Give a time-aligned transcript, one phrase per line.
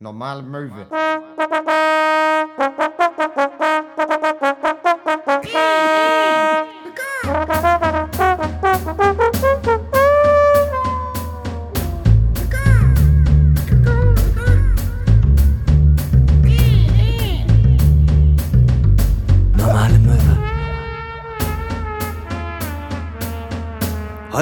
[0.00, 0.86] Normale Möwe.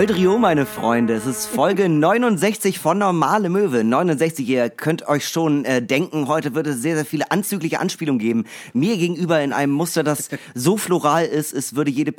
[0.05, 3.85] Holdrio, meine Freunde, es ist Folge 69 von Normale Möwe.
[3.85, 8.19] 69, ihr könnt euch schon äh, denken, heute wird es sehr, sehr viele anzügliche Anspielungen
[8.19, 8.45] geben.
[8.75, 12.13] Mir gegenüber in einem Muster, das so floral ist, es würde jede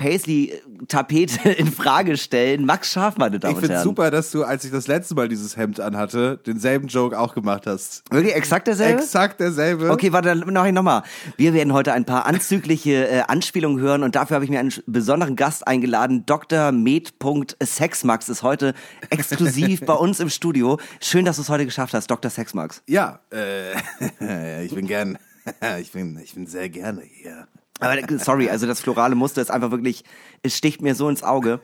[0.76, 2.66] Paisley-Tapete in Frage stellen.
[2.66, 3.84] Max Scharf, meine Damen Ich und finde Herren.
[3.84, 7.68] super, dass du, als ich das letzte Mal dieses Hemd anhatte, denselben Joke auch gemacht
[7.68, 8.04] hast.
[8.12, 9.02] Wirklich exakt derselbe?
[9.02, 9.92] Exakt derselbe.
[9.92, 11.04] Okay, warte, dann mach ich nochmal.
[11.38, 14.74] Wir werden heute ein paar anzügliche äh, Anspielungen hören und dafür habe ich mir einen
[14.86, 16.26] besonderen Gast eingeladen.
[16.26, 16.72] Dr.
[16.72, 17.14] Med.
[17.62, 18.74] Sexmax ist heute
[19.10, 20.80] exklusiv bei uns im Studio.
[21.00, 22.30] Schön, dass du es heute geschafft hast, Dr.
[22.30, 22.84] Sexmax.
[22.88, 25.18] Ja, äh, ich bin gern,
[25.80, 27.48] ich bin, ich bin sehr gerne hier.
[27.86, 30.04] Aber sorry, also das florale Muster ist einfach wirklich,
[30.42, 31.60] es sticht mir so ins Auge.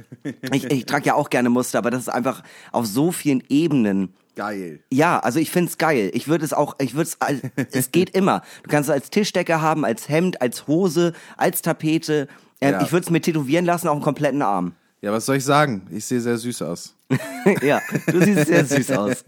[0.53, 4.13] Ich, ich trage ja auch gerne Muster, aber das ist einfach auf so vielen Ebenen.
[4.35, 4.79] Geil.
[4.91, 6.09] Ja, also ich find's geil.
[6.13, 8.41] Ich würde es auch, ich würde es, es geht immer.
[8.63, 12.27] Du kannst es als Tischdecke haben, als Hemd, als Hose, als Tapete.
[12.61, 12.81] Ähm, Ja.
[12.81, 14.73] Ich würde es mir tätowieren lassen auf dem kompletten Arm.
[15.01, 15.87] Ja, was soll ich sagen?
[15.91, 16.95] Ich sehe sehr süß aus.
[17.61, 19.23] ja, du siehst sehr süß aus.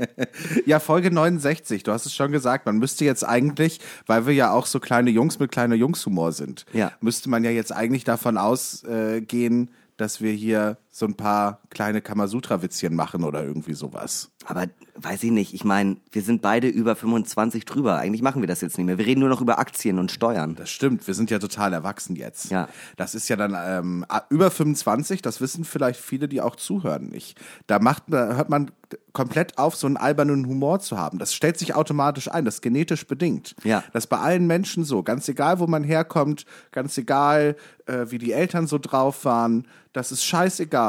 [0.65, 4.51] Ja, Folge 69, du hast es schon gesagt, man müsste jetzt eigentlich, weil wir ja
[4.51, 6.91] auch so kleine Jungs mit kleiner Jungshumor sind, Ja.
[7.01, 12.93] müsste man ja jetzt eigentlich davon ausgehen, dass wir hier so ein paar kleine Kamasutra-Witzchen
[12.93, 14.29] machen oder irgendwie sowas.
[14.45, 17.97] Aber weiß ich nicht, ich meine, wir sind beide über 25 drüber.
[17.97, 18.99] Eigentlich machen wir das jetzt nicht mehr.
[18.99, 20.53] Wir reden nur noch über Aktien und Steuern.
[20.53, 22.51] Das stimmt, wir sind ja total erwachsen jetzt.
[22.51, 22.69] Ja.
[22.95, 27.41] Das ist ja dann ähm, über 25, das wissen vielleicht viele, die auch zuhören, nicht.
[27.65, 28.69] Da macht, da hört man
[29.13, 31.17] komplett auf, so einen albernen Humor zu haben.
[31.17, 33.55] Das stellt sich automatisch ein, das ist genetisch bedingt.
[33.63, 33.83] Ja.
[33.93, 37.55] Das ist bei allen Menschen so, ganz egal, wo man herkommt, ganz egal,
[37.87, 40.82] äh, wie die Eltern so drauf waren, das ist scheißegal.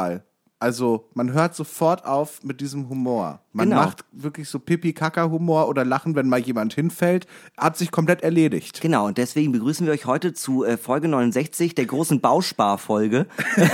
[0.61, 3.41] Also man hört sofort auf mit diesem Humor.
[3.53, 3.83] Man Genau.
[3.83, 7.27] macht wirklich so Pipi-Kaka-Humor oder Lachen, wenn mal jemand hinfällt,
[7.59, 8.81] hat sich komplett erledigt.
[8.81, 13.27] Genau, und deswegen begrüßen wir euch heute zu äh, Folge 69, der großen Bausparfolge.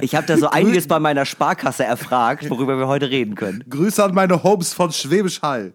[0.00, 3.62] ich habe da so einiges bei meiner Sparkasse erfragt, worüber wir heute reden können.
[3.68, 5.74] Grüße an meine Homes von Schwäbisch Hall.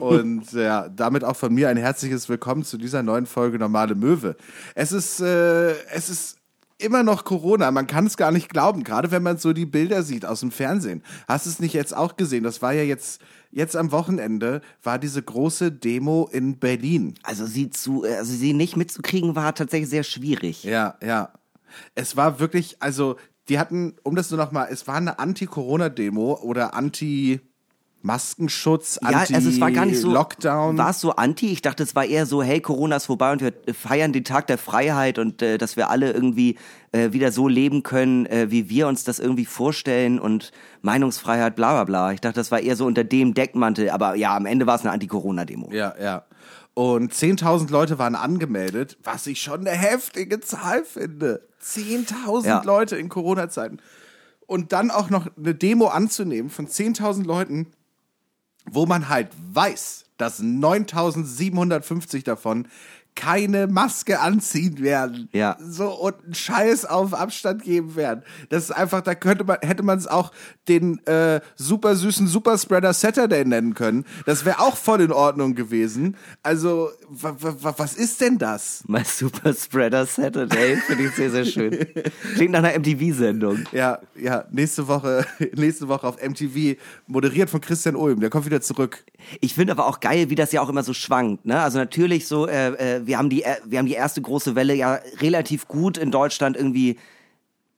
[0.00, 4.36] Und ja, damit auch von mir ein herzliches Willkommen zu dieser neuen Folge Normale Möwe.
[4.74, 6.39] Es ist, äh, es ist
[6.80, 7.70] immer noch Corona.
[7.70, 10.50] Man kann es gar nicht glauben, gerade wenn man so die Bilder sieht aus dem
[10.50, 11.02] Fernsehen.
[11.28, 12.44] Hast du es nicht jetzt auch gesehen?
[12.44, 13.20] Das war ja jetzt,
[13.50, 17.14] jetzt am Wochenende, war diese große Demo in Berlin.
[17.22, 20.64] Also sie zu, also sie nicht mitzukriegen war tatsächlich sehr schwierig.
[20.64, 21.32] Ja, ja.
[21.94, 23.16] Es war wirklich, also
[23.48, 27.40] die hatten, um das nur noch mal, es war eine Anti-Corona-Demo oder Anti-
[28.02, 30.10] Maskenschutz, Ja, Anti also es war gar nicht so.
[30.10, 30.78] Lockdown.
[30.78, 31.52] War es so anti?
[31.52, 34.46] Ich dachte, es war eher so, hey, Corona ist vorbei und wir feiern den Tag
[34.46, 36.56] der Freiheit und äh, dass wir alle irgendwie
[36.92, 40.50] äh, wieder so leben können, äh, wie wir uns das irgendwie vorstellen und
[40.82, 42.12] Meinungsfreiheit, bla bla bla.
[42.12, 44.80] Ich dachte, das war eher so unter dem Deckmantel, aber ja, am Ende war es
[44.82, 45.70] eine Anti-Corona-Demo.
[45.72, 46.24] Ja, ja.
[46.74, 51.46] Und 10.000 Leute waren angemeldet, was ich schon eine heftige Zahl finde.
[51.62, 52.62] 10.000 Ja.
[52.64, 53.78] Leute in Corona-Zeiten.
[54.46, 57.66] Und dann auch noch eine Demo anzunehmen von 10.000 Leuten,
[58.66, 62.68] wo man halt weiß, dass 9.750 davon
[63.20, 65.28] keine Maske anziehen werden.
[65.32, 65.58] Ja.
[65.60, 68.22] So und einen Scheiß auf Abstand geben werden.
[68.48, 70.32] Das ist einfach, da könnte man, hätte man es auch
[70.68, 74.06] den äh, super süßen Superspreader Saturday nennen können.
[74.24, 76.16] Das wäre auch voll in Ordnung gewesen.
[76.42, 78.84] Also, wa, wa, wa, was ist denn das?
[78.86, 81.76] My Super Spreader Saturday finde ich sehr, sehr schön.
[82.36, 83.66] Klingt nach einer MTV-Sendung.
[83.72, 88.62] Ja, ja, nächste Woche, nächste Woche auf MTV, moderiert von Christian Ulm, der kommt wieder
[88.62, 89.04] zurück.
[89.40, 91.44] Ich finde aber auch geil, wie das ja auch immer so schwankt.
[91.44, 91.60] Ne?
[91.60, 94.72] Also natürlich so, äh, äh, wir haben die, äh, wir haben die erste große Welle
[94.72, 96.96] ja relativ gut in Deutschland irgendwie.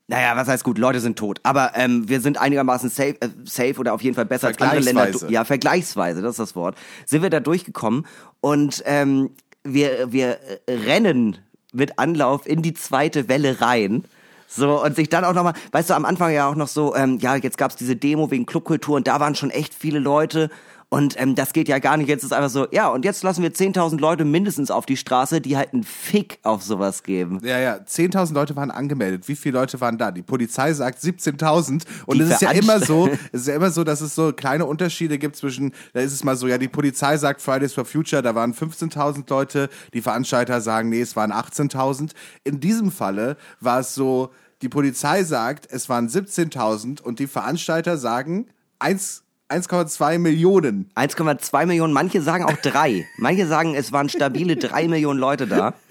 [0.09, 0.77] Naja, was heißt gut?
[0.77, 1.41] Leute sind tot.
[1.43, 4.81] Aber ähm, wir sind einigermaßen safe, äh, safe oder auf jeden Fall besser als andere
[4.81, 5.11] Länder.
[5.31, 6.77] Ja, vergleichsweise, das ist das Wort.
[7.07, 8.07] Sind wir da durchgekommen
[8.41, 9.31] und ähm,
[9.65, 11.39] wir, wir äh, rennen
[11.73, 14.05] mit Anlauf in die zweite Welle rein.
[14.47, 17.19] So, und sich dann auch nochmal, weißt du, am Anfang ja auch noch so, ähm,
[17.21, 20.51] ja, jetzt gab's diese Demo wegen Clubkultur und da waren schon echt viele Leute.
[20.93, 22.11] Und ähm, das geht ja gar nicht.
[22.11, 25.41] Jetzt ist einfach so, ja, und jetzt lassen wir 10.000 Leute mindestens auf die Straße,
[25.41, 27.41] die halt einen Fick auf sowas geben.
[27.43, 29.27] Ja, ja, 10.000 Leute waren angemeldet.
[29.27, 30.11] Wie viele Leute waren da?
[30.11, 31.85] Die Polizei sagt 17.000.
[32.05, 34.67] Und es ist ja immer so, es ist ja immer so, dass es so kleine
[34.67, 38.21] Unterschiede gibt zwischen, da ist es mal so, ja, die Polizei sagt Fridays for Future,
[38.21, 39.71] da waren 15.000 Leute.
[39.95, 42.11] Die Veranstalter sagen, nee, es waren 18.000.
[42.45, 44.31] In diesem Falle war es so,
[44.61, 48.49] die Polizei sagt, es waren 17.000 und die Veranstalter sagen,
[48.79, 49.23] eins
[49.53, 50.91] 1,2 Millionen.
[50.95, 53.07] 1,2 Millionen, manche sagen auch drei.
[53.19, 55.75] Manche sagen, es waren stabile drei Millionen Leute da.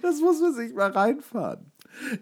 [0.00, 1.72] Das muss man sich mal reinfahren.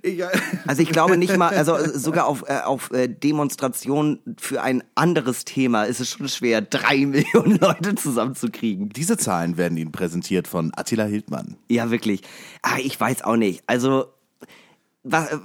[0.02, 0.22] Ich,
[0.66, 5.44] Also ich glaube nicht mal, also sogar auf, äh, auf äh, Demonstrationen für ein anderes
[5.44, 8.88] Thema ist es schon schwer, drei Millionen Leute zusammenzukriegen.
[8.90, 11.56] Diese Zahlen werden Ihnen präsentiert von Attila Hildmann.
[11.68, 12.22] Ja, wirklich.
[12.62, 13.62] Ah, ich weiß auch nicht.
[13.66, 14.06] Also
[15.10, 15.36] was, äh,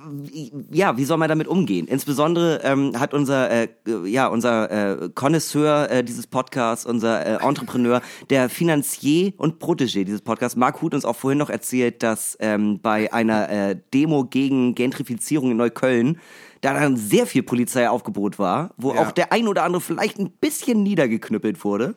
[0.71, 1.87] ja, wie soll man damit umgehen?
[1.87, 3.67] Insbesondere ähm, hat unser, äh,
[4.05, 4.71] ja, unser
[5.03, 10.81] äh, Connoisseur äh, dieses Podcasts, unser äh, Entrepreneur, der Finanzier und Protégé dieses Podcasts, Marc
[10.81, 15.57] Huth, uns auch vorhin noch erzählt, dass ähm, bei einer äh, Demo gegen Gentrifizierung in
[15.57, 16.19] Neukölln
[16.61, 19.01] da dann sehr viel Polizeiaufgebot war, wo Ja.
[19.01, 21.95] auch der ein oder andere vielleicht ein bisschen niedergeknüppelt wurde.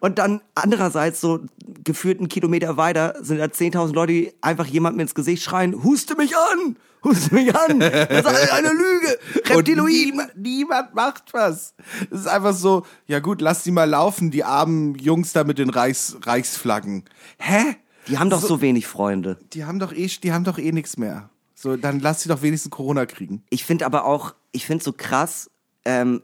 [0.00, 1.40] Und dann andererseits so
[1.84, 6.16] gefühlt einen Kilometer weiter sind da 10.000 Leute, die einfach jemandem ins Gesicht schreien, huste
[6.16, 9.18] mich an, huste mich an, das ist eine Lüge,
[9.50, 9.92] Und Reptiloid.
[9.92, 11.74] niemand, niemand macht was.
[12.10, 15.58] Es ist einfach so, ja gut, lass die mal laufen, die armen Jungs da mit
[15.58, 17.04] den Reichs, Reichsflaggen.
[17.38, 17.76] Hä?
[18.08, 19.38] Die haben doch so wenig Freunde.
[19.52, 21.28] Die haben doch eh, die haben doch eh nichts mehr.
[21.54, 23.42] So, dann lass sie doch wenigstens Corona kriegen.
[23.50, 25.50] Ich finde aber auch, ich finde so krass,
[25.84, 26.22] ähm,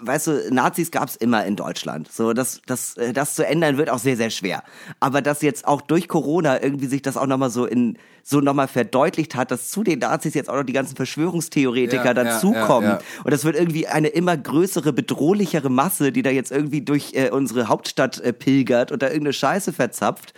[0.00, 2.10] weißt du, Nazis gab's immer in Deutschland.
[2.10, 4.62] So, das, das, äh, das zu ändern wird auch sehr, sehr schwer.
[5.00, 8.68] Aber dass jetzt auch durch Corona irgendwie sich das auch nochmal so in, so nochmal
[8.68, 12.90] verdeutlicht hat, dass zu den Nazis jetzt auch noch die ganzen Verschwörungstheoretiker ja, dazukommen.
[12.90, 13.24] ja, ja.
[13.24, 17.30] Und das wird irgendwie eine immer größere, bedrohlichere Masse, die da jetzt irgendwie durch äh,
[17.30, 20.34] unsere Hauptstadt äh, pilgert und da irgendeine Scheiße verzapft.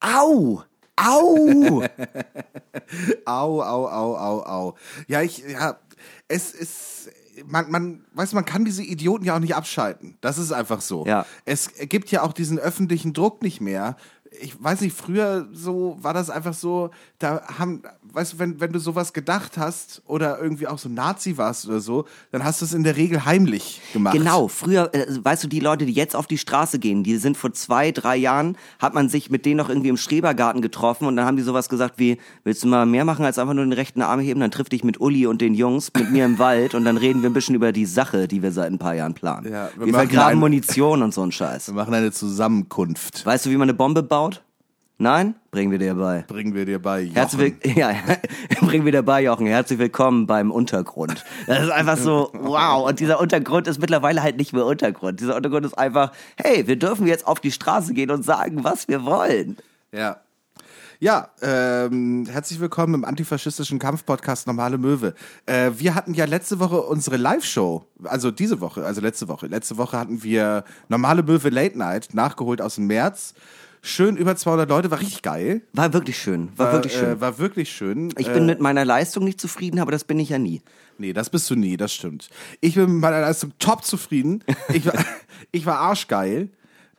[0.00, 0.62] Au!
[0.96, 1.82] Au!
[3.26, 4.74] Au, au, au, au, au.
[5.08, 5.78] Ja, ich, ja,
[6.28, 7.10] es ist,
[7.44, 10.16] man, man, weißt du, man kann diese Idioten ja auch nicht abschalten.
[10.20, 11.04] Das ist einfach so.
[11.06, 11.26] Ja.
[11.44, 13.96] Es gibt ja auch diesen öffentlichen Druck nicht mehr.
[14.40, 18.72] Ich weiß nicht, früher so war das einfach so, da haben, weißt du, wenn, wenn
[18.72, 22.64] du sowas gedacht hast oder irgendwie auch so Nazi warst oder so, dann hast du
[22.64, 24.16] es in der Regel heimlich gemacht.
[24.16, 27.36] Genau, früher, äh, weißt du, die Leute, die jetzt auf die Straße gehen, die sind
[27.36, 31.16] vor zwei, drei Jahren, hat man sich mit denen noch irgendwie im Schrebergarten getroffen und
[31.16, 33.72] dann haben die sowas gesagt wie, willst du mal mehr machen als einfach nur den
[33.72, 36.74] rechten Arm heben, dann triff dich mit Uli und den Jungs, mit mir im Wald
[36.74, 39.14] und dann reden wir ein bisschen über die Sache, die wir seit ein paar Jahren
[39.14, 39.50] planen.
[39.50, 41.68] Ja, wir wir vergraben Munition und so ein Scheiß.
[41.68, 43.24] Wir machen eine Zusammenkunft.
[43.24, 44.25] Weißt du, wie man eine Bombe baut?
[44.98, 45.34] Nein?
[45.50, 46.24] Bringen wir dir bei.
[46.26, 47.02] Bringen wir dir bei.
[47.02, 47.14] Jochen.
[47.14, 47.94] Herzlich willkommen, ja,
[48.62, 49.46] bringen wir dir bei, Jochen.
[49.46, 51.22] Herzlich willkommen beim Untergrund.
[51.46, 52.88] Das ist einfach so, wow.
[52.88, 55.20] Und dieser Untergrund ist mittlerweile halt nicht mehr Untergrund.
[55.20, 56.12] Dieser Untergrund ist einfach,
[56.42, 59.58] hey, wir dürfen jetzt auf die Straße gehen und sagen, was wir wollen.
[59.92, 60.16] Ja.
[60.98, 65.14] Ja, ähm, herzlich willkommen im antifaschistischen Kampfpodcast Normale Möwe.
[65.44, 69.46] Äh, wir hatten ja letzte Woche unsere Live-Show, also diese Woche, also letzte Woche.
[69.46, 73.34] Letzte Woche hatten wir Normale Möwe Late Night, nachgeholt aus dem März.
[73.86, 75.62] Schön über 200 Leute, war richtig geil.
[75.72, 77.18] War wirklich schön, war wirklich schön.
[77.18, 78.12] Äh, war wirklich schön.
[78.18, 80.60] ich äh, bin mit meiner Leistung nicht zufrieden, aber das bin ich ja nie.
[80.98, 82.28] Nee, das bist du nie, das stimmt.
[82.60, 84.42] Ich bin mit meiner Leistung top zufrieden.
[84.72, 84.94] Ich war,
[85.52, 86.48] ich war arschgeil.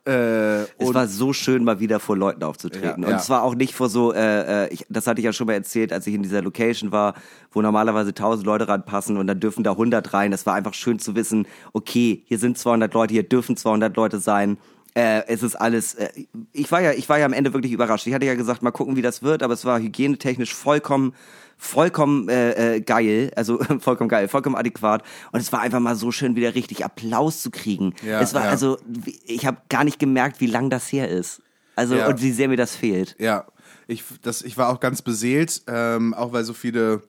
[0.06, 3.02] Äh, Es und war so schön, mal wieder vor Leuten aufzutreten.
[3.02, 3.18] Ja, und ja.
[3.18, 5.92] zwar auch nicht vor so, äh, äh, ich, das hatte ich ja schon mal erzählt,
[5.92, 7.12] als ich in dieser Location war,
[7.52, 10.30] wo normalerweise 1000 Leute ranpassen und dann dürfen da 100 rein.
[10.30, 14.20] Das war einfach schön zu wissen, okay, hier sind 200 Leute, hier dürfen 200 Leute
[14.20, 14.56] sein.
[14.94, 16.08] Äh, es ist alles, äh,
[16.52, 18.06] ich war ja, ich war ja am Ende wirklich überrascht.
[18.06, 21.14] Ich hatte ja gesagt, mal gucken, wie das wird, aber es war hygienetechnisch vollkommen,
[21.56, 25.02] vollkommen äh, äh, geil, also vollkommen geil, vollkommen adäquat.
[25.32, 27.94] Und es war einfach mal so schön, wieder richtig Applaus zu kriegen.
[28.04, 28.50] Ja, es war ja.
[28.50, 28.78] also,
[29.24, 31.42] ich habe gar nicht gemerkt, wie lang das her ist.
[31.76, 32.08] Also Ja.
[32.08, 33.14] und wie sehr mir das fehlt.
[33.18, 33.46] Ja,
[33.86, 37.02] ich, das, ich war auch ganz beseelt, ähm, auch weil so viele,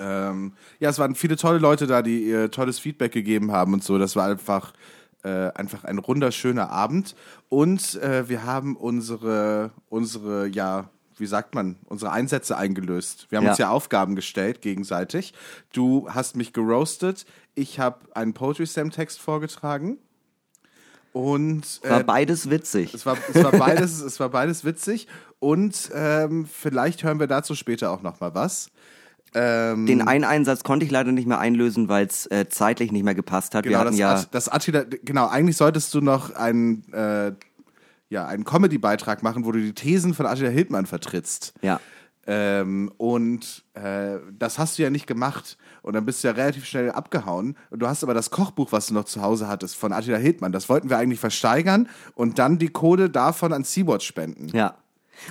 [0.00, 3.84] ähm, ja, es waren viele tolle Leute da, die ihr tolles Feedback gegeben haben und
[3.84, 3.98] so.
[3.98, 4.72] Das war einfach,
[5.22, 7.14] äh, einfach ein wunderschöner Abend.
[7.48, 10.88] Und äh, wir haben unsere, unsere, ja,
[11.18, 13.26] wie sagt man, unsere Einsätze eingelöst.
[13.30, 13.50] Wir haben Ja.
[13.50, 15.34] uns ja Aufgaben gestellt gegenseitig.
[15.72, 19.98] Du hast mich geroastet, ich habe einen Poetry Slam Text vorgetragen.
[21.12, 22.94] Und War äh, beides witzig.
[22.94, 25.08] es war, es war beides, es war beides witzig
[25.40, 28.70] und ähm, vielleicht hören wir dazu später auch noch mal was.
[29.34, 33.04] Ähm, Den einen Einsatz konnte ich leider nicht mehr einlösen, weil es äh, zeitlich nicht
[33.04, 33.64] mehr gepasst hat.
[33.64, 37.32] genau, Wir hatten das, ja das Attila, genau, eigentlich solltest du noch einen, äh,
[38.10, 41.54] ja, einen Comedy-Beitrag machen, wo du die Thesen von Attila Hildmann vertrittst.
[41.62, 41.80] ja.
[42.24, 45.58] Ähm, und äh, das hast du ja nicht gemacht.
[45.82, 47.56] Und dann bist du ja relativ schnell abgehauen.
[47.70, 50.52] Und du hast aber das Kochbuch, was du noch zu Hause hattest, von Attila Hildmann.
[50.52, 54.56] Das wollten wir eigentlich versteigern und dann die Kohle davon an Sea-Watch spenden.
[54.56, 54.76] Ja.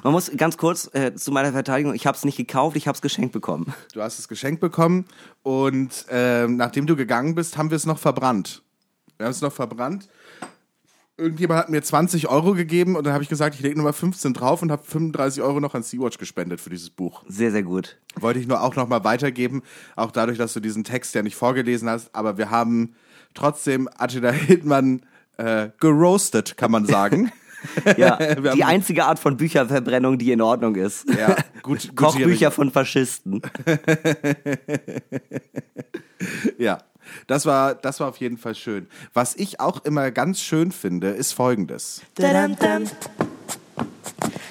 [0.03, 2.95] Man muss ganz kurz äh, zu meiner Verteidigung, ich habe es nicht gekauft, ich habe
[2.95, 3.73] es geschenkt bekommen.
[3.93, 5.05] Du hast es geschenkt bekommen
[5.43, 8.63] und ähm, nachdem du gegangen bist, haben wir es noch verbrannt.
[9.17, 10.09] Wir haben es noch verbrannt.
[11.17, 14.33] Irgendjemand hat mir 20 Euro gegeben und dann habe ich gesagt, ich lege nochmal 15
[14.33, 17.23] drauf und habe 35 Euro noch an Sea-Watch gespendet für dieses Buch.
[17.27, 17.97] Sehr, sehr gut.
[18.15, 19.61] Wollte ich nur auch nochmal weitergeben,
[19.95, 22.95] auch dadurch, dass du diesen Text ja nicht vorgelesen hast, aber wir haben
[23.33, 25.01] Trotzdem Attila Hildmann
[25.37, 27.31] äh, geroastet, kann man sagen.
[27.97, 31.05] Ja, die einzige Art von Bücherverbrennung, die in Ordnung ist.
[31.09, 33.41] Ja, gut, Kochbücher von Faschisten.
[36.59, 36.77] Ja,
[37.25, 38.85] das war, das war auf jeden Fall schön.
[39.11, 42.03] Was ich auch immer ganz schön finde, ist folgendes.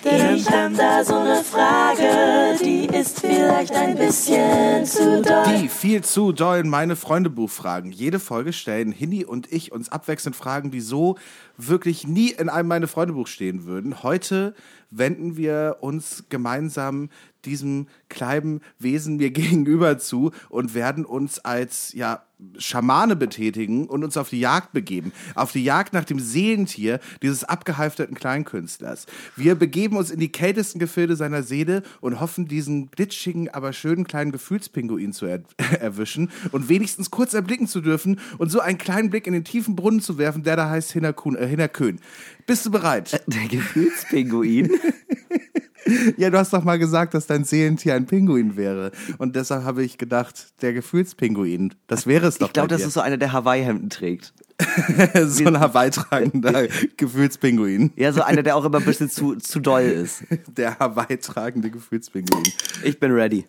[0.03, 0.37] Dadam-dam.
[0.37, 5.45] Ich hab da so eine Frage, die ist vielleicht ein bisschen zu doll.
[5.59, 7.93] Die viel zu dollen meine Freunde Buchfragen.
[7.93, 11.17] Jede Folge stellen Hini und ich uns abwechselnd Fragen, die so
[11.57, 14.03] wirklich nie in einem meine Freunde Buch stehen würden.
[14.03, 14.55] Heute
[14.91, 17.11] wenden wir uns gemeinsam
[17.45, 22.23] diesem kleinen Wesen mir gegenüber zu und werden uns als ja
[22.59, 25.13] Schamane betätigen und uns auf die Jagd begeben.
[25.35, 29.07] Auf die Jagd nach dem Seelentier dieses abgehalfterten Kleinkünstlers.
[29.37, 34.07] Wir begeben uns in die kältesten Gefilde seiner Seele und hoffen, diesen glitschigen, aber schönen
[34.07, 35.43] kleinen Gefühlspinguin zu er
[35.81, 39.77] erwischen und wenigstens kurz erblicken zu dürfen und so einen kleinen Blick in den tiefen
[39.77, 42.01] Brunnen zu werfen, der da heißt Hinnerkuhn, äh, Hinnerkön.
[42.47, 43.23] Bist du bereit?
[43.27, 44.71] Der Gefühlspinguin.
[46.17, 48.93] Ja, du hast doch mal gesagt, dass dein Seelentier ein Pinguin wäre.
[49.19, 52.95] Und deshalb habe ich gedacht, der Gefühlspinguin, das wäre es doch Ich glaube, das ist
[52.95, 54.33] so einer, der Hawaii-Hemden trägt.
[55.27, 57.93] so ein Hawaii-tragender Gefühlspinguin.
[57.97, 60.25] Ja, so einer, der auch immer ein bisschen zu, zu doll ist.
[60.57, 62.45] Der Hawaii-tragende Gefühlspinguin.
[62.85, 63.47] Ich bin ready.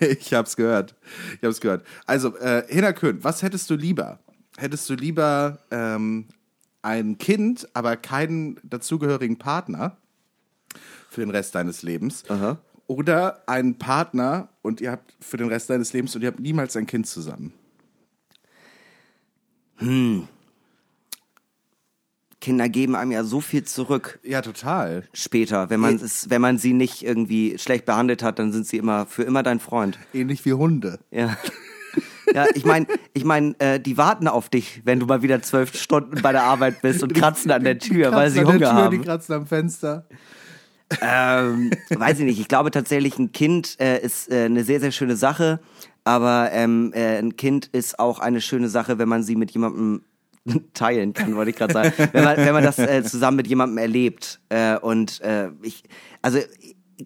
[0.00, 0.94] ich hab's gehört.
[1.40, 1.84] Ich hab's gehört.
[2.06, 4.20] Also, äh, Hina Köhn, was hättest du lieber?
[4.56, 6.26] Hättest du lieber ähm,
[6.80, 9.98] ein Kind, aber keinen dazugehörigen Partner
[11.12, 12.24] für den Rest deines Lebens?
[12.28, 12.58] Aha.
[12.86, 16.76] Oder einen Partner und ihr habt für den Rest deines Lebens und ihr habt niemals
[16.76, 17.52] ein Kind zusammen?
[22.40, 25.04] Kinder geben einem ja so viel zurück Ja, total.
[25.12, 25.70] später.
[25.70, 29.06] Wenn man, es, wenn man sie nicht irgendwie schlecht behandelt hat, dann sind sie immer
[29.06, 29.98] für immer dein Freund.
[30.12, 30.98] Ähnlich wie Hunde.
[31.10, 31.36] Ja.
[32.34, 35.76] Ja, ich meine, ich mein, äh, die warten auf dich, wenn du mal wieder zwölf
[35.76, 38.88] Stunden bei der Arbeit bist und kratzen an der Tür, weil sie Hunger der Tür,
[38.90, 39.04] Die haben.
[39.04, 40.06] kratzen am Fenster.
[41.00, 42.40] Ähm, weiß ich nicht.
[42.40, 45.60] Ich glaube tatsächlich, ein Kind äh, ist äh, eine sehr, sehr schöne Sache.
[46.04, 50.02] Aber ähm, äh, ein Kind ist auch eine schöne Sache, wenn man sie mit jemandem
[50.74, 51.92] teilen kann, wollte ich gerade sagen.
[52.12, 54.40] Wenn man, wenn man das äh, zusammen mit jemandem erlebt.
[54.48, 55.84] Äh, und äh, ich,
[56.20, 56.38] also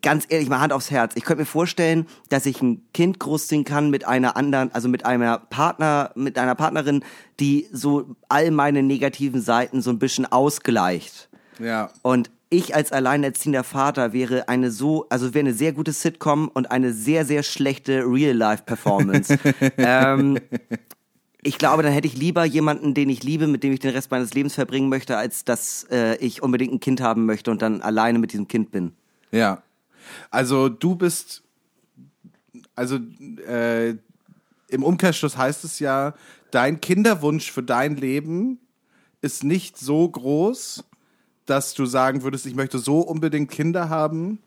[0.02, 1.14] ganz ehrlich, mal Hand aufs Herz.
[1.16, 5.04] Ich könnte mir vorstellen, dass ich ein Kind großziehen kann mit einer anderen, also mit
[5.04, 7.04] einer Partner, mit einer Partnerin,
[7.40, 11.28] die so all meine negativen Seiten so ein bisschen ausgleicht.
[11.58, 11.90] Ja.
[12.02, 16.70] Und ich als alleinerziehender Vater wäre eine so, also wäre eine sehr gute Sitcom und
[16.70, 19.38] eine sehr, sehr schlechte Real-Life-Performance.
[19.76, 20.38] ähm,
[21.42, 24.10] ich glaube, dann hätte ich lieber jemanden, den ich liebe, mit dem ich den Rest
[24.10, 27.82] meines Lebens verbringen möchte, als dass äh, ich unbedingt ein Kind haben möchte und dann
[27.82, 28.92] alleine mit diesem Kind bin.
[29.30, 29.62] Ja.
[30.30, 31.42] Also du bist,
[32.74, 32.98] also
[33.46, 33.90] äh,
[34.68, 36.14] im Umkehrschluss heißt es ja,
[36.50, 38.60] dein Kinderwunsch für dein Leben
[39.20, 40.84] ist nicht so groß,
[41.46, 44.40] dass du sagen würdest, ich möchte so unbedingt Kinder haben,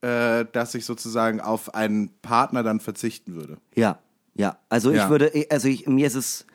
[0.00, 3.58] äh, dass ich sozusagen auf einen Partner dann verzichten würde.
[3.74, 3.98] Ja,
[4.34, 4.58] ja.
[4.68, 5.04] Also Ja.
[5.04, 6.46] ich würde, also ich, mir ist es,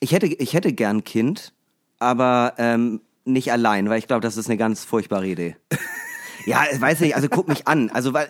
[0.00, 1.52] ich hätte, ich hätte gern Kind,
[1.98, 5.56] aber ähm, nicht allein, weil ich glaube, das ist eine ganz furchtbare Idee.
[6.46, 7.90] ja, ich weiß nicht, also guck mich an.
[7.90, 8.28] Also weil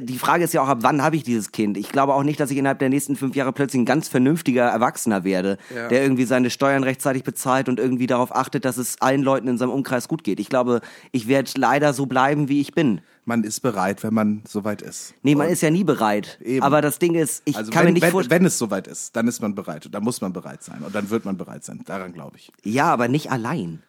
[0.00, 1.76] die Frage ist ja auch, ab wann habe ich dieses Kind?
[1.76, 4.64] Ich glaube auch nicht, dass ich innerhalb der nächsten fünf Jahre plötzlich ein ganz vernünftiger
[4.64, 5.88] Erwachsener werde, Ja.
[5.88, 9.58] der irgendwie seine Steuern rechtzeitig bezahlt und irgendwie darauf achtet, dass es allen Leuten in
[9.58, 10.40] seinem Umkreis gut geht.
[10.40, 13.00] Ich glaube, ich werde leider so bleiben, wie ich bin.
[13.24, 15.14] Man ist bereit, wenn man soweit ist.
[15.22, 16.38] Nee, man ist ja nie bereit.
[16.42, 16.62] Eben.
[16.64, 18.40] Aber das Ding ist, ich Also kann wenn, mir nicht vorstellen.
[18.40, 19.88] wenn es soweit ist, dann ist man bereit.
[19.92, 20.82] Dann muss man bereit sein.
[20.84, 21.80] Und dann wird man bereit sein.
[21.86, 22.50] Daran glaube ich.
[22.64, 23.82] Ja, aber nicht allein.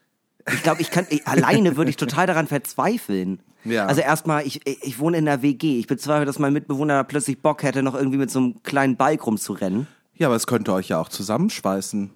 [0.52, 3.40] Ich glaube, ich kann ich, alleine würde ich total daran verzweifeln.
[3.64, 3.86] Ja.
[3.86, 5.80] Also erstmal, ich, ich wohne in einer WG.
[5.80, 8.98] Ich bezweifle, dass mein Mitbewohner da plötzlich Bock hätte, noch irgendwie mit so einem kleinen
[8.98, 9.88] Bike rumzurennen.
[10.16, 12.12] Ja, aber es könnte euch ja auch zusammenschweißen.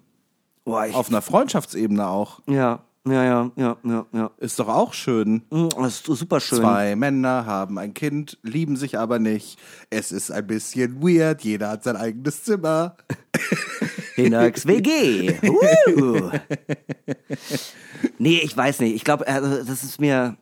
[0.64, 2.40] Boah, ich, Auf einer Freundschaftsebene auch.
[2.46, 4.30] ja, ja, ja, ja, ja, ja.
[4.36, 5.42] Ist doch auch schön.
[5.50, 6.58] Mm, Das ist super schön.
[6.58, 9.58] Zwei Männer haben ein Kind, lieben sich aber nicht.
[9.88, 12.96] Es ist ein bisschen weird, jeder hat sein eigenes Zimmer.
[14.18, 15.38] Hinax WG.
[15.42, 16.30] Uh.
[18.18, 18.94] nee, ich weiß nicht.
[18.94, 20.36] Ich glaube, also, das ist mir.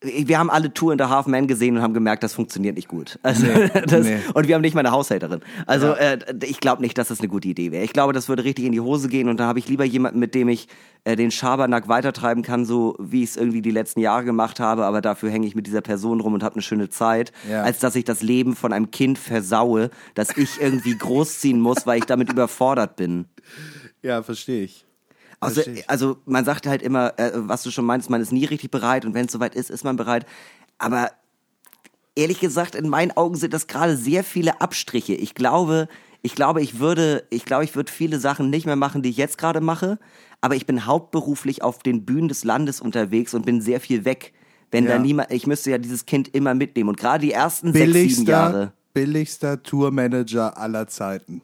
[0.00, 2.86] Wir haben alle Tour in der Half Man gesehen und haben gemerkt, das funktioniert nicht
[2.86, 3.18] gut.
[3.24, 3.46] Also,
[3.86, 4.18] das, nee.
[4.32, 5.40] Und wir haben nicht mal eine Haushälterin.
[5.66, 7.82] Also äh, ich glaube nicht, dass das eine gute Idee wäre.
[7.82, 10.20] Ich glaube, das würde richtig in die Hose gehen und da habe ich lieber jemanden,
[10.20, 10.68] mit dem ich
[11.02, 14.84] äh, den Schabernack weitertreiben kann, so wie ich es irgendwie die letzten Jahre gemacht habe,
[14.84, 17.62] aber dafür hänge ich mit dieser Person rum und habe eine schöne Zeit, Ja.
[17.62, 21.98] als dass ich das Leben von einem Kind versaue, das ich irgendwie großziehen muss, weil
[21.98, 23.24] ich damit überfordert bin.
[24.02, 24.84] Ja, verstehe ich.
[25.40, 28.70] Also, also man sagt halt immer, äh, was du schon meinst, man ist nie richtig
[28.70, 30.26] bereit und wenn es soweit ist, ist man bereit.
[30.78, 31.10] Aber
[32.16, 35.14] ehrlich gesagt, in meinen Augen sind das gerade sehr viele Abstriche.
[35.14, 35.88] Ich glaube,
[36.22, 39.16] Ich glaube, ich würde, ich glaube, ich würde viele Sachen nicht mehr machen, die ich
[39.16, 40.00] jetzt gerade mache.
[40.40, 44.32] Aber ich bin hauptberuflich auf den Bühnen des Landes unterwegs und bin sehr viel weg.
[44.72, 44.96] Wenn Ja.
[44.96, 46.88] da niemand, ich müsste ja dieses Kind immer mitnehmen.
[46.88, 48.72] Und gerade die ersten sechs, sieben Jahre.
[48.92, 51.40] billigster, billigster Tourmanager aller Zeiten.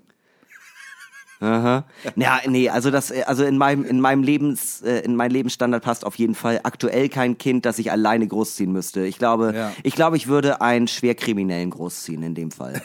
[1.44, 1.84] Aha.
[2.16, 5.82] Ja, nee, also das, äh, also in meinem, in meinem Lebens, äh, in meinen Lebensstandard
[5.84, 9.04] passt auf jeden Fall aktuell kein Kind, das ich alleine großziehen müsste.
[9.04, 9.72] Ich glaube, Ja.
[9.82, 12.80] ich glaube, ich würde einen Schwerkriminellen großziehen in dem Fall.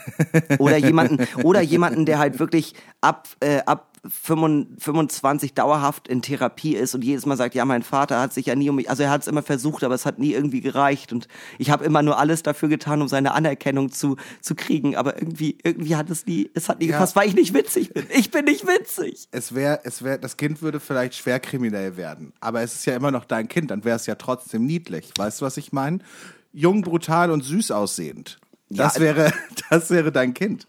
[0.60, 6.96] Oder jemanden, oder jemanden, der halt wirklich ab, äh, ab 25 dauerhaft in Therapie ist
[6.96, 9.10] und jedes Mal sagt, ja, mein Vater hat sich ja nie um mich, also er
[9.10, 11.28] hat es immer versucht, aber es hat nie irgendwie gereicht und
[11.58, 15.58] ich habe immer nur alles dafür getan, um seine Anerkennung zu, zu kriegen, aber irgendwie,
[15.64, 16.94] irgendwie hat es nie, es hat nie Ja.
[16.94, 18.06] gepasst, weil ich nicht witzig bin.
[18.16, 19.28] Ich bin nicht witzig.
[19.32, 22.96] Es wäre, es wäre, das Kind würde vielleicht schwer kriminell werden, aber es ist ja
[22.96, 25.12] immer noch dein Kind, dann wäre es ja trotzdem niedlich.
[25.18, 26.00] Weißt du, was ich meine?
[26.54, 28.40] Jung, brutal und süß aussehend.
[28.70, 29.34] Das Ja, wäre,
[29.70, 30.68] das wäre dein Kind.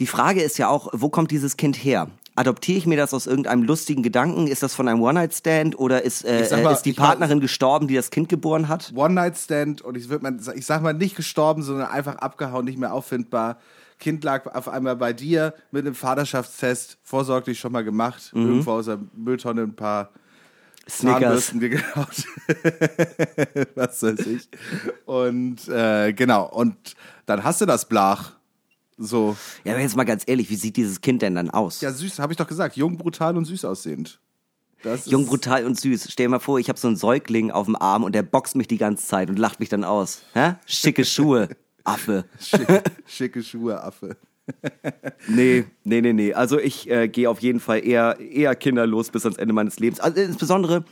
[0.00, 2.08] Die Frage ist ja auch, wo kommt dieses Kind her?
[2.36, 4.48] Adoptiere ich mir das aus irgendeinem lustigen Gedanken?
[4.48, 8.10] Ist das von einem One-Night-Stand oder ist, äh, mal, ist die Partnerin gestorben, die das
[8.10, 8.92] Kind geboren hat?
[8.94, 12.92] One-Night-Stand und ich würde mal, ich sag mal nicht gestorben, sondern einfach abgehauen, nicht mehr
[12.92, 13.58] auffindbar.
[14.00, 18.86] Kind lag auf einmal bei dir mit einem Vaterschaftstest, vorsorglich schon mal gemacht, irgendwo aus
[18.86, 20.10] der Mülltonne ein paar
[20.88, 21.52] Snickers.
[21.54, 22.24] Geklaut.
[23.74, 24.48] Was weiß ich.
[25.06, 26.76] Und äh, genau, und
[27.26, 28.32] dann hast du das Blach.
[28.96, 31.80] So, Ja, aber jetzt mal ganz ehrlich, wie sieht dieses Kind denn dann aus?
[31.80, 34.20] ja, süß, habe ich doch gesagt, jung, brutal und süß aussehend.
[34.82, 36.08] Das Jung, brutal und süß.
[36.10, 38.54] Stell dir mal vor, ich habe so einen Säugling auf dem Arm und der boxt
[38.54, 40.22] mich die ganze Zeit und lacht mich dann aus.
[40.34, 40.54] Hä?
[40.66, 41.48] Schicke Schuhe,
[41.84, 42.26] Affe.
[42.38, 44.16] Schicke, schicke Schuhe, Affe.
[45.26, 46.34] Nee, nee, nee, nee.
[46.34, 50.00] Also ich äh, gehe auf jeden Fall eher, eher kinderlos bis ans Ende meines Lebens.
[50.00, 50.84] Also insbesondere,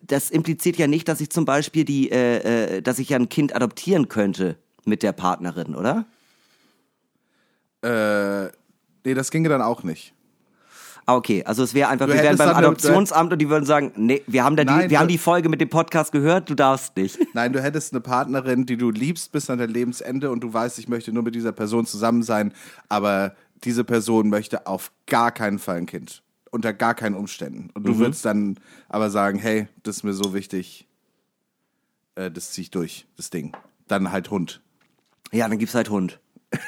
[0.00, 3.28] das impliziert ja nicht, dass ich zum Beispiel die, äh, äh, dass ich ja ein
[3.28, 6.06] Kind adoptieren könnte mit der Partnerin, oder?
[7.82, 8.46] Äh,
[9.04, 10.14] nee, das ginge dann auch nicht.
[11.06, 11.42] Ah, okay.
[11.44, 14.44] Also es wäre einfach, Du wir wären beim Adoptionsamt und die würden sagen, nee, wir
[14.44, 17.18] haben da die, Nein, wir haben die Folge mit dem Podcast gehört, du darfst nicht.
[17.34, 20.78] Nein, du hättest eine Partnerin, die du liebst bis an dein Lebensende und du weißt,
[20.78, 22.52] ich möchte nur mit dieser Person zusammen sein,
[22.90, 26.22] aber diese Person möchte auf gar keinen Fall ein Kind.
[26.50, 27.70] Unter gar keinen Umständen.
[27.74, 27.98] Und du Mhm.
[28.00, 28.58] würdest dann
[28.90, 30.86] aber sagen, hey, das ist mir so wichtig,
[32.16, 33.52] äh, das zieh ich durch, das Ding.
[33.86, 34.60] Dann halt Hund.
[35.32, 36.20] Ja, dann gibt's halt Hund.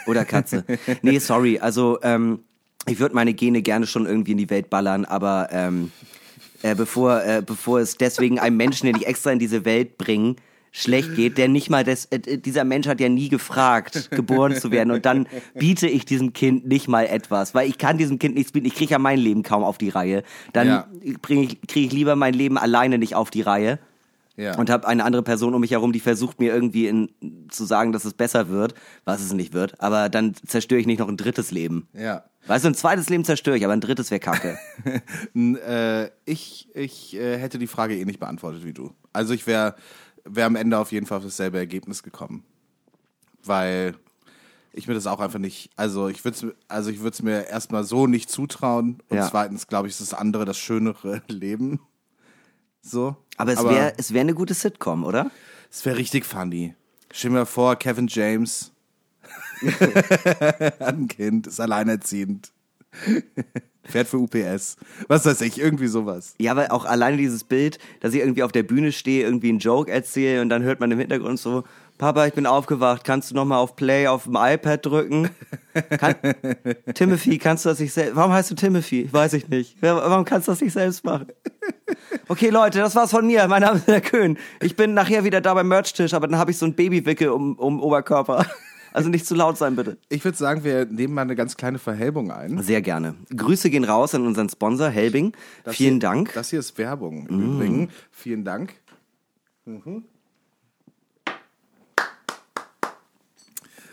[0.06, 0.64] Oder Katze.
[1.02, 1.58] nee, sorry.
[1.58, 2.40] Also, ähm,
[2.86, 5.92] ich würde meine Gene gerne schon irgendwie in die Welt ballern, aber ähm,
[6.62, 10.36] äh, bevor, äh, bevor es deswegen einem Menschen, den ich extra in diese Welt bringe,
[10.72, 14.70] schlecht geht, der nicht mal das, äh, dieser Mensch hat ja nie gefragt, geboren zu
[14.70, 15.26] werden und dann
[15.58, 18.74] biete ich diesem Kind nicht mal etwas, weil ich kann diesem Kind nichts bieten, ich
[18.74, 20.22] kriege ja mein Leben kaum auf die Reihe.
[20.52, 20.88] Dann Ja.
[21.22, 23.78] bring ich, kriege ich lieber mein Leben alleine nicht auf die Reihe
[24.40, 24.56] Ja.
[24.58, 27.10] und habe eine andere Person um mich herum, die versucht mir irgendwie in,
[27.50, 28.74] zu sagen, dass es besser wird,
[29.04, 29.80] was es nicht wird.
[29.80, 31.88] Aber dann zerstöre ich nicht noch ein drittes Leben.
[31.92, 32.24] ja.
[32.46, 34.58] Weißt du, ein zweites Leben zerstöre ich, aber ein drittes wäre kacke.
[35.34, 38.92] Äh, ich ich äh, hätte die Frage eh nicht beantwortet wie du.
[39.12, 39.74] Also ich wäre
[40.24, 42.44] wär am Ende auf jeden Fall auf dasselbe Ergebnis gekommen.
[43.44, 43.94] Weil
[44.72, 48.06] ich mir das auch einfach nicht, also ich würde es also ich mir erstmal so
[48.06, 49.02] nicht zutrauen.
[49.10, 49.28] Und Ja.
[49.28, 51.80] zweitens, glaube ich, ist das andere das schönere Leben.
[52.82, 53.16] So.
[53.36, 55.30] Aber es wäre es wär eine gute Sitcom, oder?
[55.70, 56.74] Es wäre richtig funny.
[57.12, 58.72] Stell mir vor, Kevin James
[59.62, 62.52] hat ein Kind, ist alleinerziehend.
[63.84, 64.76] Fährt für UPS.
[65.08, 66.34] Was weiß ich, irgendwie sowas.
[66.38, 69.58] Ja, aber auch alleine dieses Bild, dass ich irgendwie auf der Bühne stehe, irgendwie einen
[69.58, 71.64] Joke erzähle und dann hört man im Hintergrund so,
[72.00, 75.28] Papa, ich bin aufgewacht, kannst du noch mal auf Play auf dem iPad drücken?
[75.98, 76.14] Kann,
[76.94, 79.06] Timothy, kannst du das nicht selbst, warum heißt du Timothy?
[79.12, 79.76] Weiß ich nicht.
[79.82, 81.26] Warum kannst du das nicht selbst machen?
[82.26, 83.46] Okay, Leute, das war's von mir.
[83.48, 84.38] Mein Name ist der Köhn.
[84.62, 87.56] Ich bin nachher wieder da beim Merchtisch, aber dann habe ich so ein Babywickel um,
[87.56, 88.46] um Oberkörper.
[88.94, 89.98] Also nicht zu laut sein, bitte.
[90.08, 92.62] Ich würde sagen, wir nehmen mal eine ganz kleine Verhelbung ein.
[92.62, 93.14] Sehr gerne.
[93.36, 95.32] Grüße gehen raus an unseren Sponsor Helbing.
[95.64, 96.32] Das Vielen hier, Dank.
[96.32, 97.88] Das hier ist Werbung im Übrigen.
[98.10, 98.72] Vielen Dank.
[99.66, 100.04] Mhm.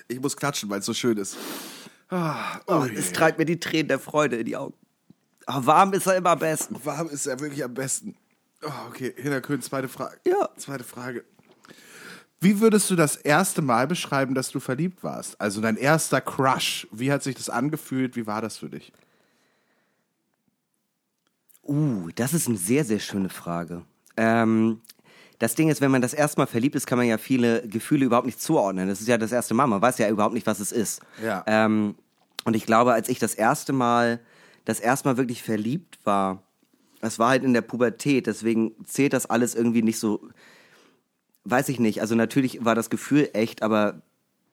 [0.07, 1.35] Ich muss klatschen, weil es so schön ist.
[2.09, 4.73] Ah, Oh, es treibt mir die Tränen der Freude in die Augen.
[5.45, 6.75] Aber warm ist er immer am besten.
[6.83, 8.15] Warm ist er wirklich am besten.
[8.63, 10.17] Oh, okay, Hinterkön, zweite Frage.
[10.25, 10.49] Ja.
[10.57, 11.23] Zweite Frage.
[12.39, 15.39] Wie würdest du das erste Mal beschreiben, dass du verliebt warst?
[15.41, 16.87] Also dein erster Crush.
[16.91, 18.15] Wie hat sich das angefühlt?
[18.15, 18.93] Wie war das für dich?
[21.63, 23.83] Uh, das ist eine sehr, sehr schöne Frage.
[24.15, 24.81] Ähm,
[25.39, 28.05] das Ding ist, wenn man das erste Mal verliebt ist, kann man ja viele Gefühle
[28.05, 28.87] überhaupt nicht zuordnen.
[28.87, 29.67] Das ist ja das erste Mal.
[29.67, 31.01] Man weiß ja überhaupt nicht, was es ist.
[31.23, 31.43] Ja.
[31.45, 31.95] Ähm,
[32.45, 34.19] und ich glaube, als ich das erste Mal,
[34.65, 36.41] das erste Mal wirklich verliebt war,
[37.01, 38.25] das war halt in der Pubertät.
[38.25, 40.21] Deswegen zählt das alles irgendwie nicht so,
[41.43, 42.01] weiß ich nicht.
[42.01, 44.01] Also natürlich war das Gefühl echt, aber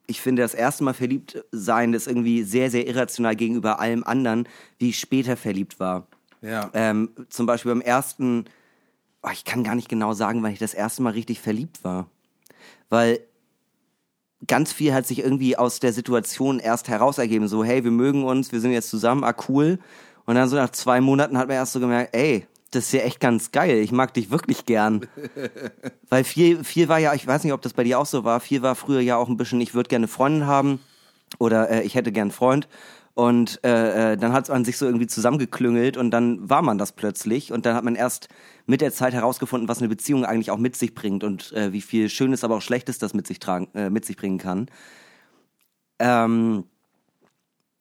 [0.07, 4.47] ich finde, das erste Mal verliebt sein ist irgendwie sehr, sehr irrational gegenüber allem anderen,
[4.77, 6.07] wie ich später verliebt war.
[6.41, 6.69] Ja.
[6.73, 8.45] Ähm, zum Beispiel beim ersten,
[9.25, 12.09] oh, ich kann gar nicht genau sagen, wann ich das erste Mal richtig verliebt war.
[12.89, 13.19] Weil
[14.47, 17.47] ganz viel hat sich irgendwie aus der Situation erst heraus ergeben.
[17.47, 19.79] So, hey, wir mögen uns, wir sind jetzt zusammen, ah, cool.
[20.25, 23.01] Und dann so nach zwei Monaten hat man erst so gemerkt, ey, das ist ja
[23.01, 23.77] echt ganz geil.
[23.77, 25.07] Ich mag dich wirklich gern.
[26.09, 28.39] Weil viel, viel war ja, ich weiß nicht, ob das bei dir auch so war,
[28.39, 30.79] viel war früher ja auch ein bisschen, ich würde gerne Freundin haben
[31.39, 32.67] oder äh, ich hätte gern Freund.
[33.15, 36.91] Und äh, äh, dann hat man sich so irgendwie zusammengeklüngelt und dann war man das
[36.91, 37.53] plötzlich.
[37.53, 38.27] Und dann hat man erst
[38.65, 41.81] mit der Zeit herausgefunden, was eine Beziehung eigentlich auch mit sich bringt und äh, wie
[41.81, 44.67] viel Schönes, aber auch Schlechtes das mit sich, tragen, äh, mit sich bringen kann.
[45.97, 46.65] Ähm,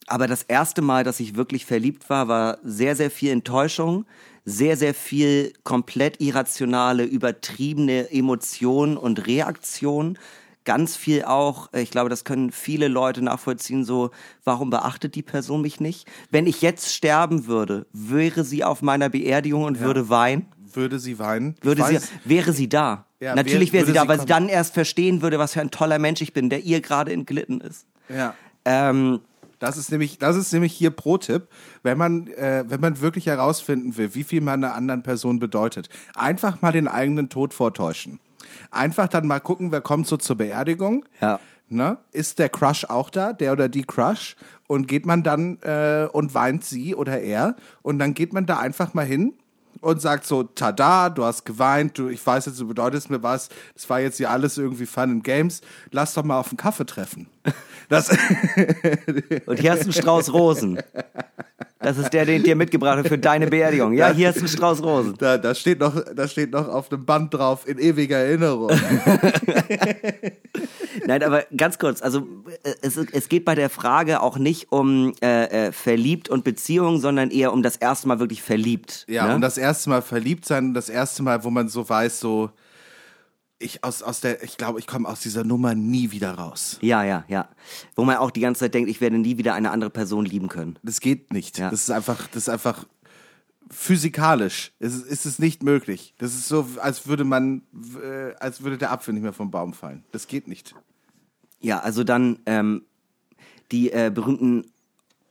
[0.07, 4.07] aber das erste Mal, dass ich wirklich verliebt war, war sehr, sehr viel Enttäuschung,
[4.45, 10.17] sehr, sehr viel komplett irrationale, übertriebene Emotion und Reaktion.
[10.65, 14.11] Ganz viel auch, äh, ich glaube, das können viele Leute nachvollziehen, so,
[14.45, 16.09] warum beachtet die Person mich nicht?
[16.31, 20.47] Wenn ich jetzt sterben würde, wäre sie auf meiner Beerdigung und würde weinen?
[20.73, 21.55] Würde sie weinen?
[21.61, 23.05] Würde sie, wäre sie da?
[23.21, 25.53] Ja, Natürlich wär- wäre sie würde da, sie weil sie dann erst verstehen würde, was
[25.53, 27.87] für ein toller Mensch ich bin, der ihr gerade entglitten ist.
[28.09, 28.35] Ja.
[28.65, 29.21] Ähm,
[29.61, 31.47] Das ist nämlich, das ist nämlich hier Pro-Tipp,
[31.83, 35.89] wenn man, äh, wenn man wirklich herausfinden will, wie viel man einer anderen Person bedeutet.
[36.15, 38.19] Einfach mal den eigenen Tod vortäuschen.
[38.75, 41.05] Einfach dann mal gucken, wer kommt so zur Beerdigung.
[41.21, 41.41] Ja.
[41.69, 41.99] Ne?
[42.13, 44.37] Ist der Crush auch da, der oder die Crush?
[44.67, 47.57] Und geht man dann äh, und weint sie oder er?
[47.83, 49.35] Und dann geht man da einfach mal hin
[49.81, 53.51] und sagt so, tada, du hast geweint, du, ich weiß jetzt, du bedeutest mir was,
[53.75, 55.61] das war jetzt hier alles irgendwie Fun and Games,
[55.91, 57.29] lass doch mal auf einen Kaffee treffen.
[57.91, 58.09] Das,
[59.45, 60.81] Und hier hast du einen Strauß Rosen.
[61.85, 63.93] Das ist der, den ich dir mitgebracht habe für deine Beerdigung.
[63.93, 65.15] Ja, hier du einen Strauß Rosen.
[65.19, 68.71] Da, da, steht noch, da steht noch auf dem Band drauf, in ewiger Erinnerung.
[71.07, 72.27] Nein, aber ganz kurz, also
[72.63, 76.99] äh, es, es geht bei der Frage auch nicht um äh, äh, verliebt und Beziehung,
[77.01, 79.05] sondern eher um das erste Mal wirklich verliebt.
[79.09, 79.35] Ja, ne?
[79.35, 82.51] und das erste Mal verliebt sein, und das erste Mal, wo man so weiß, so,
[83.59, 86.79] ich aus, aus der, ich glaube, ich komme aus dieser Nummer nie wieder raus.
[86.81, 87.49] ja, ja, ja.
[87.95, 90.49] Wo man auch die ganze Zeit denkt, ich werde nie wieder eine andere Person lieben
[90.49, 90.79] können.
[90.83, 91.59] Das geht nicht.
[91.59, 91.71] Ja.
[91.71, 92.87] Das ist einfach, das ist einfach
[93.71, 94.73] physikalisch.
[94.79, 96.15] Es ist, ist es nicht möglich.
[96.19, 97.63] Das ist so, als würde man,
[98.03, 100.05] äh, als würde der Apfel nicht mehr vom Baum fallen.
[100.13, 100.75] Das geht nicht.
[101.61, 102.83] Ja, also dann ähm,
[103.73, 104.71] die äh, berühmten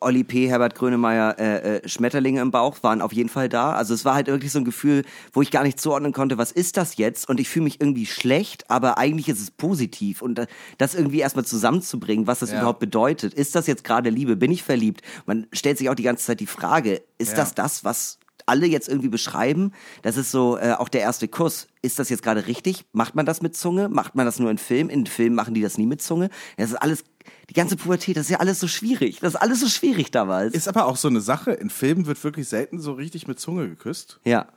[0.04, 3.74] Olli P., Herbert Grönemeyer äh, äh, Schmetterlinge im Bauch waren auf jeden Fall da.
[3.74, 6.52] Also es war halt wirklich so ein Gefühl, wo ich gar nicht zuordnen konnte, was
[6.52, 7.28] ist das jetzt?
[7.30, 10.22] Und ich fühle mich irgendwie schlecht, aber eigentlich ist es positiv.
[10.22, 12.58] Und äh, das irgendwie erstmal zusammenzubringen, was das Ja.
[12.60, 13.34] überhaupt bedeutet.
[13.34, 14.36] Ist das jetzt gerade Liebe?
[14.36, 15.02] Bin ich verliebt?
[15.26, 17.38] Man stellt sich auch die ganze Zeit die Frage, ist Ja.
[17.38, 19.72] das das, was alle jetzt irgendwie beschreiben?
[20.02, 21.68] Das ist so äh, auch der erste Kuss.
[21.82, 22.86] Ist das jetzt gerade richtig?
[22.94, 23.90] Macht man das mit Zunge?
[23.90, 24.90] Macht man das nur in Film?
[24.90, 26.30] In Filmen machen die das nie mit Zunge.
[26.58, 27.04] Das ist alles,
[27.50, 29.20] die ganze Pubertät, das ist ja alles so schwierig.
[29.20, 30.54] Das ist alles so schwierig damals.
[30.54, 31.52] Ist aber auch so eine Sache.
[31.52, 34.20] In Filmen wird wirklich selten so richtig mit Zunge geküsst.
[34.24, 34.48] ja.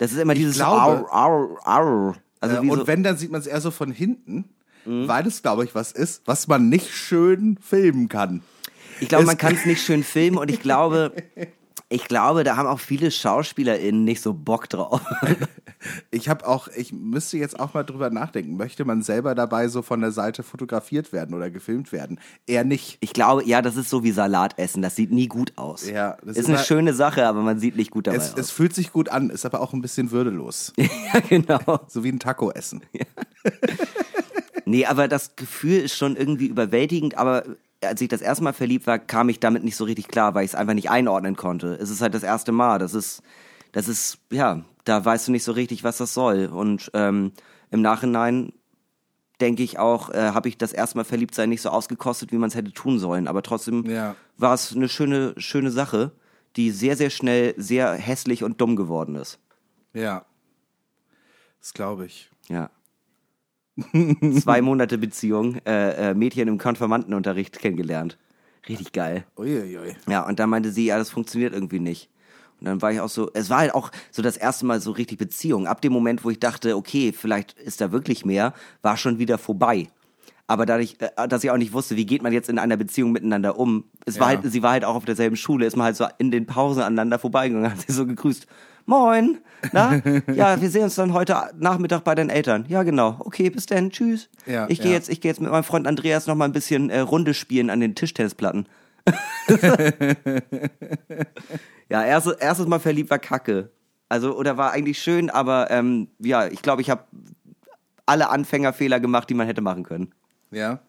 [0.00, 2.14] Das ist immer dieses glaube- Au, au, au.
[2.38, 4.44] Also Äh, und so, wenn, dann sieht man es eher so von hinten,
[4.84, 5.08] Mhm.
[5.08, 8.42] weil es, glaube ich, was ist, was man nicht schön filmen kann.
[9.00, 11.12] ich glaube, man kann es nicht schön filmen und ich glaube,
[11.90, 15.00] ich glaube, da haben auch viele SchauspielerInnen nicht so Bock drauf.
[16.10, 18.56] Ich habe auch, ich müsste jetzt auch mal drüber nachdenken.
[18.56, 22.18] Möchte man selber dabei so von der Seite fotografiert werden oder gefilmt werden?
[22.48, 22.98] Eher nicht.
[23.00, 24.82] Ich glaube, ja, das ist so wie Salat essen.
[24.82, 25.88] Das sieht nie gut aus.
[25.88, 28.32] Ja, das ist ist eine immer- schöne Sache, aber man sieht nicht gut dabei Es,
[28.32, 28.38] aus.
[28.40, 30.72] es fühlt sich gut an, ist aber auch ein bisschen würdelos.
[30.76, 31.78] ja, genau.
[31.86, 32.82] So wie ein Taco essen.
[34.64, 37.44] Nee, aber das Gefühl ist schon irgendwie überwältigend, aber
[37.82, 40.44] als ich das erste Mal verliebt war, kam ich damit nicht so richtig klar, weil
[40.44, 41.74] ich es einfach nicht einordnen konnte.
[41.74, 42.78] Es ist halt das erste Mal.
[42.78, 43.22] Das ist,
[43.72, 46.46] das ist, ja, da weißt du nicht so richtig, was das soll.
[46.46, 47.32] Und ähm,
[47.70, 48.52] im Nachhinein
[49.40, 52.38] denke ich auch, äh, habe ich das erste Mal verliebt sein nicht so ausgekostet, wie
[52.38, 53.28] man es hätte tun sollen.
[53.28, 54.16] Aber trotzdem Ja.
[54.36, 56.10] war es eine schöne, schöne Sache,
[56.56, 59.38] die sehr, sehr schnell sehr hässlich und dumm geworden ist.
[59.92, 60.24] Ja.
[61.60, 62.30] Das glaube ich.
[62.48, 62.70] Ja.
[64.40, 68.18] Zwei Monate Beziehung, äh, äh, Mädchen im Konfirmandenunterricht kennengelernt.
[68.68, 69.24] Richtig geil.
[69.36, 69.94] Uiuiui.
[70.08, 72.10] Ja, und dann meinte sie, ja, das funktioniert irgendwie nicht.
[72.60, 74.90] Und dann war ich auch so, es war halt auch so das erste Mal so
[74.90, 75.66] richtig Beziehung.
[75.68, 79.38] Ab dem Moment, wo ich dachte, okay, vielleicht ist da wirklich mehr, war schon wieder
[79.38, 79.86] vorbei.
[80.48, 83.12] Aber dadurch, äh, dass ich auch nicht wusste, wie geht man jetzt in einer Beziehung
[83.12, 84.40] miteinander um, es war Ja.
[84.42, 86.82] halt, sie war halt auch auf derselben Schule, ist man halt so in den Pausen
[86.82, 88.46] aneinander vorbeigegangen, hat sie so gegrüßt.
[88.88, 89.38] Moin,
[89.72, 90.00] na?
[90.34, 92.64] Ja, wir sehen uns dann heute Nachmittag bei deinen Eltern.
[92.68, 93.16] Ja, genau.
[93.20, 94.30] Okay, bis dann, tschüss.
[94.46, 94.96] Ja, ich gehe ja.
[94.96, 97.68] jetzt, ich gehe jetzt mit meinem Freund Andreas noch mal ein bisschen äh, Runde spielen
[97.68, 98.66] an den Tischtennisplatten.
[101.90, 103.70] Ja, erstes, erstes Mal verliebt war Kacke.
[104.10, 107.04] Also, oder war eigentlich schön, aber ähm, ja, ich glaube, ich habe
[108.04, 110.14] alle Anfängerfehler gemacht, die man hätte machen können.
[110.50, 110.80] Ja.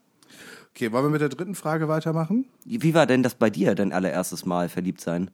[0.72, 2.50] Okay, wollen wir mit der dritten Frage weitermachen?
[2.66, 5.32] Wie war denn das bei dir, dein allererstes Mal verliebt sein?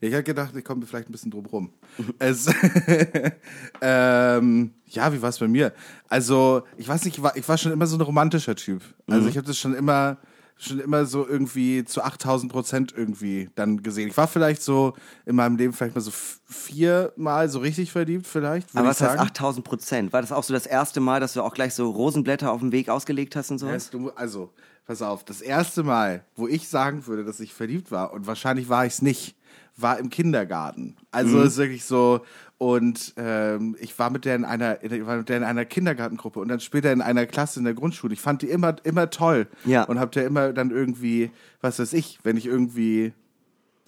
[0.00, 1.72] Ja, ich hätte gedacht, ich komme vielleicht ein bisschen drum rum.
[2.18, 2.46] es,
[3.80, 5.72] ähm, ja, wie war es bei mir?
[6.08, 8.82] Also, ich weiß nicht, ich war, ich war schon immer so ein romantischer Typ.
[9.06, 10.18] Also, ich habe das schon immer,
[10.58, 14.08] schon immer so irgendwie zu 8000 Prozent irgendwie dann gesehen.
[14.08, 18.74] Ich war vielleicht so in meinem Leben vielleicht mal so viermal so richtig verliebt, vielleicht.
[18.76, 19.22] Aber was heißt sagen.
[19.22, 20.12] 8000 Prozent?
[20.12, 22.72] War das auch so das erste Mal, dass du auch gleich so Rosenblätter auf dem
[22.72, 23.74] Weg ausgelegt hast und sowas?
[23.74, 24.52] Weißt du, also,
[24.86, 28.68] pass auf, das erste Mal, wo ich sagen würde, dass ich verliebt war, und wahrscheinlich
[28.68, 29.36] war ich es nicht,
[29.76, 30.96] war im Kindergarten.
[31.10, 31.46] Also Mhm.
[31.46, 32.20] ist wirklich so,
[32.58, 36.38] und ähm, ich war mit der in einer, ich war mit der in einer Kindergartengruppe
[36.40, 38.12] und dann später in einer Klasse in der Grundschule.
[38.14, 39.48] Ich fand die immer, immer toll.
[39.64, 39.82] Ja.
[39.84, 41.30] Und hab der immer dann irgendwie,
[41.60, 43.12] was weiß ich, wenn ich irgendwie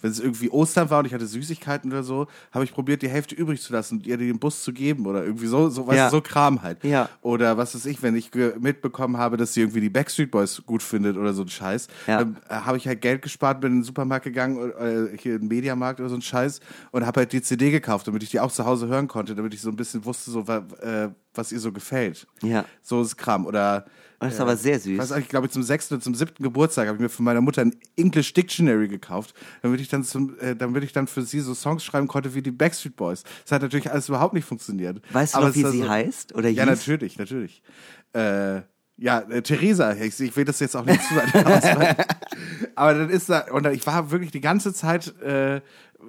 [0.05, 3.09] wenn es irgendwie Ostern war und ich hatte Süßigkeiten oder so, habe ich probiert, die
[3.09, 5.97] Hälfte übrig zu lassen und ihr den Bus zu geben oder irgendwie so, so, weißt
[5.97, 6.05] Ja.
[6.05, 6.83] du, so Kram halt.
[6.83, 7.09] Ja.
[7.23, 10.83] Oder was weiß ich, wenn ich mitbekommen habe, dass sie irgendwie die Backstreet Boys gut
[10.83, 12.19] findet oder so ein Scheiß, Ja.
[12.19, 15.41] dann äh, habe ich halt Geld gespart, bin in den Supermarkt gegangen, äh, hier in
[15.41, 16.59] den Mediamarkt oder so ein Scheiß
[16.91, 19.55] und habe halt die CD gekauft, damit ich die auch zu Hause hören konnte, damit
[19.55, 22.27] ich so ein bisschen wusste, so, äh, was ihr so gefällt.
[22.43, 22.63] Ja.
[22.83, 23.45] So ist Kram.
[23.47, 23.85] Oder
[24.25, 24.97] Das ist aber sehr süß.
[24.97, 27.61] nicht, ich glaube, zum sechsten oder zum siebten Geburtstag habe ich mir von meiner Mutter
[27.61, 31.53] ein English Dictionary gekauft, damit ich dann zum, äh, damit ich dann für sie so
[31.53, 33.23] Songs schreiben konnte wie die Backstreet Boys.
[33.43, 35.01] Das hat natürlich alles überhaupt nicht funktioniert.
[35.11, 36.35] Weißt du Aber noch, wie sie heißt?
[36.35, 36.71] Oder Ja, hieß?
[36.79, 37.61] natürlich, natürlich.
[38.13, 38.61] Äh,
[38.97, 42.05] ja, äh, Theresa, ich, ich will das jetzt auch nicht zu ausweiten.
[42.75, 45.61] Aber dann ist da, und ich war wirklich die ganze Zeit äh,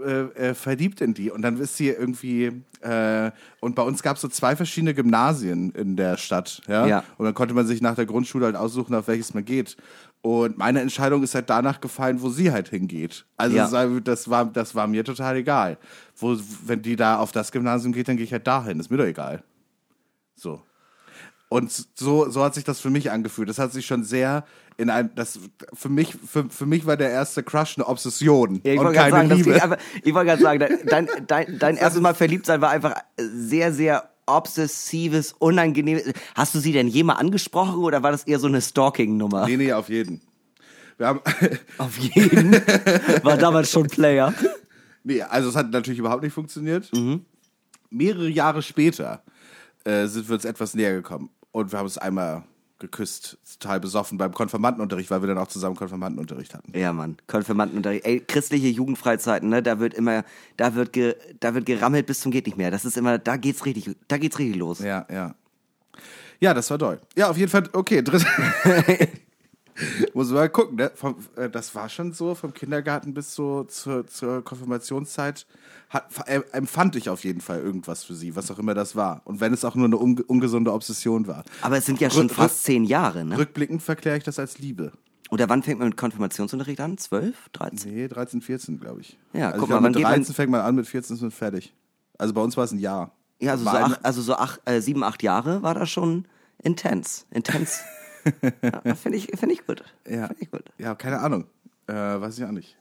[0.05, 1.31] äh, äh, verliebt in die.
[1.31, 5.70] Und dann ist sie irgendwie, äh, und bei uns gab es so zwei verschiedene Gymnasien
[5.70, 6.61] in der Stadt.
[6.66, 6.87] Ja?
[6.87, 7.05] Ja.
[7.18, 9.77] Und dann konnte man sich nach der Grundschule halt aussuchen, auf welches man geht.
[10.22, 13.27] Und meine Entscheidung ist halt danach gefallen, wo sie halt hingeht.
[13.37, 13.87] Also Ja.
[14.01, 15.79] das war, das war mir total egal.
[16.16, 18.81] Wo, wenn die da auf das Gymnasium geht, dann gehe ich halt dahin.
[18.81, 19.44] Ist mir doch egal.
[20.35, 20.62] So.
[21.48, 23.48] Und so, so hat sich das für mich angefühlt.
[23.48, 24.44] Das hat sich schon sehr
[24.76, 25.38] in ein, das,
[25.72, 29.11] für mich, für, für mich war der erste Crush eine Obsession Ja, ich wollte gerade
[29.11, 32.70] sagen, geht einfach, ich wollte gerade sagen, dein, dein, dein erstes Mal verliebt sein war
[32.70, 36.12] einfach sehr, sehr obsessives, unangenehmes.
[36.35, 39.46] Hast du sie denn jemals angesprochen oder war das eher so eine Stalking-Nummer?
[39.46, 40.20] nee, nee, auf jeden.
[40.98, 41.20] Wir haben,
[41.78, 42.52] Auf jeden.
[43.22, 44.35] War damals schon Player.
[45.04, 46.90] nee, also es hat natürlich überhaupt nicht funktioniert.
[46.92, 47.24] Mhm.
[47.90, 49.22] Mehrere Jahre später
[49.85, 52.42] äh, sind wir uns etwas näher gekommen und wir haben uns einmal
[52.78, 56.78] geküsst, total besoffen beim Konfirmandenunterricht, weil wir dann auch zusammen Konfirmandenunterricht hatten.
[56.78, 57.16] Ja, Mann.
[57.26, 58.04] Konfirmandenunterricht.
[58.04, 59.62] Ey, christliche Jugendfreizeiten, ne?
[59.62, 60.24] Da wird immer,
[60.58, 62.70] da wird, ge, da wird gerammelt bis zum geht nicht mehr.
[62.70, 64.80] Das ist immer, da geht's richtig, da geht's richtig los.
[64.80, 65.34] Ja, ja.
[66.38, 67.00] Ja, das war doll.
[67.16, 68.26] Ja, auf jeden Fall, okay, dritte.
[70.12, 70.92] Muss man mal gucken, ne?
[70.94, 75.46] Vom, äh, das war schon so, vom Kindergarten bis so zur, zur Konfirmationszeit
[75.88, 76.09] hat,
[76.53, 79.22] empfand ich auf jeden Fall irgendwas für sie, was auch immer das war.
[79.25, 81.44] Und wenn es auch nur eine unge ungesunde Obsession war.
[81.62, 83.38] Aber es sind ja schon Rück- fast zehn Jahre, ne?
[83.38, 84.92] Rückblickend verkläre ich das als Liebe.
[85.31, 86.99] Oder wann fängt man mit Konfirmationsunterricht an?
[86.99, 87.49] Zwölf?
[87.53, 87.94] Dreizehn?
[87.94, 89.18] Nee, 13, 14, glaube ich.
[89.33, 90.87] Ja, also guck ich mal, glaub, wann mit geht man- 13 fängt man an, mit
[90.87, 91.75] 14 ist man fertig.
[92.18, 93.12] Also bei uns war es ein Jahr.
[93.40, 95.90] Ja, also so, War ein- acht, also so acht, äh, sieben, acht Jahre war das
[95.90, 96.27] schon
[96.62, 97.27] intens.
[97.31, 97.81] Intens.
[98.85, 99.85] ja, Finde ich, find ich gut.
[100.09, 100.29] Ja.
[100.29, 100.64] Find ich gut.
[100.79, 101.44] Ja, keine Ahnung.
[101.87, 102.77] Äh, weiß ich auch nicht.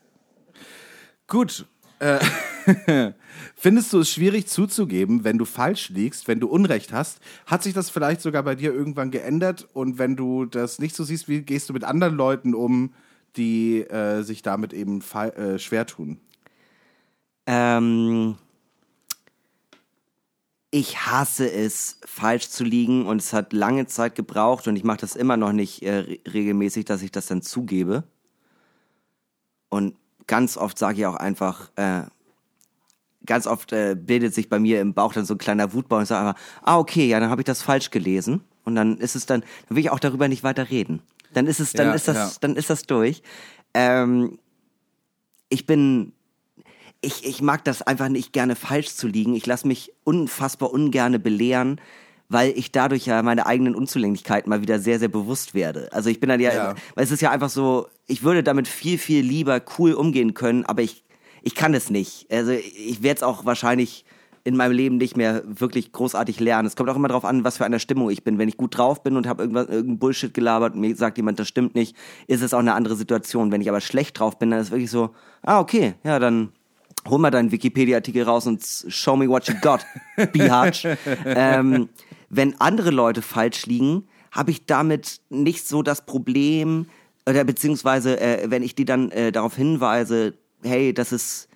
[1.28, 1.66] Gut.
[1.98, 2.18] Äh,
[3.56, 7.20] findest du es schwierig zuzugeben, wenn du falsch liegst, wenn du Unrecht hast?
[7.46, 9.68] Hat sich das vielleicht sogar bei dir irgendwann geändert?
[9.72, 12.92] Und wenn du das nicht so siehst, wie gehst du mit anderen Leuten um,
[13.36, 16.18] die äh, sich damit eben äh, schwer tun?
[17.46, 18.36] Ähm,
[20.70, 24.98] ich hasse es, falsch zu liegen und es hat lange Zeit gebraucht und ich mache
[24.98, 28.04] das immer noch nicht äh, re- regelmäßig, dass ich das dann zugebe.
[29.68, 32.02] Und ganz oft sage ich auch einfach, äh,
[33.24, 36.02] ganz oft äh, bildet sich bei mir im Bauch dann so ein kleiner Wutbau und
[36.04, 39.16] ich sage einfach, ah okay, ja, dann habe ich das falsch gelesen und dann ist
[39.16, 41.02] es dann, dann will ich auch darüber nicht weiter reden.
[41.32, 42.38] Dann ist es, dann Ja, ist das, ja.
[42.40, 43.22] dann ist das durch.
[43.74, 44.38] Ähm,
[45.48, 46.12] ich bin
[47.02, 49.34] ich, ich mag das einfach nicht gerne falsch zu liegen.
[49.34, 51.80] Ich lasse mich unfassbar ungerne belehren,
[52.28, 55.88] weil ich dadurch ja meine eigenen Unzulänglichkeiten mal wieder sehr, sehr bewusst werde.
[55.92, 56.74] Also ich bin dann ja, Ja.
[56.94, 60.64] weil es ist ja einfach so, ich würde damit viel, viel lieber cool umgehen können,
[60.64, 61.04] aber ich,
[61.42, 62.26] ich kann es nicht.
[62.30, 64.04] Also ich werde es auch wahrscheinlich
[64.44, 66.66] in meinem Leben nicht mehr wirklich großartig lernen.
[66.68, 68.38] Es kommt auch immer darauf an, was für eine Stimmung ich bin.
[68.38, 71.40] Wenn ich gut drauf bin und habe irgendwas irgendein Bullshit gelabert und mir sagt jemand,
[71.40, 71.96] das stimmt nicht,
[72.28, 73.50] ist es auch eine andere Situation.
[73.50, 75.10] Wenn ich aber schlecht drauf bin, dann ist es wirklich so,
[75.42, 76.52] ah okay, ja dann
[77.08, 79.84] hol mal deinen Wikipedia-Artikel raus und show me what you got,
[80.32, 80.86] Bihatch.
[81.24, 81.88] ähm,
[82.30, 86.86] wenn andere Leute falsch liegen, habe ich damit nicht so das Problem,
[87.28, 91.48] oder beziehungsweise äh, wenn ich die dann äh, darauf hinweise, hey, das ist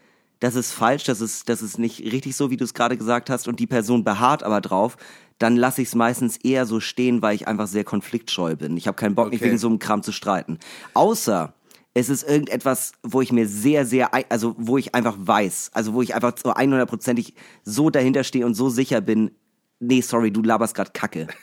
[0.42, 3.28] das ist falsch, das ist, das ist nicht richtig so, wie du es gerade gesagt
[3.28, 4.96] hast, und die Person beharrt aber drauf,
[5.38, 8.74] dann lasse ich es meistens eher so stehen, weil ich einfach sehr konfliktscheu bin.
[8.78, 9.50] Ich habe keinen Bock, mich Okay.
[9.50, 10.58] wegen so einem Kram zu streiten.
[10.94, 11.52] Außer
[11.94, 16.02] es ist irgendetwas, wo ich mir sehr, sehr, also wo ich einfach weiß, also wo
[16.02, 19.32] ich einfach so 100%ig so dahinter stehe und so sicher bin,
[19.80, 21.26] nee, sorry, du laberst grad Kacke.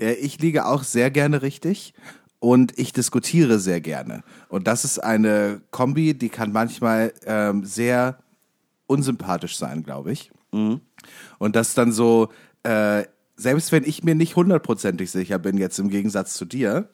[0.00, 1.94] Ja, ich liege auch sehr gerne richtig
[2.40, 4.24] und ich diskutiere sehr gerne.
[4.48, 8.18] Und das ist eine Kombi, die kann manchmal ähm, sehr
[8.86, 10.32] unsympathisch sein, glaube ich.
[11.38, 12.30] Und das dann so,
[12.64, 13.04] äh,
[13.36, 16.88] selbst wenn ich mir nicht hundertprozentig sicher bin, jetzt im Gegensatz zu dir,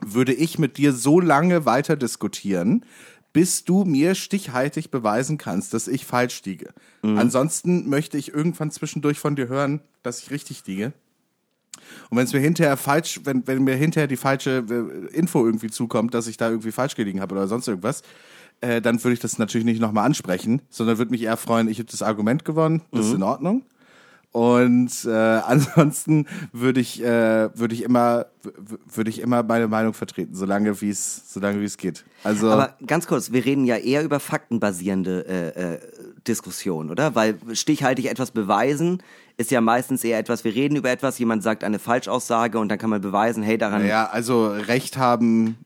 [0.00, 2.84] würde ich mit dir so lange weiter diskutieren,
[3.32, 6.70] bis du mir stichhaltig beweisen kannst, dass ich falsch liege.
[7.18, 10.92] Ansonsten möchte ich irgendwann zwischendurch von dir hören, dass ich richtig liege.
[12.10, 15.68] Und wenn es mir hinterher falsch, wenn, wenn mir hinterher die falsche äh, Info irgendwie
[15.68, 18.02] zukommt, dass ich da irgendwie falsch gelegen habe oder sonst irgendwas,
[18.60, 21.78] äh, dann würde ich das natürlich nicht nochmal ansprechen, sondern würde mich eher freuen, ich
[21.78, 23.62] habe das Argument gewonnen, das ist in Ordnung.
[24.36, 25.10] Und äh,
[25.46, 28.26] ansonsten würde ich, äh, würde ich immer,
[28.84, 32.04] würde ich immer meine Meinung vertreten, solange wie es, solange wie es geht.
[32.22, 35.78] Also Aber ganz kurz, wir reden ja eher über faktenbasierende äh, äh,
[36.28, 37.14] Diskussionen, oder?
[37.14, 39.02] Weil stichhaltig etwas beweisen
[39.38, 42.76] ist ja meistens eher etwas, wir reden über etwas, jemand sagt eine Falschaussage und dann
[42.76, 45.56] kann man beweisen, hey, daran ja, also Recht haben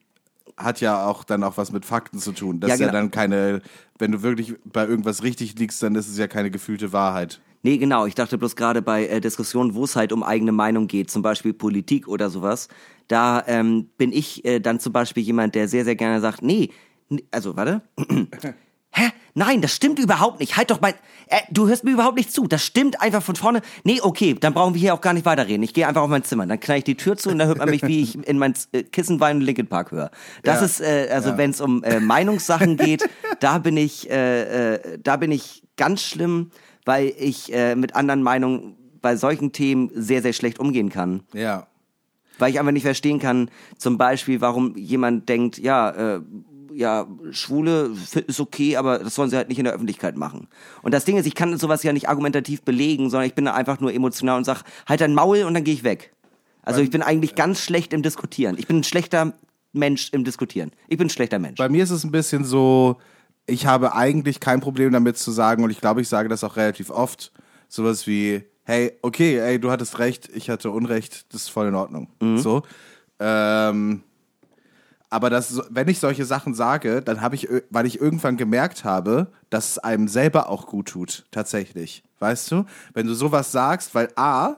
[0.57, 2.61] hat ja auch dann auch was mit Fakten zu tun.
[2.61, 2.99] Das Ja, ist ja genau.
[3.01, 3.63] dann keine,
[3.99, 7.41] wenn du wirklich bei irgendwas richtig liegst, dann ist es ja keine gefühlte Wahrheit.
[7.63, 8.07] Nee, genau.
[8.07, 11.23] Ich dachte bloß gerade bei äh, Diskussionen, wo es halt um eigene Meinung geht, zum
[11.23, 12.69] Beispiel Politik oder sowas,
[13.09, 16.71] da ähm, bin ich äh, dann zum Beispiel jemand, der sehr, sehr gerne sagt, nee,
[17.31, 17.83] also warte.
[18.93, 19.11] Hä?
[19.35, 20.57] Nein, das stimmt überhaupt nicht.
[20.57, 20.95] Halt doch mein.
[21.29, 22.49] Äh, du hörst mir überhaupt nicht zu.
[22.49, 23.61] Das stimmt einfach von vorne.
[23.85, 25.63] Nee, okay, dann brauchen wir hier auch gar nicht weiterreden.
[25.63, 26.45] Ich gehe einfach auf mein Zimmer.
[26.47, 28.55] Dann knall ich die Tür zu und dann hört man mich, wie ich in mein
[28.73, 30.11] äh, Kissen weinen Linkin Park höre.
[30.43, 30.67] Das Ja.
[30.67, 35.17] ist, äh, also wenn es um äh, Meinungssachen geht, da bin ich, äh, äh, da
[35.17, 36.51] bin ich ganz schlimm,
[36.85, 41.23] weil ich äh, mit anderen Meinungen bei solchen Themen sehr, sehr schlecht umgehen kann.
[41.33, 41.67] Ja.
[42.39, 46.21] Weil ich einfach nicht verstehen kann, zum Beispiel, warum jemand denkt, ja, äh,
[46.73, 47.91] ja, Schwule
[48.27, 50.49] ist okay, aber das sollen sie halt nicht in der Öffentlichkeit machen.
[50.83, 53.55] Und das Ding ist, ich kann sowas ja nicht argumentativ belegen, sondern ich bin da
[53.55, 56.13] einfach nur emotional und sag, halt dein Maul und dann gehe ich weg.
[56.63, 58.57] Also ich bin eigentlich ganz schlecht im Diskutieren.
[58.59, 59.33] Ich bin ein schlechter
[59.73, 60.73] Mensch im Diskutieren.
[60.89, 61.59] Ich bin ein schlechter Mensch.
[61.59, 62.97] Bei mir ist es ein bisschen so,
[63.51, 66.57] ich habe eigentlich kein Problem damit zu sagen, und ich glaube, ich sage das auch
[66.57, 67.33] relativ oft,
[67.69, 71.75] sowas wie, hey, okay, ey, du hattest recht, ich hatte Unrecht, das ist voll in
[71.75, 72.09] Ordnung.
[72.37, 72.63] So.
[73.19, 74.03] Ähm,
[75.11, 79.27] aber das, wenn ich solche Sachen sage, dann habe ich, weil ich irgendwann gemerkt habe,
[79.51, 82.05] dass es einem selber auch gut tut, tatsächlich.
[82.21, 82.65] Weißt du?
[82.95, 84.57] Wenn du sowas sagst, weil A,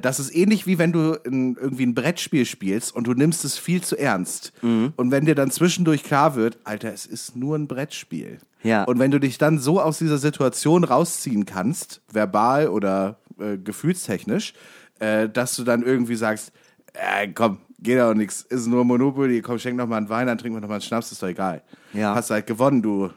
[0.00, 3.56] das ist ähnlich wie wenn du in, irgendwie ein Brettspiel spielst und du nimmst es
[3.56, 4.52] viel zu ernst.
[4.62, 8.38] Und wenn dir dann zwischendurch klar wird, Alter, es ist nur ein Brettspiel.
[8.62, 8.84] Ja.
[8.84, 14.54] Und wenn du dich dann so aus dieser Situation rausziehen kannst, verbal oder äh, gefühlstechnisch,
[14.98, 16.52] äh, dass du dann irgendwie sagst,
[16.92, 20.38] äh, komm, geht doch nix, ist nur Monopoly, komm, schenk noch mal einen Wein, dann
[20.38, 21.62] trinken wir noch mal einen Schnaps, ist doch egal.
[21.92, 22.14] Ja.
[22.14, 23.10] Hast halt gewonnen, du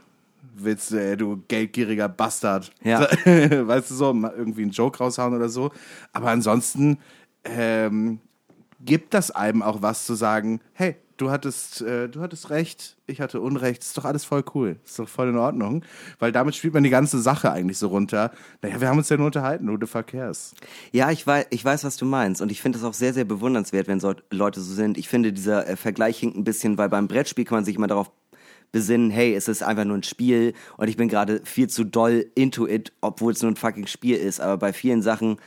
[0.55, 2.71] willst, äh, du geldgieriger Bastard.
[2.83, 3.01] Ja.
[3.25, 5.71] weißt du so, mal irgendwie einen Joke raushauen oder so.
[6.11, 6.99] Aber ansonsten
[7.43, 8.19] ähm,
[8.79, 13.21] gibt das einem auch was zu sagen, hey, du hattest, äh, du hattest recht, ich
[13.21, 15.83] hatte Unrecht, ist doch alles voll cool, ist doch voll in Ordnung.
[16.19, 18.31] Weil damit spielt man die ganze Sache eigentlich so runter.
[18.61, 20.53] Naja, wir haben uns ja nur unterhalten, the fuck cares?
[20.91, 22.41] Ja, ich weiß, ich weiß, was du meinst.
[22.41, 24.97] Und ich finde es auch sehr, sehr bewundernswert, wenn so Leute so sind.
[24.97, 27.87] Ich finde, dieser äh, Vergleich hinkt ein bisschen, weil beim Brettspiel kann man sich immer
[27.87, 28.11] darauf
[28.73, 32.25] besinnen, hey, es ist einfach nur ein Spiel und ich bin gerade viel zu doll
[32.35, 34.41] into it, obwohl es nur ein fucking Spiel ist.
[34.41, 35.37] Aber bei vielen Sachen,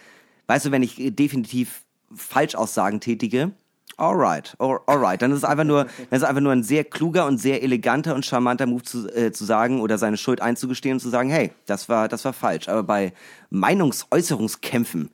[0.46, 1.82] weißt du, wenn ich definitiv
[2.14, 3.50] Falschaussagen tätige,
[3.98, 6.84] alright, all- alright, dann ist es einfach nur, dann ist es einfach nur ein sehr
[6.84, 10.94] kluger und sehr eleganter und charmanter Move zu, äh, zu sagen oder seine Schuld einzugestehen
[10.94, 12.68] und zu sagen, hey, das war, das war falsch.
[12.68, 13.12] Aber bei
[13.50, 15.10] Meinungsäußerungskämpfen,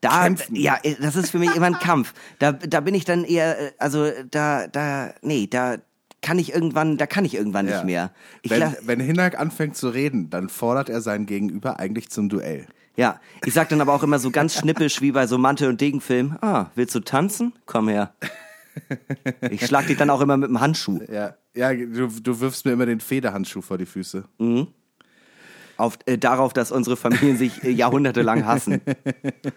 [0.00, 0.54] da, Kämpfen.
[0.54, 2.14] ja, das ist für mich immer ein Kampf.
[2.38, 5.78] Da, da bin ich dann eher, äh, also da, da, nee, da
[6.20, 8.10] kann ich irgendwann, da kann ich irgendwann nicht mehr.
[8.42, 12.66] Ich wenn, wenn Hinak anfängt zu reden, dann fordert er seinen Gegenüber eigentlich zum Duell.
[12.96, 15.80] ja, ich sag dann aber auch immer so ganz schnippisch wie bei so Mantel- und
[15.80, 17.52] Degenfilm, ah, willst du tanzen?
[17.66, 18.14] Komm her.
[19.50, 21.00] Ich schlag dich dann auch immer mit dem Handschuh.
[21.10, 24.24] Ja, ja du, du wirfst mir immer den Federhandschuh vor die Füße.
[25.76, 28.80] Auf, äh, darauf, dass unsere Familien sich äh, jahrhundertelang hassen.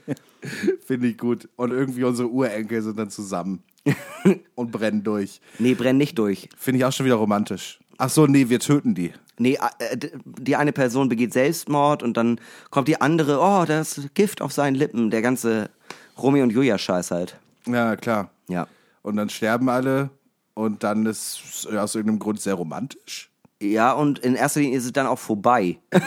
[0.85, 1.49] Finde ich gut.
[1.55, 3.63] Und irgendwie unsere Urenkel sind dann zusammen
[4.55, 5.41] und brennen durch.
[5.59, 6.49] Nee, brenn nicht durch.
[6.57, 7.79] Finde ich auch schon wieder romantisch.
[7.97, 9.13] Ach so, nee, wir töten die.
[9.37, 14.01] Nee, äh, d- die eine Person begeht Selbstmord und dann kommt die andere, oh, das
[14.13, 15.09] Gift auf seinen Lippen.
[15.09, 15.69] Der ganze
[16.17, 17.37] Romeo und Julia-Scheiß halt.
[17.65, 18.29] Ja, klar.
[18.47, 18.67] Ja.
[19.01, 20.09] Und dann sterben alle
[20.53, 23.30] und dann ist es aus irgendeinem Grund sehr romantisch.
[23.61, 25.77] Ja, und in erster Linie ist es dann auch vorbei.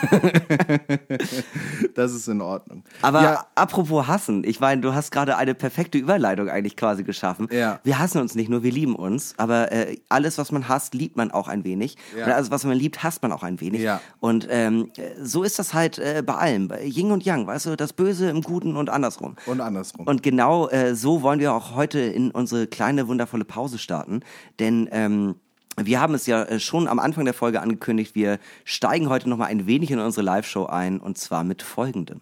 [1.94, 2.82] Das ist in Ordnung.
[3.02, 7.46] Aber ja, apropos hassen, ich meine, du hast gerade eine perfekte Überleitung eigentlich quasi geschaffen.
[7.52, 7.78] Ja.
[7.84, 11.16] Wir hassen uns nicht nur, wir lieben uns, aber äh, alles, was man hasst, liebt
[11.16, 11.96] man auch ein wenig.
[12.16, 12.26] Ja.
[12.26, 13.80] Und alles, was man liebt, hasst man auch ein wenig.
[13.80, 14.00] Ja.
[14.18, 14.90] Und ähm,
[15.22, 18.28] so ist das halt äh, bei allem, bei Yin und Yang, weißt du, das Böse
[18.28, 19.36] im Guten und andersrum.
[19.46, 20.06] und andersrum.
[20.06, 24.20] Und genau äh, so wollen wir auch heute in unsere kleine, wundervolle Pause starten.
[24.58, 25.36] Denn ähm,
[25.80, 29.48] wir haben es ja äh, schon am Anfang der Folge angekündigt, wir steigen heute nochmal
[29.48, 32.20] ein wenig in unsere Live-Show ein und zwar mit folgendem.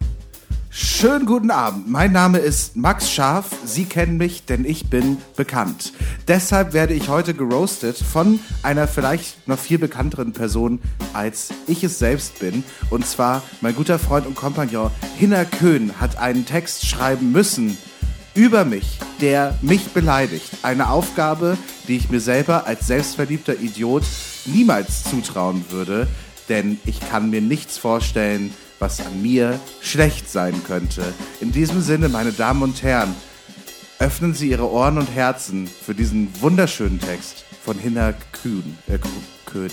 [0.75, 1.91] Schönen guten Abend.
[1.91, 3.51] Mein Name ist Max Scharf.
[3.63, 5.93] Sie kennen mich, denn ich bin bekannt.
[6.29, 10.81] Deshalb werde ich heute geroastet von einer vielleicht noch viel bekannteren Person,
[11.13, 12.65] als ich es selbst bin.
[12.89, 17.77] Und zwar mein guter Freund und Kompagnon Hinner Köhn hat einen Text schreiben müssen
[18.35, 20.51] über mich, der mich beleidigt.
[20.63, 21.59] Eine Aufgabe,
[21.89, 24.05] die ich mir selber als selbstverliebter Idiot
[24.47, 26.07] niemals zutrauen würde,
[26.49, 31.05] denn ich kann mir nichts vorstellen, was an mir schlecht sein könnte.
[31.41, 33.15] In diesem Sinne, meine Damen und Herren,
[33.99, 38.77] öffnen Sie Ihre Ohren und Herzen für diesen wunderschönen Text von Hinner Kühn.
[38.89, 38.99] Äh,
[39.47, 39.71] Köhn.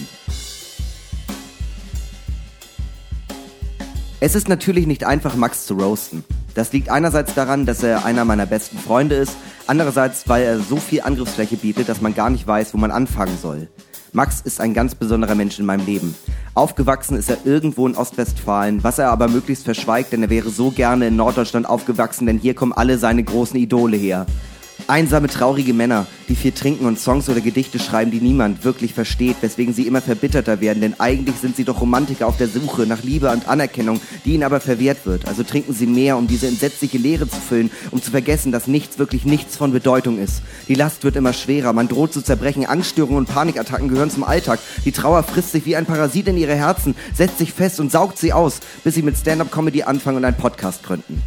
[4.22, 6.26] Es ist natürlich nicht einfach, Max zu roasten.
[6.54, 10.76] Das liegt einerseits daran, dass er einer meiner besten Freunde ist, andererseits, weil er so
[10.76, 13.70] viel Angriffsfläche bietet, dass man gar nicht weiß, wo man anfangen soll.
[14.12, 16.16] Max ist ein ganz besonderer Mensch in meinem Leben.
[16.54, 20.72] Aufgewachsen ist er irgendwo in Ostwestfalen, was er aber möglichst verschweigt, denn er wäre so
[20.72, 24.26] gerne in Norddeutschland aufgewachsen, denn hier kommen alle seine großen Idole her.
[24.90, 29.38] Einsame, traurige Männer, die viel trinken und Songs oder Gedichte schreiben, die niemand wirklich versteht,
[29.42, 33.04] weswegen sie immer verbitterter werden, denn eigentlich sind sie doch Romantiker auf der Suche nach
[33.04, 35.28] Liebe und Anerkennung, die ihnen aber verwehrt wird.
[35.28, 38.98] Also trinken sie mehr, um diese entsetzliche Leere zu füllen, um zu vergessen, dass nichts,
[38.98, 40.42] wirklich nichts von Bedeutung ist.
[40.68, 44.60] Die Last wird immer schwerer, man droht zu zerbrechen, Angststörungen und Panikattacken gehören zum Alltag.
[44.86, 48.18] Die Trauer frisst sich wie ein Parasit in ihre Herzen, setzt sich fest und saugt
[48.18, 51.22] sie aus, bis sie mit Stand-up-Comedy anfangen und einen Podcast gründen.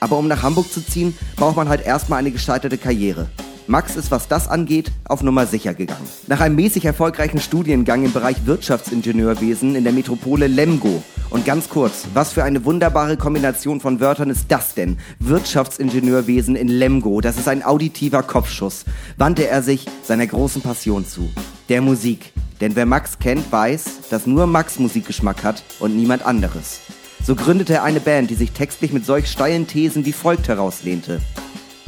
[0.00, 3.28] Aber um nach Hamburg zu ziehen, braucht man halt erstmal eine gescheiterte Karriere.
[3.68, 6.08] Max ist, was das angeht, auf Nummer sicher gegangen.
[6.26, 11.02] Nach einem mäßig erfolgreichen Studiengang im Bereich Wirtschaftsingenieurwesen in der Metropole Lemgo.
[11.28, 14.96] Und ganz kurz, was für eine wunderbare Kombination von Wörtern ist das denn?
[15.18, 18.86] Wirtschaftsingenieurwesen in Lemgo, das ist ein auditiver Kopfschuss.
[19.18, 21.28] Wandte er sich seiner großen Passion zu,
[21.68, 22.32] der Musik.
[22.62, 26.80] Denn wer Max kennt, weiß, dass nur Max Musikgeschmack hat und niemand anderes.
[27.24, 31.20] So gründete er eine Band, die sich textlich mit solch steilen Thesen wie folgt herauslehnte.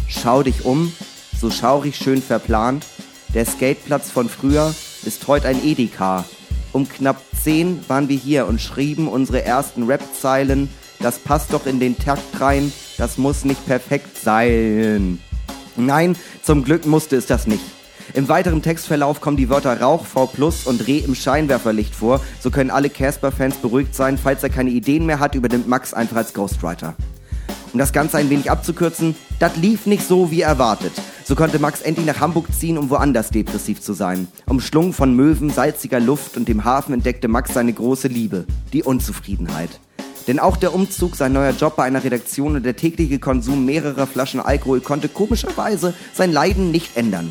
[0.09, 0.93] Schau dich um,
[1.41, 2.85] so schaurig schön verplant.
[3.33, 4.75] Der Skateplatz von früher
[5.05, 6.25] ist heute ein Edeka.
[6.73, 10.69] Um knapp zehn waren wir hier und schrieben unsere ersten Rap-Zeilen.
[10.99, 15.19] Das passt doch in den Takt rein, das muss nicht perfekt sein.
[15.77, 17.63] Nein, zum Glück musste es das nicht.
[18.15, 22.21] Im weiteren Textverlauf kommen die Wörter Rauch, V plus und Reh im Scheinwerferlicht vor.
[22.41, 24.19] So können alle Casper-Fans beruhigt sein.
[24.19, 26.95] Falls er keine Ideen mehr hat, übernimmt Max einfach als Ghostwriter.
[27.73, 30.93] Um das Ganze ein wenig abzukürzen, das lief nicht so wie erwartet.
[31.25, 34.27] So konnte Max endlich nach Hamburg ziehen, um woanders depressiv zu sein.
[34.47, 39.79] Umschlungen von Möwen, salziger Luft und dem Hafen entdeckte Max seine große Liebe, die Unzufriedenheit.
[40.27, 44.09] Denn auch der Umzug, sein neuer Job bei einer Redaktion und der tägliche Konsum mehrerer
[44.09, 47.31] Flaschen Alkohol konnte komischerweise sein Leiden nicht ändern.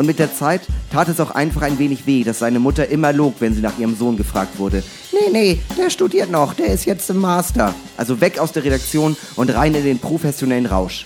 [0.00, 3.12] Und mit der Zeit tat es auch einfach ein wenig weh, dass seine Mutter immer
[3.12, 4.82] log, wenn sie nach ihrem Sohn gefragt wurde.
[5.12, 7.74] Nee, nee, der studiert noch, der ist jetzt im Master.
[7.98, 11.04] Also weg aus der Redaktion und rein in den professionellen Rausch.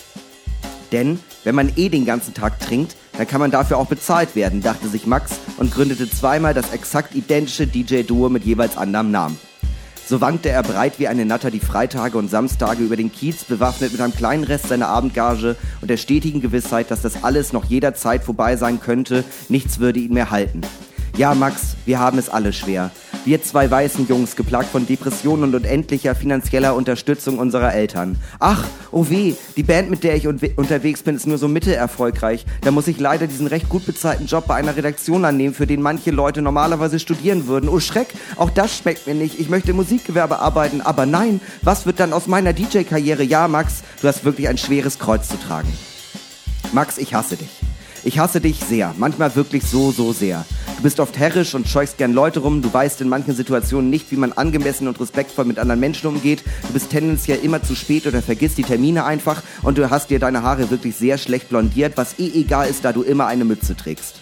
[0.92, 4.62] Denn wenn man eh den ganzen Tag trinkt, dann kann man dafür auch bezahlt werden,
[4.62, 9.40] dachte sich Max und gründete zweimal das exakt identische DJ-Duo mit jeweils anderem Namen.
[10.06, 13.92] So wankte er breit wie eine Natter die Freitage und Samstage über den Kiez, bewaffnet
[13.92, 18.22] mit einem kleinen Rest seiner Abendgage und der stetigen Gewissheit, dass das alles noch jederzeit
[18.22, 20.60] vorbei sein könnte, nichts würde ihn mehr halten.
[21.16, 22.90] Ja, Max, wir haben es alle schwer.
[23.24, 28.18] Wir zwei weißen Jungs, geplagt von Depressionen und unendlicher finanzieller Unterstützung unserer Eltern.
[28.38, 32.44] Ach, oh weh, die Band, mit der ich un unterwegs bin, ist nur so mittelerfolgreich.
[32.60, 35.80] Da muss ich leider diesen recht gut bezahlten Job bei einer Redaktion annehmen, für den
[35.80, 37.70] manche Leute normalerweise studieren würden.
[37.70, 39.40] Oh Schreck, auch das schmeckt mir nicht.
[39.40, 43.22] Ich möchte im Musikgewerbe arbeiten, aber nein, was wird dann aus meiner DJ-Karriere?
[43.22, 45.72] Ja, Max, du hast wirklich ein schweres Kreuz zu tragen.
[46.72, 47.63] Max, ich hasse dich.
[48.06, 50.44] Ich hasse dich sehr, manchmal wirklich so, so sehr.
[50.76, 54.10] Du bist oft herrisch und scheuchst gern Leute rum, du weißt in manchen Situationen nicht,
[54.10, 58.06] wie man angemessen und respektvoll mit anderen Menschen umgeht, du bist tendenziell immer zu spät
[58.06, 61.96] oder vergisst die Termine einfach und du hast dir deine Haare wirklich sehr schlecht blondiert,
[61.96, 64.16] was eh egal ist, da du immer eine Mütze trägst.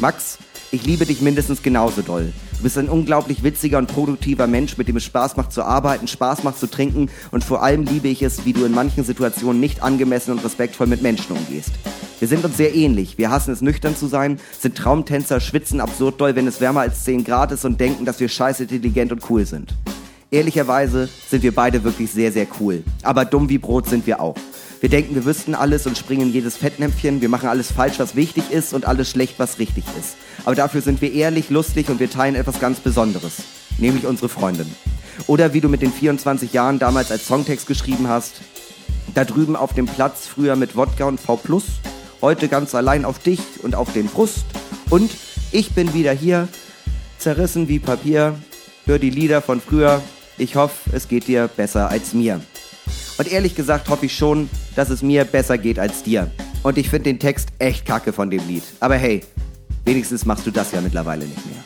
[0.00, 0.38] Max,
[0.70, 2.32] ich liebe dich mindestens genauso doll.
[2.56, 6.08] Du bist ein unglaublich witziger und produktiver Mensch, mit dem es Spaß macht zu arbeiten,
[6.08, 9.60] Spaß macht zu trinken und vor allem liebe ich es, wie du in manchen Situationen
[9.60, 11.70] nicht angemessen und respektvoll mit Menschen umgehst.
[12.18, 13.16] Wir sind uns sehr ähnlich.
[13.16, 17.04] Wir hassen es, nüchtern zu sein, sind Traumtänzer, schwitzen absurd doll, wenn es wärmer als
[17.04, 19.74] 10 Grad ist und denken, dass wir scheiße intelligent und cool sind.
[20.30, 22.82] Ehrlicherweise sind wir beide wirklich sehr, sehr cool.
[23.02, 24.36] Aber dumm wie Brot sind wir auch.
[24.80, 27.20] Wir denken, wir wüssten alles und springen in jedes Fettnäpfchen.
[27.20, 30.16] Wir machen alles falsch, was wichtig ist und alles schlecht, was richtig ist.
[30.44, 33.38] Aber dafür sind wir ehrlich, lustig und wir teilen etwas ganz Besonderes.
[33.78, 34.72] Nämlich unsere Freundin.
[35.26, 38.40] Oder wie du mit den 24 Jahren damals als Songtext geschrieben hast.
[39.14, 41.40] Da drüben auf dem Platz, früher mit Wodka und V+,
[42.22, 44.44] heute ganz allein auf dich und auf den Brust.
[44.90, 45.10] Und
[45.50, 46.46] ich bin wieder hier,
[47.18, 48.36] zerrissen wie Papier,
[48.86, 50.02] hör die Lieder von früher.
[50.36, 52.40] Ich hoffe, es geht dir besser als mir.
[53.18, 56.30] Und ehrlich gesagt hoffe ich schon, dass es mir besser geht als dir.
[56.62, 58.62] Und ich finde den Text echt kacke von dem Lied.
[58.78, 59.24] Aber hey,
[59.84, 61.64] wenigstens machst du das ja mittlerweile nicht mehr.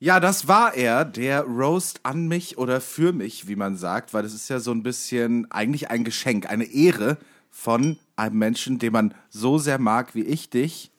[0.00, 4.24] Ja, das war er, der Roast an mich oder für mich, wie man sagt, weil
[4.24, 7.16] das ist ja so ein bisschen eigentlich ein Geschenk, eine Ehre
[7.48, 10.90] von einem Menschen, den man so sehr mag wie ich dich,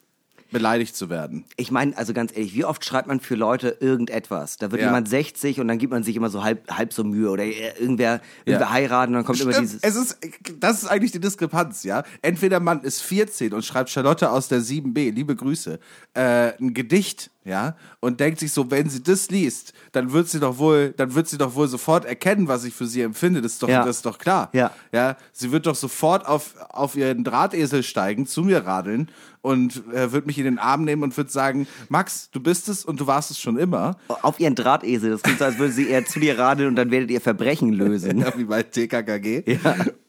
[0.50, 1.44] beleidigt zu werden.
[1.56, 4.56] Ich meine, also ganz ehrlich, wie oft schreibt man für Leute irgendetwas?
[4.58, 4.88] Da wird Ja.
[4.88, 8.20] jemand 60 und dann gibt man sich immer so halb, halb so Mühe oder irgendwer,
[8.44, 8.70] irgendwer Ja.
[8.70, 9.82] heiraten und dann kommt immer Stimmt, dieses.
[9.82, 10.18] es ist,
[10.60, 12.04] das ist eigentlich die Diskrepanz, ja.
[12.22, 15.78] Entweder man ist 14 und schreibt Charlotte aus der 7b, liebe Grüße,
[16.14, 20.40] äh, ein Gedicht, ja, und denkt sich so, wenn sie das liest, dann wird sie
[20.40, 23.40] doch wohl, dann wird sie doch wohl sofort erkennen, was ich für sie empfinde.
[23.40, 23.84] Das ist doch, Ja.
[23.84, 24.50] das ist doch klar.
[24.52, 24.72] Ja.
[24.92, 25.16] ja.
[25.32, 29.10] Sie wird doch sofort auf, auf ihren Drahtesel steigen, zu mir radeln
[29.42, 32.84] und äh, wird mich in den Arm nehmen und wird sagen, Max, du bist es
[32.84, 33.96] und du warst es schon immer.
[34.22, 35.10] Auf ihren Drahtesel.
[35.12, 37.72] Das klingt so, als würde sie eher zu dir radeln und dann werdet ihr Verbrechen
[37.72, 38.18] lösen.
[38.26, 39.58] Ja, wie bei TKKG.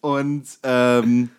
[0.01, 1.29] Und, ähm,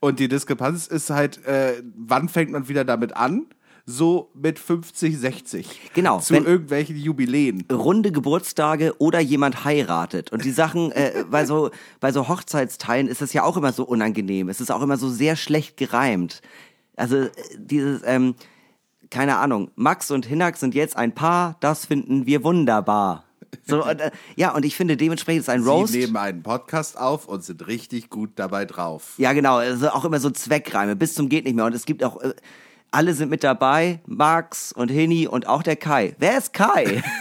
[0.00, 3.46] und die Diskrepanz ist halt, äh, wann fängt man wieder damit an?
[3.90, 5.80] So mit 50, 60.
[5.94, 7.64] Genau, Zu wenn- irgendwelchen Jubiläen.
[7.72, 10.30] runde Geburtstage oder jemand heiratet.
[10.30, 13.84] Und die Sachen, äh, bei, so, bei so Hochzeitsteilen ist es ja auch immer so
[13.84, 14.50] unangenehm.
[14.50, 16.42] Es ist auch immer so sehr schlecht gereimt.
[16.96, 18.34] Also äh, dieses, ähm,
[19.10, 23.24] keine Ahnung, Max und Hinak sind jetzt ein Paar, das finden wir wunderbar.
[23.66, 25.94] So, und, äh, ja, und ich finde dementsprechend ist ein Roast.
[25.94, 29.14] Sie nehmen einen Podcast auf und sind richtig gut dabei drauf.
[29.16, 29.56] Ja, genau.
[29.56, 31.64] Also auch immer so Zweckreime bis zum geht nicht mehr.
[31.64, 32.34] Und es gibt auch, äh,
[32.90, 36.14] alle sind mit dabei, Max und Hini und auch der Kai.
[36.18, 37.02] Wer ist Kai?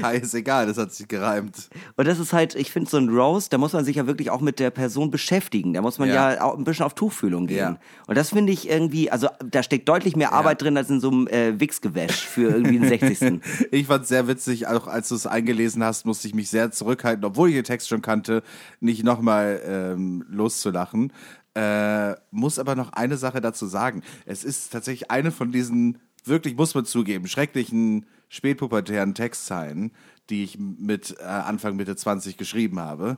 [0.00, 1.68] Kai ist egal, das hat sich gereimt.
[1.96, 4.30] Und das ist halt, ich finde so ein Roast, da muss man sich ja wirklich
[4.30, 5.74] auch mit der Person beschäftigen.
[5.74, 6.42] Da muss man ja, Ja.
[6.42, 7.58] auch ein bisschen auf Tuchfühlung gehen.
[7.58, 7.78] Ja.
[8.06, 11.10] Und das finde ich irgendwie, also da steckt deutlich mehr Arbeit drin als in so
[11.10, 13.40] einem äh, Wichsgewäsch für irgendwie den 60.
[13.70, 16.70] Ich fand es sehr witzig, auch als du es eingelesen hast, musste ich mich sehr
[16.70, 18.42] zurückhalten, obwohl ich den Text schon kannte,
[18.80, 21.12] nicht nochmal ähm, loszulachen.
[21.58, 24.02] Äh, muss aber noch eine Sache dazu sagen.
[24.26, 29.90] Es ist tatsächlich eine von diesen, wirklich muss man zugeben, schrecklichen spätpubertären Textzeilen,
[30.30, 33.16] die ich mit äh, Anfang, Mitte 20 geschrieben habe,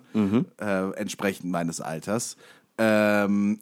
[0.58, 2.38] äh, entsprechend meines Alters.
[2.78, 3.60] Ähm,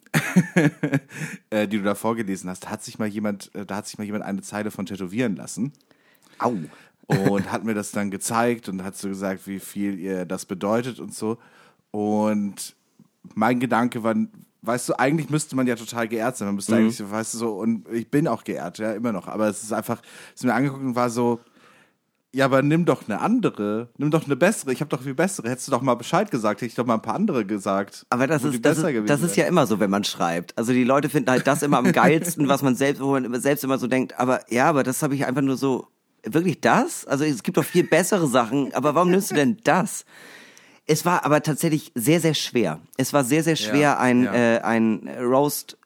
[1.49, 3.97] äh, die du da vorgelesen hast, da hat sich mal jemand, äh, da hat sich
[3.97, 5.73] mal jemand eine Zeile von tätowieren lassen
[6.37, 6.55] Au.
[7.07, 11.01] und hat mir das dann gezeigt und hat so gesagt, wie viel ihr das bedeutet
[11.01, 11.37] und so.
[11.91, 12.77] Und
[13.35, 14.15] mein Gedanke war,
[14.61, 16.47] weißt du, eigentlich müsste man ja total geehrt sein.
[16.47, 19.27] Man müsste eigentlich, so, weißt du, so, und ich bin auch geehrt, ja, immer noch.
[19.27, 20.01] Aber es ist einfach,
[20.33, 21.39] es ist mir angeguckt und war so,
[22.31, 24.71] ja, aber nimm doch eine andere, nimm doch eine bessere.
[24.71, 25.49] Ich habe doch viel bessere.
[25.49, 28.05] Hättest du doch mal Bescheid gesagt, hätte ich doch mal ein paar andere gesagt.
[28.09, 30.55] Aber das ist, das, ist, das ist ja immer so, wenn man schreibt.
[30.55, 33.63] Also die Leute finden halt das immer am geilsten, was man selbst, wo man selbst
[33.63, 35.87] immer so denkt, aber ja, aber das habe ich einfach nur so,
[36.23, 37.05] wirklich das?
[37.05, 40.05] Also es gibt doch viel bessere Sachen, aber warum nimmst du denn das?
[40.89, 42.79] Es war aber tatsächlich sehr, sehr schwer.
[42.97, 44.33] Es war sehr, sehr schwer, Ja, ein, ja.
[44.33, 45.77] Äh, ein Roast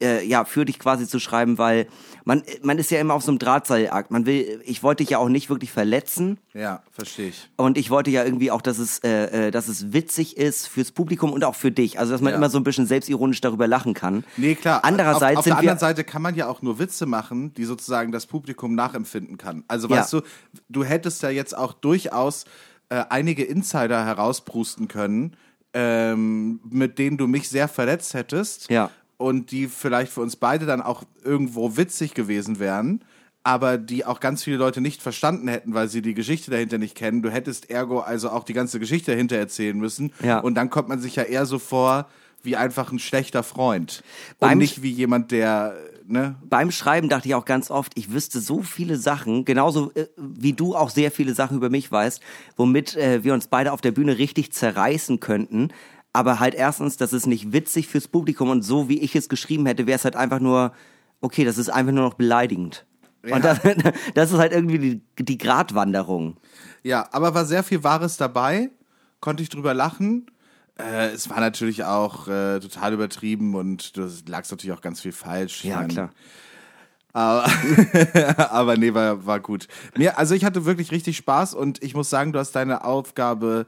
[0.00, 1.86] äh, ja, für dich quasi zu schreiben, weil
[2.24, 4.10] man, man ist ja immer auf so einem Drahtseilakt.
[4.12, 6.38] Man will, ich wollte dich ja auch nicht wirklich verletzen.
[6.54, 7.50] Ja, verstehe ich.
[7.56, 10.92] Und ich wollte ja irgendwie auch, dass es, äh, äh, dass es witzig ist fürs
[10.92, 11.98] Publikum und auch für dich.
[11.98, 12.36] Also, dass man Ja.
[12.38, 14.24] immer so ein bisschen selbstironisch darüber lachen kann.
[14.36, 14.84] Nee, klar.
[14.84, 18.12] Andererseits auf, auf der anderen Seite kann man ja auch nur Witze machen, die sozusagen
[18.12, 19.64] das Publikum nachempfinden kann.
[19.68, 19.96] Also Ja.
[19.96, 20.20] weißt du,
[20.68, 22.44] du hättest ja jetzt auch durchaus
[22.90, 25.36] äh, einige Insider herausbrusten können,
[25.74, 28.70] ähm, mit denen du mich sehr verletzt hättest.
[28.70, 28.90] Ja.
[29.16, 33.02] Und die vielleicht für uns beide dann auch irgendwo witzig gewesen wären.
[33.42, 36.94] Aber die auch ganz viele Leute nicht verstanden hätten, weil sie die Geschichte dahinter nicht
[36.94, 37.22] kennen.
[37.22, 40.12] Du hättest ergo also auch die ganze Geschichte dahinter erzählen müssen.
[40.22, 40.40] Ja.
[40.40, 42.08] Und dann kommt man sich ja eher so vor
[42.42, 44.02] wie einfach ein schlechter Freund.
[44.38, 45.76] Beim und nicht wie jemand, der,
[46.08, 46.36] ne?
[46.48, 50.52] beim Schreiben dachte ich auch ganz oft, ich wüsste so viele Sachen, genauso äh, wie
[50.52, 52.20] du auch sehr viele Sachen über mich weißt,
[52.56, 55.68] womit äh, wir uns beide auf der Bühne richtig zerreißen könnten.
[56.12, 59.66] Aber halt erstens, das ist nicht witzig fürs Publikum und so wie ich es geschrieben
[59.66, 60.72] hätte, wäre es halt einfach nur,
[61.20, 62.86] okay, das ist einfach nur noch beleidigend.
[63.22, 63.60] Und das,
[64.14, 66.36] das ist halt irgendwie die, die Gratwanderung.
[66.82, 68.70] Ja, aber war sehr viel Wahres dabei,
[69.20, 70.26] konnte ich drüber lachen.
[70.78, 75.12] Äh, es war natürlich auch äh, total übertrieben und du lagst natürlich auch ganz viel
[75.12, 75.64] falsch.
[75.64, 76.10] Ja, klar.
[77.12, 77.50] Aber,
[78.50, 79.66] aber nee, war, war gut.
[79.96, 83.66] Mir, also ich hatte wirklich richtig Spaß und ich muss sagen, du hast deine Aufgabe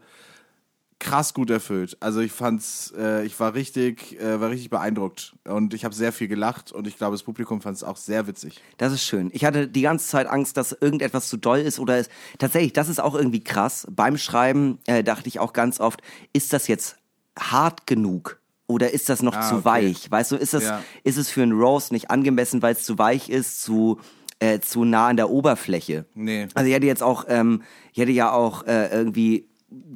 [1.00, 1.96] krass gut erfüllt.
[1.98, 6.12] Also ich fand's, äh, ich war richtig, äh, war richtig beeindruckt und ich habe sehr
[6.12, 8.60] viel gelacht und ich glaube, das Publikum fand es auch sehr witzig.
[8.76, 9.30] Das ist schön.
[9.32, 12.88] Ich hatte die ganze Zeit Angst, dass irgendetwas zu doll ist oder es, tatsächlich, das
[12.90, 13.86] ist auch irgendwie krass.
[13.90, 16.02] Beim Schreiben äh, dachte ich auch ganz oft,
[16.34, 16.99] ist das jetzt
[17.40, 18.40] hart genug?
[18.66, 19.64] Oder ist das noch Ah, zu okay.
[19.64, 20.10] weich?
[20.10, 20.82] Weißt du, ist das, Ja.
[21.02, 23.98] ist es für einen Roast nicht angemessen, weil es zu weich ist, zu,
[24.38, 26.04] äh, zu nah an der Oberfläche?
[26.14, 26.46] Nee.
[26.54, 27.62] Also ich hätte jetzt auch, ähm,
[27.92, 29.48] ich hätte ja auch äh, irgendwie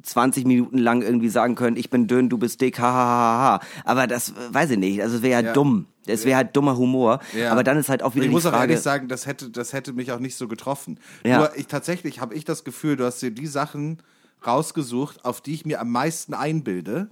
[0.02, 3.42] 20 Minuten lang irgendwie sagen können, ich bin dünn, du bist dick, ha, ha, ha,
[3.42, 3.60] ha.
[3.84, 5.00] Aber das äh, weiß ich nicht.
[5.02, 5.52] Also es wäre halt Ja.
[5.52, 5.86] dumm.
[6.06, 7.20] Es wäre halt dummer Humor.
[7.36, 7.50] Ja.
[7.50, 8.72] Aber dann ist halt auch wieder ich die muss auch Frage.
[8.72, 10.98] ehrlich sagen, das hätte, das hätte mich auch nicht so getroffen.
[11.24, 11.38] Ja.
[11.38, 13.98] Nur ich tatsächlich habe ich das Gefühl, du hast dir die Sachen
[14.46, 17.08] rausgesucht, auf die ich mir am meisten einbilde.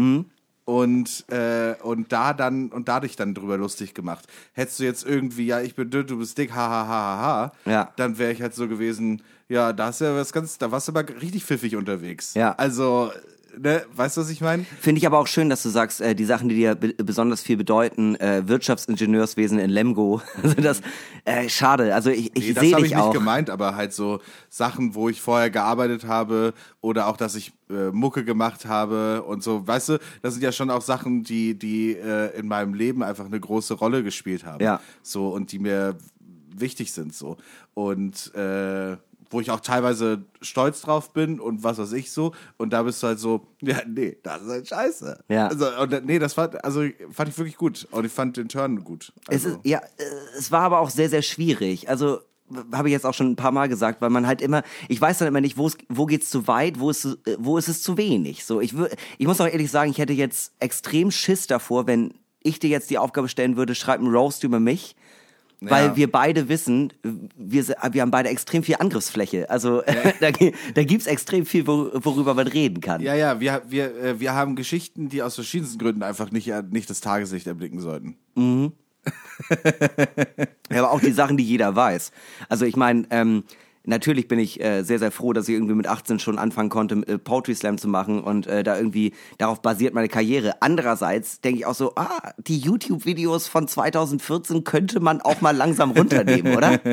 [0.00, 0.24] Mhm.
[0.66, 4.26] Und, äh, und da dann und dadurch dann drüber lustig gemacht.
[4.52, 7.52] Hättest du jetzt irgendwie, ja, ich bin dünn, du bist dick, ha ha ha ha
[7.66, 7.92] ha, Ja.
[7.96, 10.86] dann wäre ich halt so gewesen, ja, da hast du ja was ganz, da warst
[10.86, 12.34] du aber richtig pfiffig unterwegs.
[12.34, 12.52] Ja.
[12.52, 13.10] Also,
[13.58, 14.64] ne, weißt du, was ich meine?
[14.80, 17.42] Finde ich aber auch schön, dass du sagst, äh, die Sachen, die dir be besonders
[17.42, 20.20] viel bedeuten, äh, Wirtschaftsingenieurswesen in Lemgo.
[20.42, 20.80] Also das,
[21.24, 21.94] äh, schade.
[21.94, 23.12] Also ich, ich Nee, das sehe habe ich dich nicht auch.
[23.12, 27.90] gemeint, aber halt so Sachen, wo ich vorher gearbeitet habe oder auch, dass ich äh,
[27.90, 31.92] Mucke gemacht habe und so, weißt du, das sind ja schon auch Sachen, die, die
[31.96, 34.62] äh, in meinem Leben einfach eine große Rolle gespielt haben.
[34.64, 34.80] Ja.
[35.02, 35.96] So und die mir
[36.56, 37.36] wichtig sind so.
[37.74, 38.96] Und äh,
[39.30, 42.32] wo ich auch teilweise stolz drauf bin und was weiß ich so.
[42.58, 45.24] Und da bist du halt so, ja, nee, das ist halt scheiße.
[45.28, 45.46] Ja.
[45.48, 47.86] Also, und, nee, das war, also fand ich wirklich gut.
[47.92, 49.12] Und ich fand den Turn gut.
[49.28, 49.80] Es Also, ist, ja,
[50.36, 51.88] es war aber auch sehr, sehr schwierig.
[51.88, 52.18] Also
[52.72, 55.18] habe ich jetzt auch schon ein paar Mal gesagt, weil man halt immer, ich weiß
[55.18, 57.80] dann immer nicht, wo es, wo geht's zu weit, wo ist, es- wo ist es
[57.82, 58.44] zu wenig.
[58.44, 62.12] So, ich wür, ich muss auch ehrlich sagen, ich hätte jetzt extrem Schiss davor, wenn
[62.42, 64.96] ich dir jetzt die Aufgabe stellen würde, schreib einen Roast über mich.
[65.62, 65.96] Weil Ja.
[65.96, 66.90] wir beide wissen,
[67.36, 69.50] wir, wir haben beide extrem viel Angriffsfläche.
[69.50, 69.82] Also
[70.20, 73.02] da, gi- da gibt's extrem viel, wo, worüber man reden kann.
[73.02, 76.62] Ja, ja, wir, wir, äh, wir haben Geschichten, die aus verschiedensten Gründen einfach nicht, äh,
[76.70, 78.16] nicht das Tageslicht erblicken sollten.
[80.70, 82.12] Ja, aber auch die Sachen, die jeder weiß.
[82.48, 83.44] Also ich meine, ähm,
[83.84, 86.96] natürlich bin ich äh, sehr, sehr froh, dass ich irgendwie mit 18 schon anfangen konnte,
[87.06, 90.60] äh, Poetry Slam zu machen und äh, da irgendwie, darauf basiert meine Karriere.
[90.60, 95.90] Andererseits denke ich auch so, ah, die YouTube-Videos von 2014 könnte man auch mal langsam
[95.92, 96.80] runternehmen, oder?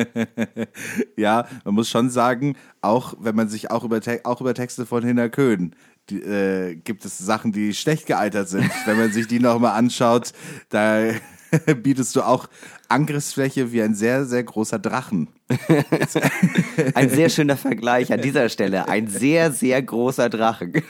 [1.16, 5.04] Ja, man muss schon sagen, auch wenn man sich auch über, auch über Texte von
[5.04, 5.74] Hinner Köhn
[6.10, 8.70] die, äh, gibt es Sachen, die schlecht gealtert sind.
[8.86, 10.32] wenn man sich die nochmal anschaut,
[10.70, 11.10] da
[11.82, 12.48] bietest du auch
[12.88, 15.28] Angriffsfläche wie ein sehr, sehr großer Drachen.
[16.94, 18.86] Ein sehr schöner Vergleich an dieser Stelle.
[18.86, 20.72] Ein sehr, sehr großer Drachen.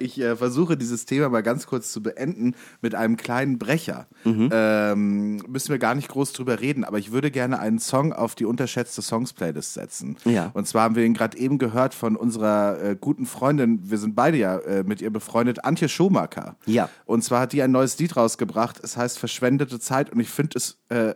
[0.00, 4.06] Ich äh, versuche dieses Thema mal ganz kurz zu beenden mit einem kleinen Brecher.
[4.24, 8.34] Ähm, müssen wir gar nicht groß drüber reden, aber ich würde gerne einen Song auf
[8.34, 10.16] die unterschätzte Songs-Playlist setzen.
[10.24, 10.50] Ja.
[10.54, 14.14] Und zwar haben wir ihn gerade eben gehört von unserer äh, guten Freundin, wir sind
[14.14, 16.56] beide ja äh, mit ihr befreundet, Antje Schomaker.
[16.66, 16.88] Ja.
[17.04, 20.58] Und zwar hat die ein neues Lied rausgebracht, es heißt Verschwendete Zeit und ich finde
[20.58, 21.14] es, äh,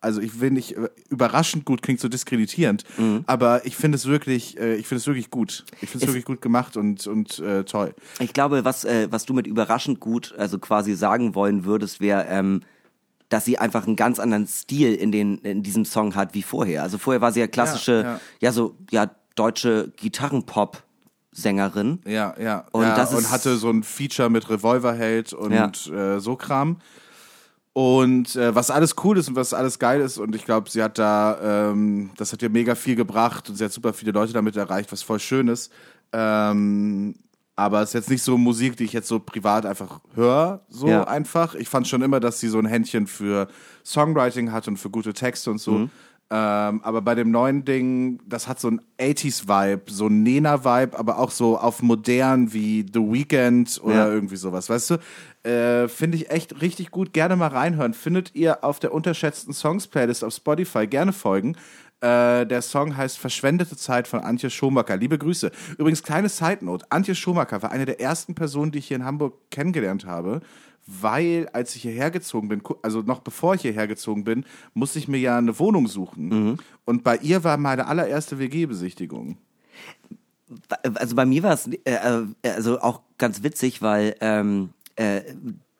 [0.00, 2.84] also ich will nicht, äh, überraschend gut klingt so diskreditierend,
[3.26, 5.64] aber ich finde es wirklich, äh, ich finde es wirklich gut.
[5.80, 7.94] Ich finde es wirklich gut gemacht und, und äh, toll.
[8.20, 12.26] Ich glaube, was, äh, was du mit überraschend gut, also quasi sagen wollen würdest, wäre,
[12.28, 12.62] ähm,
[13.28, 16.82] dass sie einfach einen ganz anderen Stil in, den, in diesem Song hat wie vorher.
[16.82, 18.52] Also vorher war sie ja klassische, ja, Ja, ja.
[18.52, 22.00] so, ja, deutsche Gitarrenpop-Sängerin.
[22.06, 22.66] Ja, ja.
[22.72, 26.16] Und ja, und hatte so ein Feature mit Revolverheld und Ja.
[26.16, 26.78] äh, so Kram.
[27.74, 30.82] Und äh, was alles cool ist und was alles geil ist, und ich glaube, sie
[30.82, 34.34] hat da, ähm, das hat ihr mega viel gebracht und sie hat super viele Leute
[34.34, 35.72] damit erreicht, was voll schön ist.
[36.12, 37.14] Ähm,
[37.56, 40.86] aber es ist jetzt nicht so Musik, die ich jetzt so privat einfach höre, so
[40.88, 41.04] Ja.
[41.04, 41.54] einfach.
[41.54, 43.48] Ich fand schon immer, dass sie so ein Händchen für
[43.84, 45.88] Songwriting hat und für gute Texte und so.
[46.34, 51.18] Ähm, aber bei dem neuen Ding, das hat so ein 80s-Vibe, so ein Nena-Vibe, aber
[51.18, 54.08] auch so auf modern wie The Weeknd oder Ja.
[54.08, 55.48] irgendwie sowas, weißt du?
[55.48, 57.12] Äh, Finde ich echt richtig gut.
[57.12, 57.92] Gerne mal reinhören.
[57.92, 60.86] Findet ihr auf der unterschätzten Songs-Playlist auf Spotify.
[60.86, 61.54] Gerne folgen.
[62.00, 64.96] Äh, der Song heißt Verschwendete Zeit von Antje Schomacker.
[64.96, 65.50] Liebe Grüße.
[65.76, 66.86] Übrigens, kleine Side-Note.
[66.88, 70.40] Antje Schomacker war eine der ersten Personen, die ich hier in Hamburg kennengelernt habe,
[70.86, 75.08] weil als ich hierher gezogen bin, also noch bevor ich hierher gezogen bin, musste ich
[75.08, 76.58] mir ja eine Wohnung suchen.
[76.84, 79.38] Und bei ihr war meine allererste WG-Besichtigung.
[80.82, 85.22] Also bei mir war es äh, äh, also auch ganz witzig, weil ähm, äh,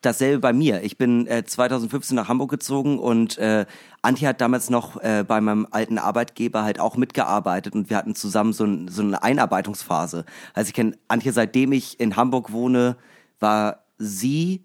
[0.02, 0.82] dasselbe bei mir.
[0.82, 3.66] Ich bin äh, 2015 nach Hamburg gezogen und äh,
[4.02, 8.14] Antje hat damals noch äh, bei meinem alten Arbeitgeber halt auch mitgearbeitet und wir hatten
[8.14, 10.24] zusammen so, ein, so eine Einarbeitungsphase.
[10.54, 12.96] Also ich kenne Antje seitdem ich in Hamburg wohne,
[13.38, 14.64] war sie,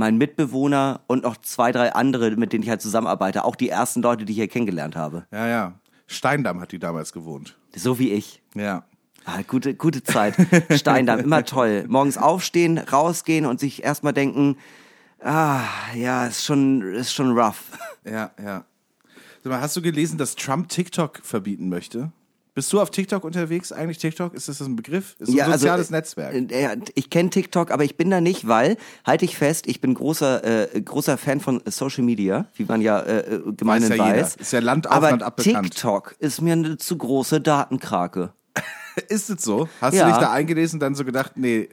[0.00, 3.44] mein Mitbewohner und noch zwei, drei andere, mit denen ich halt zusammenarbeite.
[3.44, 5.26] Auch die ersten Leute, die ich hier kennengelernt habe.
[5.30, 5.74] Ja, ja.
[6.06, 7.56] Steindamm hat die damals gewohnt.
[7.76, 8.42] So wie ich.
[8.54, 8.84] Ja.
[9.26, 10.34] Ah, gute, gute Zeit.
[10.74, 11.84] Steindamm, immer toll.
[11.86, 14.56] Morgens aufstehen, rausgehen und sich erstmal denken,
[15.22, 17.64] ah, ja, ist schon, ist schon rough.
[18.04, 18.64] Ja, ja.
[19.44, 22.10] Sag mal, hast du gelesen, dass Trump TikTok verbieten möchte?
[22.54, 23.98] Bist du auf TikTok unterwegs eigentlich?
[23.98, 25.14] TikTok, ist das ein Begriff?
[25.18, 26.34] Ist ein soziales äh, Netzwerk.
[26.34, 28.76] äh, Ich kenne TikTok, aber ich bin da nicht, weil,
[29.06, 33.00] halte ich fest, ich bin großer, äh, großer Fan von Social Media, wie man ja
[33.00, 34.36] äh, äh, gemeinhin Weiß ja weiß.
[34.36, 35.70] Ist ja Land auf, aber Land ab bekannt.
[35.72, 38.32] TikTok ist mir eine zu große Datenkrake.
[39.08, 39.68] Ist es so?
[39.80, 40.06] Hast Ja.
[40.06, 41.68] du dich da eingelesen und dann so gedacht, nee,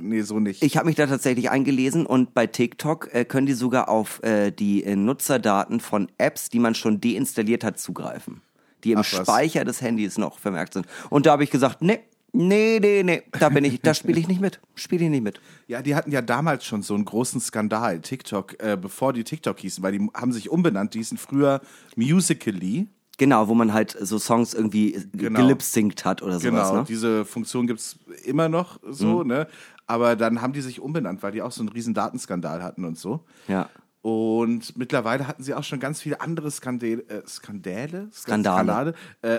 [0.00, 0.62] nee, so nicht.
[0.62, 4.52] Ich habe mich da tatsächlich eingelesen und bei TikTok äh, können die sogar auf äh,
[4.52, 8.42] die äh, Nutzerdaten von Apps, die man schon deinstalliert hat, zugreifen.
[8.84, 9.04] Die im Ach.
[9.04, 10.86] Speicher des Handys noch vermerkt sind.
[11.10, 12.00] Und da habe ich gesagt, nee,
[12.32, 14.60] nee, nee, nee, da bin ich, da spiele ich nicht mit.
[14.74, 15.40] Spiele ich nicht mit.
[15.68, 19.58] Ja, die hatten ja damals schon so einen großen Skandal, TikTok, äh, bevor die TikTok
[19.60, 21.60] hießen, weil die haben sich umbenannt, die hießen früher
[21.96, 22.88] Musically.
[23.18, 25.40] Genau, wo man halt so Songs irgendwie Genau.
[25.40, 26.68] gelipsingt hat oder sowas.
[26.70, 26.84] Genau, ne?
[26.88, 29.46] diese Funktion gibt's immer noch so, ne?
[29.86, 32.98] Aber dann haben die sich umbenannt, weil die auch so einen riesen Datenskandal hatten und
[32.98, 33.24] so.
[33.48, 33.68] Ja.
[34.02, 38.08] Und mittlerweile hatten sie auch schon ganz viele andere Skandale, äh, Skandale?
[38.12, 38.94] Skandale.
[39.22, 39.38] Äh,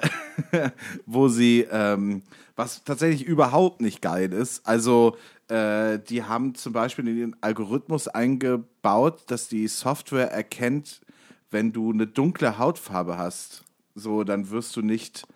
[1.05, 2.24] wo sie, ähm,
[2.55, 4.66] was tatsächlich überhaupt nicht geil ist.
[4.66, 5.18] Also,
[5.49, 11.01] äh, die haben zum Beispiel in den Algorithmus eingebaut, dass die Software erkennt,
[11.51, 13.64] wenn du eine dunkle Hautfarbe hast,
[13.95, 15.28] so, dann wirst du nicht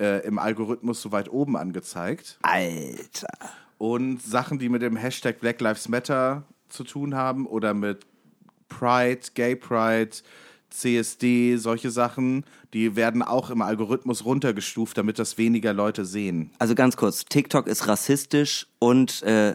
[0.00, 3.50] äh, im Algorithmus so weit oben angezeigt Alter.
[3.76, 8.06] und Sachen, die mit dem Hashtag Black Lives Matter zu tun haben oder mit
[8.68, 10.10] Pride, Gay Pride,
[10.70, 12.44] CSD, solche Sachen,
[12.74, 16.50] die werden auch im Algorithmus runtergestuft, damit das weniger Leute sehen.
[16.58, 19.54] Also ganz kurz, TikTok ist rassistisch und äh,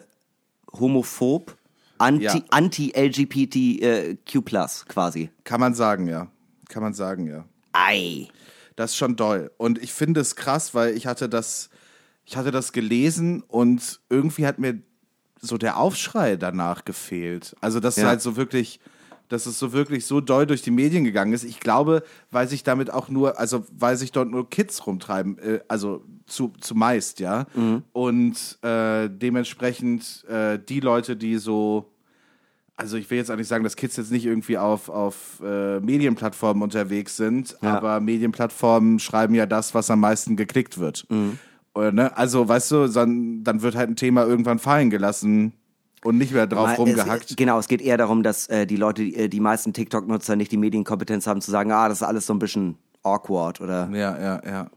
[0.79, 1.55] homophob,
[1.99, 2.41] anti, Ja.
[2.49, 5.29] anti-LGBTQ+, quasi.
[5.43, 6.27] Kann man sagen, ja.
[6.69, 7.45] Kann man sagen, ja.
[7.73, 8.27] Ei.
[8.75, 9.51] Das ist schon doll.
[9.57, 11.69] Und ich finde es krass, weil ich hatte das,
[12.25, 14.81] ich hatte das gelesen und irgendwie hat mir
[15.39, 17.55] so der Aufschrei danach gefehlt.
[17.61, 18.07] Also, dass Ja.
[18.07, 18.79] halt so wirklich,
[19.29, 21.43] dass es so wirklich so doll durch die Medien gegangen ist.
[21.43, 25.59] Ich glaube, weil sich damit auch nur, also weil sich dort nur Kids rumtreiben, äh,
[25.67, 27.45] also zu, zumeist, ja.
[27.91, 31.89] Und äh, dementsprechend äh, die Leute, die so
[32.75, 35.79] also ich will jetzt auch nicht sagen, dass Kids jetzt nicht irgendwie auf, auf äh,
[35.79, 37.77] Medienplattformen unterwegs sind, Ja.
[37.77, 41.05] aber Medienplattformen schreiben ja das, was am meisten geklickt wird.
[41.75, 42.17] Oder, ne?
[42.17, 45.53] Also, weißt du, dann, dann wird halt ein Thema irgendwann fallen gelassen
[46.03, 47.31] und nicht mehr drauf rumgehackt.
[47.31, 50.35] Es, genau, es geht eher darum, dass äh, die Leute, die, äh, die meisten TikTok-Nutzer
[50.35, 53.89] nicht die Medienkompetenz haben, zu sagen, ah, das ist alles so ein bisschen awkward oder.
[53.91, 54.67] Ja, ja, ja.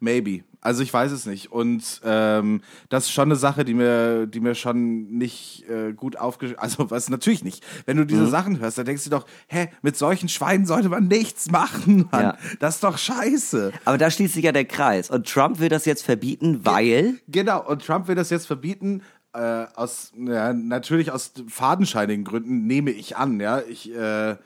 [0.00, 0.40] Maybe.
[0.64, 1.50] Also ich weiß es nicht.
[1.50, 6.16] Und ähm, das ist schon eine Sache, die mir, die mir schon nicht äh, gut
[6.16, 6.62] aufgeschrieben.
[6.62, 7.64] Also was natürlich nicht.
[7.84, 8.08] Wenn du Mhm.
[8.08, 12.08] diese Sachen hörst, dann denkst du doch, hä, mit solchen Schweinen sollte man nichts machen,
[12.12, 12.22] Mann.
[12.22, 12.36] Ja.
[12.60, 13.72] Das ist doch scheiße.
[13.84, 15.10] Aber da schließt sich ja der Kreis.
[15.10, 17.18] Und Trump will das jetzt verbieten, weil.
[17.26, 19.02] Genau, und Trump will das jetzt verbieten,
[19.34, 23.60] äh, aus, ja, natürlich aus fadenscheinigen Gründen, nehme ich an, ja.
[23.60, 24.36] Ich, äh, äh,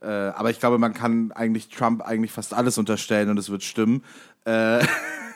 [0.00, 4.04] aber ich glaube, man kann eigentlich Trump eigentlich fast alles unterstellen und es wird stimmen.
[4.44, 4.84] Äh,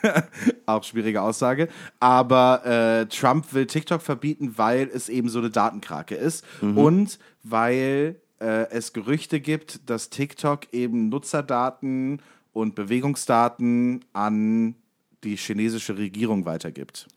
[0.65, 1.67] auch schwierige Aussage.
[1.99, 8.15] Aber äh, Trump will TikTok verbieten, weil es eben so eine Datenkrake ist und weil
[8.39, 12.21] äh, es Gerüchte gibt, dass TikTok eben Nutzerdaten
[12.53, 14.75] und Bewegungsdaten an
[15.23, 17.07] die chinesische Regierung weitergibt.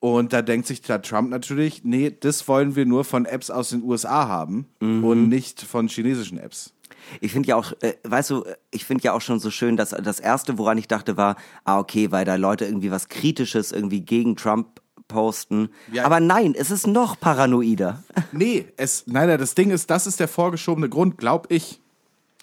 [0.00, 3.70] Und da denkt sich der Trump natürlich, nee, das wollen wir nur von Apps aus
[3.70, 6.72] den USA haben und nicht von chinesischen Apps.
[7.20, 9.90] Ich finde ja auch, äh, weißt du, ich finde ja auch schon so schön, dass
[9.90, 14.00] das erste, woran ich dachte, war, ah, okay, weil da Leute irgendwie was Kritisches irgendwie
[14.00, 15.70] gegen Trump posten.
[15.90, 16.04] Ja.
[16.04, 18.02] Aber nein, es ist noch paranoider.
[18.32, 21.80] Nee, es, nein, nein, das Ding ist, das ist der vorgeschobene Grund, glaub ich.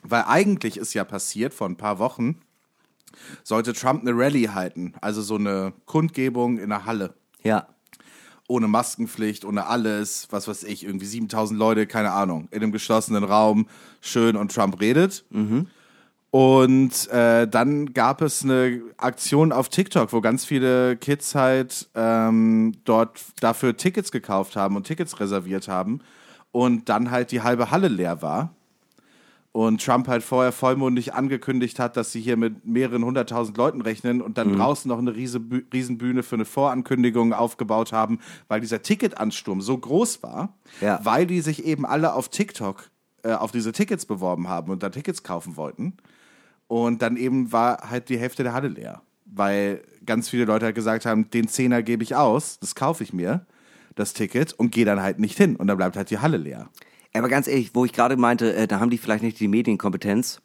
[0.01, 2.41] Weil eigentlich ist ja passiert vor ein paar Wochen,
[3.43, 7.13] sollte Trump eine Rallye halten, also so eine Kundgebung in der Halle.
[7.45, 7.67] Ja.
[8.47, 13.23] ohne Maskenpflicht, ohne alles, was weiß ich, irgendwie 7000 Leute, keine Ahnung, in einem geschlossenen
[13.23, 13.67] Raum,
[14.01, 15.23] schön und Trump redet.
[16.31, 22.73] Und äh, dann gab es eine Aktion auf TikTok, wo ganz viele Kids halt ähm,
[22.83, 26.01] dort dafür Tickets gekauft haben und Tickets reserviert haben
[26.51, 28.54] und dann halt die halbe Halle leer war.
[29.55, 34.21] Und Trump halt vorher vollmundig angekündigt hat, dass sie hier mit mehreren hunderttausend Leuten rechnen
[34.21, 38.81] und dann draußen noch eine riese Bü- Riesenbühne für eine Vorankündigung aufgebaut haben, weil dieser
[38.81, 40.99] Ticketansturm so groß war, Ja.
[41.03, 42.89] weil die sich eben alle auf TikTok
[43.23, 45.93] äh, auf diese Tickets beworben haben und da Tickets kaufen wollten.
[46.67, 50.75] Und dann eben war halt die Hälfte der Halle leer, weil ganz viele Leute halt
[50.75, 53.45] gesagt haben, den Zehner gebe ich aus, das kaufe ich mir.
[53.95, 56.67] das Ticket und gehe dann halt nicht hin und dann bleibt halt die Halle leer.
[57.17, 60.41] Aber ganz ehrlich, wo ich gerade meinte, äh, da haben die vielleicht nicht die Medienkompetenz.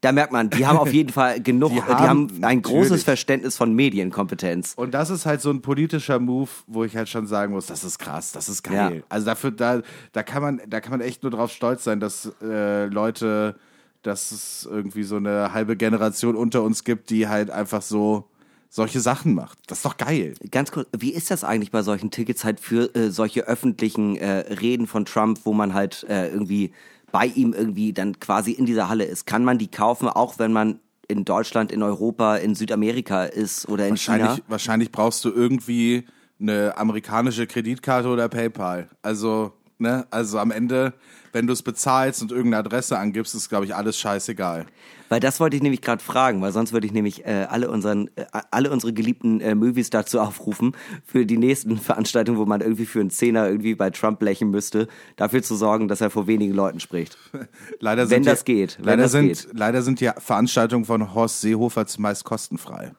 [0.00, 2.82] Da merkt man, die haben auf jeden Fall genug, Die die haben, haben- ein großes
[2.90, 3.04] natürlich.
[3.04, 4.74] Verständnis von Medienkompetenz.
[4.76, 7.84] Und das ist halt so ein politischer Move, wo ich halt schon sagen muss, das
[7.84, 8.96] ist krass, das ist geil.
[8.98, 9.02] Ja.
[9.08, 9.80] Also dafür, da,
[10.12, 13.56] da kann man, da kann man echt nur drauf stolz sein, dass äh, Leute,
[14.02, 18.28] dass es irgendwie so eine halbe Generation unter uns gibt, die halt einfach so
[18.74, 19.58] solche Sachen macht.
[19.68, 20.34] Das ist doch geil.
[20.50, 24.52] Ganz kurz, wie ist das eigentlich bei solchen Tickets halt für äh, solche öffentlichen äh,
[24.52, 26.72] Reden von Trump, wo man halt äh, irgendwie
[27.12, 29.26] bei ihm irgendwie dann quasi in dieser Halle ist?
[29.26, 33.84] Kann man die kaufen, auch wenn man in Deutschland, in Europa, in Südamerika ist oder
[33.84, 34.42] in Wahrscheinlich, China?
[34.48, 36.04] wahrscheinlich brauchst du irgendwie
[36.40, 38.88] eine amerikanische Kreditkarte oder PayPal.
[39.02, 40.94] Also, ne, also am Ende,
[41.32, 44.66] wenn du es bezahlst und irgendeine Adresse angibst, ist, glaube ich, alles scheißegal.
[45.14, 48.08] Weil das wollte ich nämlich gerade fragen, weil sonst würde ich nämlich äh, alle unseren,
[48.16, 50.72] äh, alle unsere geliebten äh, Movies dazu aufrufen,
[51.06, 54.88] für die nächsten Veranstaltungen, wo man irgendwie für einen Zehner irgendwie bei Trump blechen müsste,
[55.14, 57.16] dafür zu sorgen, dass er vor wenigen Leuten spricht.
[57.78, 59.48] Leider Wenn sind das die, geht, wenn Leider, das sind, geht.
[59.52, 62.90] leider sind die Veranstaltungen von Horst Seehofer zumeist kostenfrei.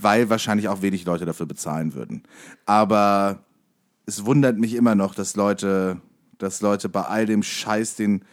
[0.00, 2.22] Weil wahrscheinlich auch wenig Leute dafür bezahlen würden.
[2.64, 3.44] Aber
[4.06, 6.00] es wundert mich immer noch, dass Leute,
[6.38, 8.24] dass Leute bei all dem Scheiß, den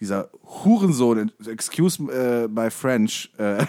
[0.00, 3.64] dieser Hurensohn, excuse äh, my French, äh,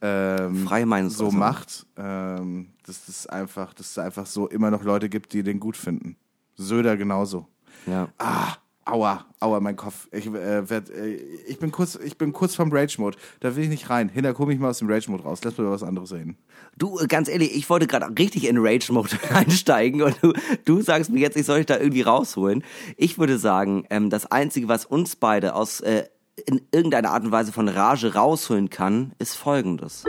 [0.00, 1.38] ähm, Freie so Meinungsäußerung.
[1.38, 5.58] macht, ähm, dass das einfach, dass es einfach so immer noch Leute gibt, die den
[5.58, 6.16] gut finden.
[6.56, 7.46] Söder genauso.
[7.86, 8.08] Ja.
[8.18, 8.56] Ah,
[8.88, 10.08] aua, aua, mein Kopf.
[10.12, 11.14] Ich, äh, werd, äh,
[11.46, 13.16] ich, bin kurz, ich bin kurz vom Rage-Mode.
[13.40, 14.08] Da will ich nicht rein.
[14.08, 15.40] Hinter, komm ich mal aus dem Rage-Mode raus.
[15.44, 16.36] Lass mal was anderes reden.
[16.76, 20.32] Du, äh, ganz ehrlich, ich wollte gerade richtig in Rage-Mode einsteigen und du,
[20.64, 22.64] du sagst mir jetzt, ich soll dich da irgendwie rausholen.
[22.96, 26.04] Ich würde sagen, ähm, das Einzige, was uns beide aus äh,
[26.46, 30.04] in irgendeiner Art und Weise von Rage rausholen kann, ist folgendes.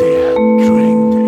[0.00, 1.19] Der Drink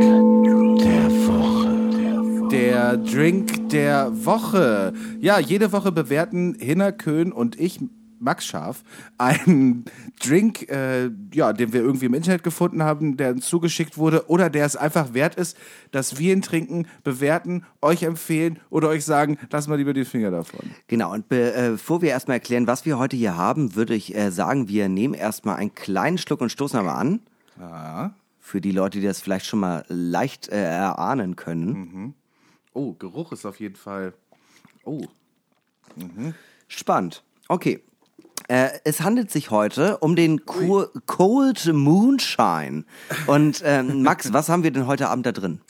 [3.73, 4.93] der Woche.
[5.21, 7.81] Ja, jede Woche bewerten Hinner Köhn und ich,
[8.19, 8.83] Max Scharf,
[9.17, 9.87] einen
[10.23, 14.51] Drink, äh, ja, den wir irgendwie im Internet gefunden haben, der uns zugeschickt wurde oder
[14.51, 15.57] der es einfach wert ist,
[15.93, 20.31] dass wir ihn trinken, bewerten, euch empfehlen oder euch sagen, lass mal lieber die Finger
[20.31, 20.73] davon.
[20.89, 24.15] Genau, und be äh, bevor wir erstmal erklären, was wir heute hier haben, würde ich
[24.15, 27.21] äh, sagen, wir nehmen erstmal einen kleinen Schluck und stoßen einmal an.
[27.59, 28.15] Ja.
[28.39, 32.15] Für die Leute, die das vielleicht schon mal leicht äh, erahnen können.
[32.75, 34.15] Oh, Geruch ist auf jeden Fall.
[34.85, 35.03] Oh,
[36.69, 37.23] Spannend.
[37.49, 37.83] Okay.
[38.49, 42.85] Äh, es handelt sich heute um den Cool, Cold Moonshine.
[43.27, 45.61] Und ähm, Max, was haben wir denn heute Abend da drin?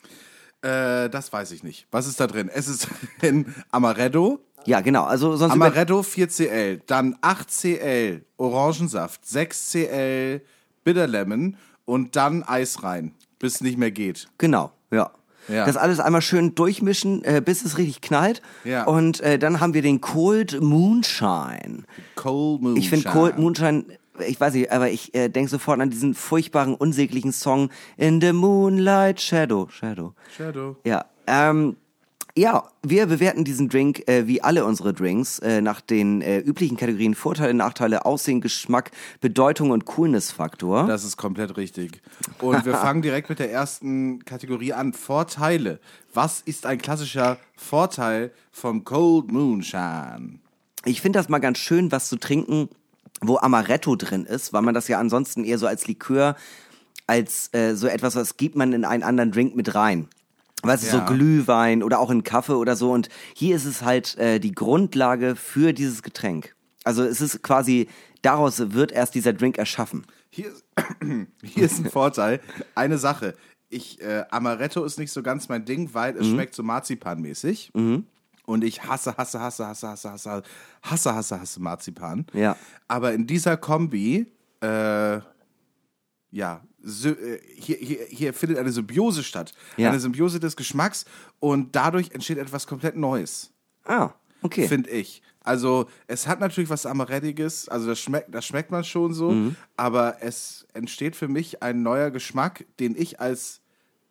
[0.62, 1.86] Äh, das weiß ich nicht.
[1.90, 2.48] Was ist da drin?
[2.52, 2.88] Es ist
[3.20, 5.04] drin Amaretto, Ja, genau.
[5.04, 10.40] Also sonst Amaretto 4cl, dann 8cl Orangensaft, 6cl
[10.84, 14.28] Bitter Lemon und dann Eis rein, bis es nicht mehr geht.
[14.38, 15.10] genau, ja.
[15.48, 15.66] Ja.
[15.66, 18.42] Das alles einmal schön durchmischen, äh, bis es richtig knallt.
[18.64, 18.84] Ja.
[18.84, 21.84] Und äh, dann haben wir den Cold Moonshine.
[22.14, 22.78] Cold Moonshine.
[22.78, 23.84] Ich finde Cold Moonshine,
[24.26, 28.32] ich weiß nicht, aber ich äh, denke sofort an diesen furchtbaren, unsäglichen Song In the
[28.32, 29.68] Moonlight Shadow.
[29.70, 30.14] Shadow.
[30.36, 30.76] Shadow.
[30.84, 31.76] Ja, ähm,
[32.36, 36.78] ja, wir bewerten diesen Drink äh, wie alle unsere Drinks äh, nach den äh, üblichen
[36.78, 40.86] Kategorien Vorteile, Nachteile, Aussehen, Geschmack, Bedeutung und Coolness-Faktor.
[40.86, 42.00] Das ist komplett richtig.
[42.40, 44.94] Und wir fangen direkt mit der ersten Kategorie an.
[44.94, 45.78] Vorteile.
[46.14, 50.38] Was ist ein klassischer Vorteil vom Cold Moonshine?
[50.84, 52.70] Ich finde das mal ganz schön, was zu trinken,
[53.20, 56.36] wo Amaretto drin ist, weil man das ja ansonsten eher so als Likör,
[57.06, 60.08] als äh, so etwas, was gibt man in einen anderen Drink mit rein.
[60.62, 61.04] Weißt du, so Ja.
[61.06, 62.92] Glühwein oder auch in Kaffee oder so.
[62.92, 66.54] Und hier ist es halt äh, die Grundlage für dieses Getränk.
[66.84, 67.88] Also es ist quasi,
[68.22, 70.04] daraus wird erst dieser Drink erschaffen.
[70.30, 70.64] Hier ist,
[71.42, 72.40] hier ist ein Vorteil.
[72.74, 73.34] Eine Sache.
[73.68, 76.20] Ich, äh, Amaretto ist nicht so ganz mein Ding, weil Mhm.
[76.20, 77.72] es schmeckt so Marzipanmäßig.
[78.44, 80.42] Und ich hasse, hasse, hasse, hasse, hasse, hasse,
[80.82, 82.26] hasse, hasse, hasse Marzipan.
[82.32, 82.56] Ja.
[82.88, 84.26] Aber in dieser Kombi,
[84.60, 85.20] äh,
[86.32, 89.52] ja, äh, hier, hier, hier findet eine Symbiose statt.
[89.76, 89.90] Ja.
[89.90, 91.04] Eine Symbiose des Geschmacks
[91.38, 93.52] und dadurch entsteht etwas komplett Neues
[93.84, 94.10] Ah,
[94.42, 94.66] okay.
[94.66, 95.22] finde ich.
[95.44, 99.56] Also es hat natürlich was Amarettiges, also das schmeckt, das schmeckt man schon so, Mhm.
[99.76, 103.60] aber es entsteht für mich ein neuer Geschmack, den ich als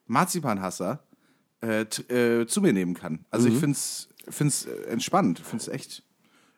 [0.08, 1.04] Marzipanhasser
[1.64, 3.26] äh, äh, zu mir nehmen kann.
[3.30, 3.54] Also Mhm.
[3.54, 6.04] ich finde es find's äh, entspannt, finde es echt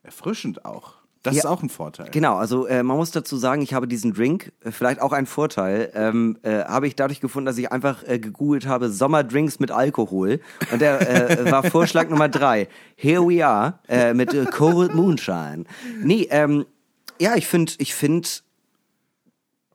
[0.02, 0.96] erfrischend auch.
[1.24, 1.40] Das Ja.
[1.40, 2.10] ist auch ein Vorteil.
[2.12, 5.26] Genau, also äh, man muss dazu sagen, ich habe diesen Drink, äh, vielleicht auch ein
[5.26, 9.72] Vorteil, ähm, äh, habe ich dadurch gefunden, dass ich einfach äh, gegoogelt habe, Sommerdrinks mit
[9.72, 10.42] Alkohol.
[10.72, 12.68] Und der äh, war Vorschlag Nummer drei.
[12.96, 15.64] Here we are äh, mit äh, Cold Moonshine.
[16.02, 16.66] Nee, ähm,
[17.22, 18.28] ja, ich finde, ich finde,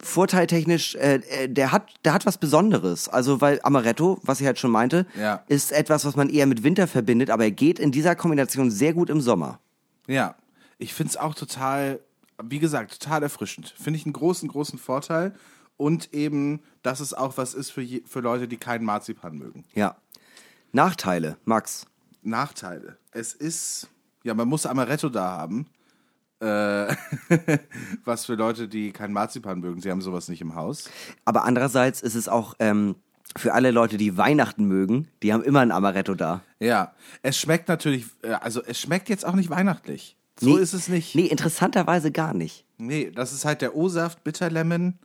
[0.00, 3.08] vorteiltechnisch, äh, äh, der hat, der hat was Besonderes.
[3.08, 5.42] Also, weil Amaretto, was ich halt schon meinte, Ja.
[5.48, 8.92] ist etwas, was man eher mit Winter verbindet, aber er geht in dieser Kombination sehr
[8.92, 9.58] gut im Sommer.
[10.06, 10.34] Ja,
[10.78, 12.00] ich finde es auch total,
[12.42, 13.74] wie gesagt, total erfrischend.
[13.76, 15.34] Finde ich einen großen, großen Vorteil.
[15.76, 19.64] Und eben, dass es auch was ist für, je, für Leute, die keinen Marzipan mögen.
[19.74, 19.96] Ja.
[20.72, 21.86] Nachteile, Max.
[22.22, 22.98] Nachteile.
[23.12, 23.88] Es ist,
[24.24, 25.66] ja, man muss Amaretto da haben.
[26.40, 26.94] Äh,
[28.04, 29.80] was für Leute, die keinen Marzipan mögen.
[29.80, 30.90] Sie haben sowas nicht im Haus.
[31.24, 32.96] Aber andererseits ist es auch ähm,
[33.36, 36.42] für alle Leute, die Weihnachten mögen, die haben immer ein Amaretto da.
[36.60, 40.17] Ja, es schmeckt natürlich, äh, also es schmeckt jetzt auch nicht weihnachtlich.
[40.40, 41.14] So Nee, ist es nicht.
[41.14, 42.64] Nee, interessanterweise gar nicht.
[42.78, 44.98] Nee, das ist halt der O-Saft, Bitterlemon.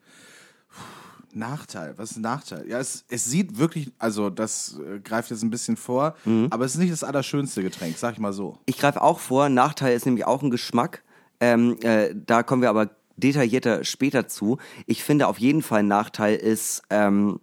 [0.69, 2.67] Puh, Nachteil, was ist ein Nachteil?
[2.67, 6.15] Ja, es, es sieht wirklich, also das äh, greift jetzt ein bisschen vor,
[6.51, 8.59] aber es ist nicht das allerschönste Getränk, sag ich mal so.
[8.67, 11.03] Ich greife auch vor, Nachteil ist nämlich auch ein Geschmack.
[11.39, 14.57] Ähm, äh, da kommen wir aber detaillierter später zu.
[14.85, 17.39] Ich finde auf jeden Fall ein Nachteil ist, ähm,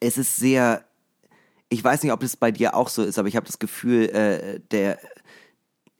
[0.00, 0.84] es ist sehr,
[1.68, 4.10] ich weiß nicht, ob das bei dir auch so ist, aber ich habe das Gefühl,
[4.10, 4.98] äh, der,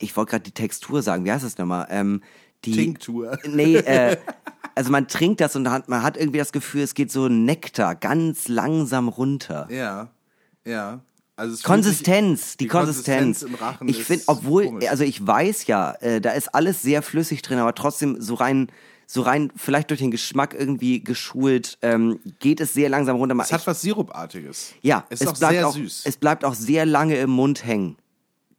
[0.02, 1.86] ich wollte gerade die Textur sagen, wie heißt das nochmal?
[1.90, 2.22] Ähm,
[2.64, 3.38] die, Tinktur.
[3.44, 4.16] Nee, äh,
[4.74, 7.94] also man trinkt das und hat, man hat irgendwie das Gefühl, es geht so Nektar
[7.94, 9.66] ganz langsam runter.
[9.70, 10.10] Ja,
[10.64, 11.00] ja.
[11.34, 13.40] Also es fühlt sich- Konsistenz, die, die Konsistenz.
[13.40, 14.88] Konsistenz im Rachen ich finde, obwohl, komisch.
[14.88, 18.68] also ich weiß ja, äh, da ist alles sehr flüssig drin, aber trotzdem so rein,
[19.06, 23.34] so rein, vielleicht durch den Geschmack irgendwie geschult, ähm, geht es sehr langsam runter.
[23.40, 24.74] Es hat was Sirupartiges.
[24.82, 26.02] ja, es ist auch sehr auch, süß.
[26.04, 27.96] Es bleibt auch sehr lange im Mund hängen.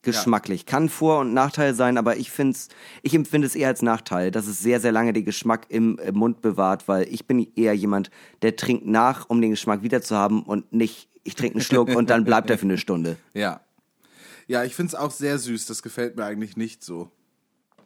[0.03, 0.65] Geschmacklich.
[0.65, 2.67] Kann Vor- und Nachteil sein, aber ich find's,
[3.01, 6.15] ich empfinde es eher als Nachteil, dass es sehr, sehr lange den Geschmack im, im
[6.15, 10.15] Mund bewahrt, weil ich bin eher jemand, der trinkt nach, um den Geschmack wieder zu
[10.15, 13.17] haben und nicht, ich trinke einen Schluck und dann bleibt er für eine Stunde.
[13.33, 13.61] Ja.
[14.47, 15.67] Ja, ich finde es auch sehr süß.
[15.67, 17.09] Das gefällt mir eigentlich nicht so.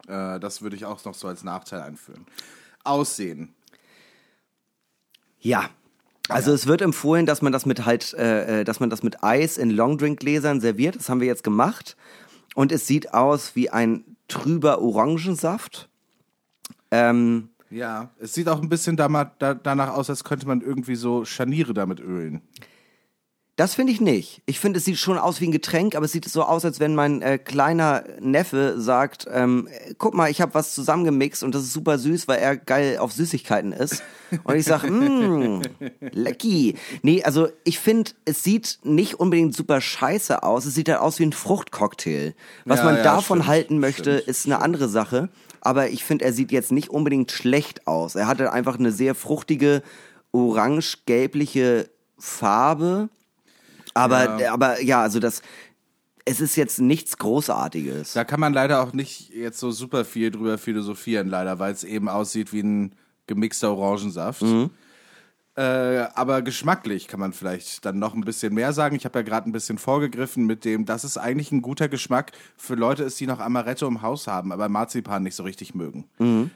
[0.08, 2.26] Äh, das würde ich auch noch so als Nachteil einführen.
[2.84, 3.54] Aussehen.
[5.40, 5.70] Ja.
[6.30, 9.24] Also es wird empfohlen, dass man das mit halt, äh, äh, dass man das mit
[9.24, 10.96] Eis in Longdrink-Gläsern serviert.
[10.96, 11.96] Das haben wir jetzt gemacht.
[12.56, 15.90] Und es sieht aus wie ein trüber Orangensaft.
[16.92, 21.74] Ähm, Ja, es sieht auch ein bisschen danach aus, als könnte man irgendwie so Scharniere
[21.74, 22.42] damit ölen.
[23.58, 24.44] Das finde ich nicht.
[24.46, 26.80] Ich finde, es sieht schon aus wie ein Getränk, aber es sieht so aus, als
[26.80, 31.56] wenn mein äh, kleiner Neffe sagt, ähm, äh, guck mal, ich habe was zusammengemixt und
[31.56, 34.04] das ist super süß, weil er geil auf Süßigkeiten ist.
[34.44, 35.64] Und ich sage, mmm,
[36.12, 36.76] lecky.
[37.02, 40.66] Nee, also ich finde, es sieht nicht unbedingt super scheiße aus.
[40.66, 42.36] Es sieht halt aus wie ein Fruchtcocktail.
[42.66, 45.30] Was Ja, man ja, davon stimmt, halten möchte, stimmt, ist eine andere Sache.
[45.62, 48.14] Aber ich finde, er sieht jetzt nicht unbedingt schlecht aus.
[48.14, 49.82] Er hatte einfach eine sehr fruchtige,
[50.32, 51.90] orange-gelbliche
[52.20, 53.10] Farbe.
[53.98, 54.54] Aber, Ja.
[54.54, 55.42] aber ja, also das,
[56.26, 58.14] es ist jetzt nichts Großartiges.
[58.14, 61.84] Da kann man leider auch nicht jetzt so super viel drüber philosophieren, leider, weil es
[61.84, 62.96] eben aussieht wie ein
[63.28, 64.44] gemixter Orangensaft.
[65.56, 68.96] Äh, aber geschmacklich kann man vielleicht dann noch ein bisschen mehr sagen.
[68.96, 72.32] Ich habe ja gerade ein bisschen vorgegriffen mit dem, das ist eigentlich ein guter Geschmack
[72.58, 76.06] für Leute ist, die noch Amaretto im Haus haben, aber Marzipan nicht so richtig mögen.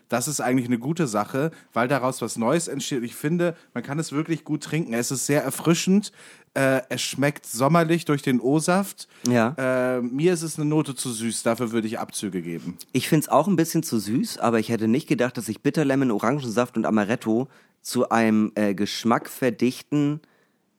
[0.07, 3.01] Das ist eigentlich eine gute Sache, weil daraus was Neues entsteht.
[3.01, 4.93] Ich finde, man kann es wirklich gut trinken.
[4.93, 6.11] Es ist sehr erfrischend.
[6.53, 9.07] Äh, es schmeckt sommerlich durch den O-Saft.
[9.25, 9.55] Ja.
[9.57, 12.77] Äh, mir ist es eine Note zu süß, dafür würde ich Abzüge geben.
[12.91, 16.11] Ich find's auch ein bisschen zu süß, aber ich hätte nicht gedacht, dass sich Bitterlemon,
[16.11, 17.47] Orangensaft und Amaretto
[17.81, 20.19] zu einem äh, Geschmack verdichten,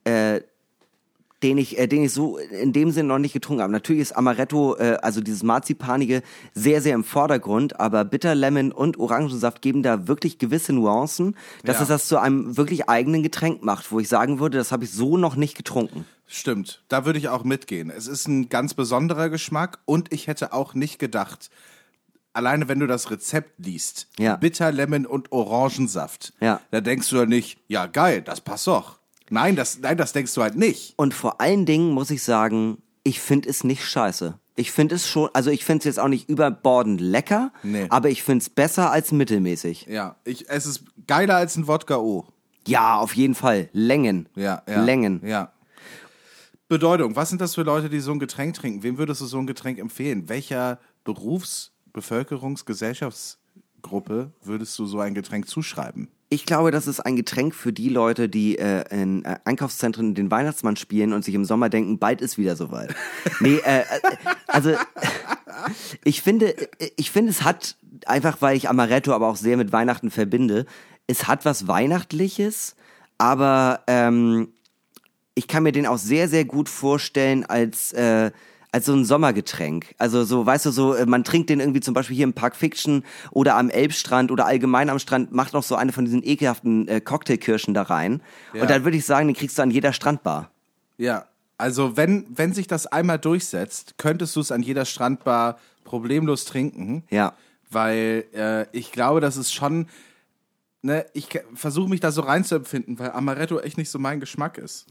[0.03, 0.41] äh,
[1.43, 3.71] den ich, äh, den ich so in dem Sinn noch nicht getrunken habe.
[3.71, 6.23] Natürlich ist Amaretto, äh, also dieses Marzipanige,
[6.53, 11.81] sehr, sehr im Vordergrund, aber Bitterlemon und Orangensaft geben da wirklich gewisse Nuancen, dass Ja.
[11.83, 14.91] es das zu einem wirklich eigenen Getränk macht, wo ich sagen würde, das habe ich
[14.91, 16.05] so noch nicht getrunken.
[16.25, 17.91] Stimmt, da würde ich auch mitgehen.
[17.95, 21.51] Es ist ein ganz besonderer Geschmack und ich hätte auch nicht gedacht,
[22.31, 24.37] alleine wenn du das Rezept liest, Ja.
[24.37, 26.61] Bitter, Lemon und Orangensaft, Ja.
[26.71, 28.97] da denkst du ja nicht, ja geil, das passt doch.
[29.29, 30.93] Nein, das, nein, das denkst du halt nicht.
[30.97, 34.37] Und vor allen Dingen muss ich sagen, ich finde es nicht scheiße.
[34.55, 37.87] Ich finde es schon, also ich finde es jetzt auch nicht überbordend lecker, Nee.
[37.89, 39.87] aber ich finde es besser als mittelmäßig.
[39.89, 42.25] Ja, ich, es ist geiler als ein Wodka O.
[42.67, 43.69] Ja, auf jeden Fall.
[43.73, 44.29] Längen.
[44.35, 44.83] Ja, ja.
[44.83, 45.21] Längen.
[45.25, 45.51] Ja.
[46.69, 48.83] Bedeutung, was sind das für Leute, die so ein Getränk trinken?
[48.83, 50.29] Wem würdest du so ein Getränk empfehlen?
[50.29, 56.09] Welcher Berufs-, Bevölkerungs-, Gesellschaftsgruppe würdest du so ein Getränk zuschreiben?
[56.33, 60.31] Ich glaube, das ist ein Getränk für die Leute, die äh, in äh, Einkaufszentren den
[60.31, 62.95] Weihnachtsmann spielen und sich im Sommer denken, bald ist wieder soweit.
[63.39, 63.83] nee, äh, äh,
[64.47, 64.71] also
[66.03, 67.77] ich finde, äh, ich finde, es hat
[68.07, 70.65] einfach, weil ich Amaretto aber auch sehr mit Weihnachten verbinde,
[71.05, 72.75] es hat was Weihnachtliches,
[73.19, 74.53] aber ähm,
[75.35, 78.31] ich kann mir den auch sehr, sehr gut vorstellen als, äh,
[78.73, 79.93] als so ein Sommergetränk.
[79.99, 82.55] Also so, weißt du, so, äh, man trinkt den irgendwie zum Beispiel hier im Park
[82.55, 86.87] Fiction oder am Elbstrand oder allgemein am Strand, macht noch so eine von diesen ekelhaften
[86.87, 88.21] äh, Cocktailkirschen da rein.
[88.51, 88.63] Ja.
[88.63, 90.49] Und dann würde ich sagen, den kriegst du an jeder Strandbar.
[90.97, 91.25] Ja,
[91.59, 97.03] also wenn, wenn sich das einmal durchsetzt, könntest du es an jeder Strandbar problemlos trinken.
[97.11, 97.33] Ja.
[97.69, 99.87] Weil äh, ich glaube, das ist schon,
[100.81, 104.89] ne, ich versuche mich da so reinzuempfinden, weil Amaretto echt nicht so mein Geschmack ist.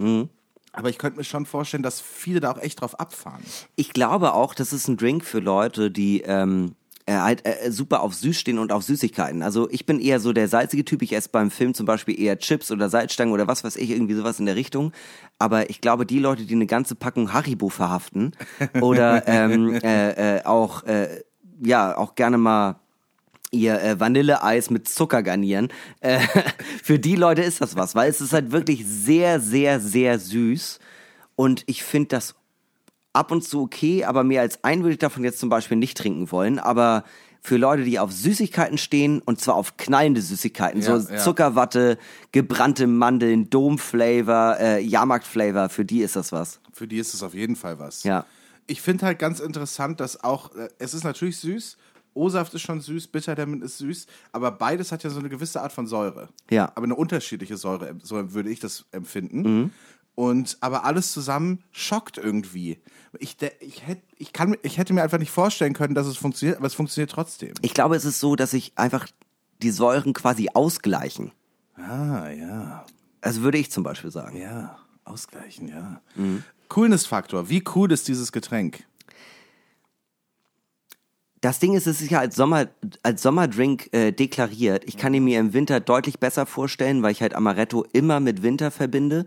[0.72, 3.42] Aber ich könnte mir schon vorstellen, dass viele da auch echt drauf abfahren.
[3.76, 8.02] Ich glaube auch, das ist ein Drink für Leute, die ähm, äh, halt äh, super
[8.02, 9.42] auf süß stehen und auf Süßigkeiten.
[9.42, 11.02] Also ich bin eher so der salzige Typ.
[11.02, 14.14] Ich esse beim Film zum Beispiel eher Chips oder Salzstangen oder was weiß ich, irgendwie
[14.14, 14.92] sowas in der Richtung.
[15.38, 18.32] Aber ich glaube, die Leute, die eine ganze Packung Haribo verhaften
[18.80, 21.22] oder ähm, äh, äh, auch äh,
[21.60, 22.81] ja auch gerne mal
[23.52, 25.68] ihr äh, Vanilleeis mit Zucker garnieren.
[26.00, 26.18] Äh,
[26.82, 30.80] für die Leute ist das was, weil es ist halt wirklich sehr, sehr, sehr süß.
[31.36, 32.34] Und ich finde das
[33.12, 35.96] ab und zu okay, aber mehr als ein würde ich davon jetzt zum Beispiel nicht
[35.96, 36.58] trinken wollen.
[36.58, 37.04] Aber
[37.42, 41.18] für Leute, die auf Süßigkeiten stehen, und zwar auf knallende Süßigkeiten, Ja, so ja.
[41.18, 41.98] Zuckerwatte,
[42.30, 46.60] gebrannte Mandeln, Dom-Flavor, äh, Jahrmarkt-Flavor, für die ist das was.
[46.72, 48.04] Für die ist es auf jeden Fall was.
[48.04, 48.24] Ja.
[48.68, 51.76] Ich finde halt ganz interessant, dass auch, äh, es ist natürlich süß,
[52.14, 55.72] O-Saft ist schon süß, Bitterdemmen ist süß, aber beides hat ja so eine gewisse Art
[55.72, 56.28] von Säure.
[56.50, 56.72] Ja.
[56.74, 59.72] Aber eine unterschiedliche Säure, so würde ich das empfinden.
[60.14, 62.82] Und aber alles zusammen schockt irgendwie.
[63.18, 66.58] Ich, ich, hätt, ich, kann, ich hätte mir einfach nicht vorstellen können, dass es funktioniert,
[66.58, 67.54] aber es funktioniert trotzdem.
[67.62, 69.06] Ich glaube, es ist so, dass sich einfach
[69.62, 71.32] die Säuren quasi ausgleichen.
[71.76, 72.84] Ah, ja.
[73.22, 74.36] Also würde ich zum Beispiel sagen.
[74.36, 76.02] Ja, ausgleichen, ja.
[76.68, 77.48] Coolness-Faktor.
[77.48, 78.84] Wie cool ist dieses Getränk?
[81.42, 82.68] Das Ding ist, es ist ja als, Sommer,
[83.02, 84.84] als Sommerdrink äh, deklariert.
[84.86, 88.44] Ich kann ihn mir im Winter deutlich besser vorstellen, weil ich halt Amaretto immer mit
[88.44, 89.26] Winter verbinde.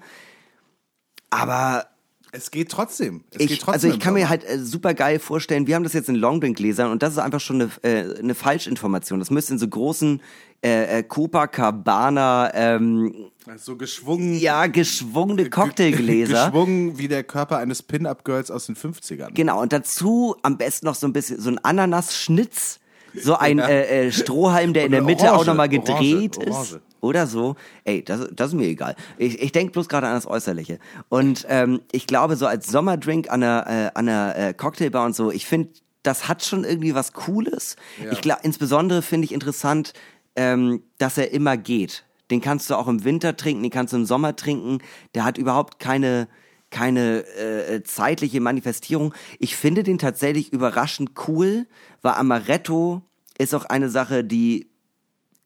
[1.29, 1.87] Aber
[2.31, 3.23] Es geht trotzdem.
[3.31, 5.83] Es ich, geht trotzdem also ich kann mir halt äh, super geil vorstellen, wir haben
[5.83, 9.19] das jetzt in Longdrink-Gläsern und das ist einfach schon eine, äh, eine Falschinformation.
[9.19, 10.21] Das müsste in so großen
[10.65, 14.35] äh, äh, Copacabana, ähm, so geschwungen.
[14.39, 16.45] ja, geschwungene Cocktailgläser.
[16.51, 19.31] Geschwungen wie der Körper eines Pin-Up-Girls aus den 50ern.
[19.33, 22.79] Genau, und dazu am besten noch so ein bisschen so ein Ananasschnitz,
[23.13, 26.75] so ein äh, äh, Strohhalm, der in der Mitte auch nochmal gedreht Orange, Orange.
[26.75, 26.81] ist.
[27.05, 27.55] Oder so.
[27.83, 28.95] Ey, das, das ist mir egal.
[29.17, 30.79] Ich, ich denke bloß gerade an das Äußerliche.
[31.07, 35.15] Und ähm, ich glaube, so als Sommerdrink an einer, äh, an einer äh, Cocktailbar und
[35.15, 35.69] so, ich finde,
[36.01, 37.75] das hat schon irgendwie was Cooles.
[38.03, 38.11] Ja.
[38.11, 39.93] Ich glaube, insbesondere finde ich interessant,
[40.35, 42.05] ähm, dass er immer geht.
[42.31, 44.79] Den kannst du auch im Winter trinken, den kannst du im Sommer trinken.
[45.13, 46.27] Der hat überhaupt keine
[46.71, 49.13] keine äh, zeitliche Manifestierung.
[49.39, 51.67] Ich finde den tatsächlich überraschend cool,
[52.01, 53.01] weil Amaretto
[53.37, 54.67] ist auch eine Sache, die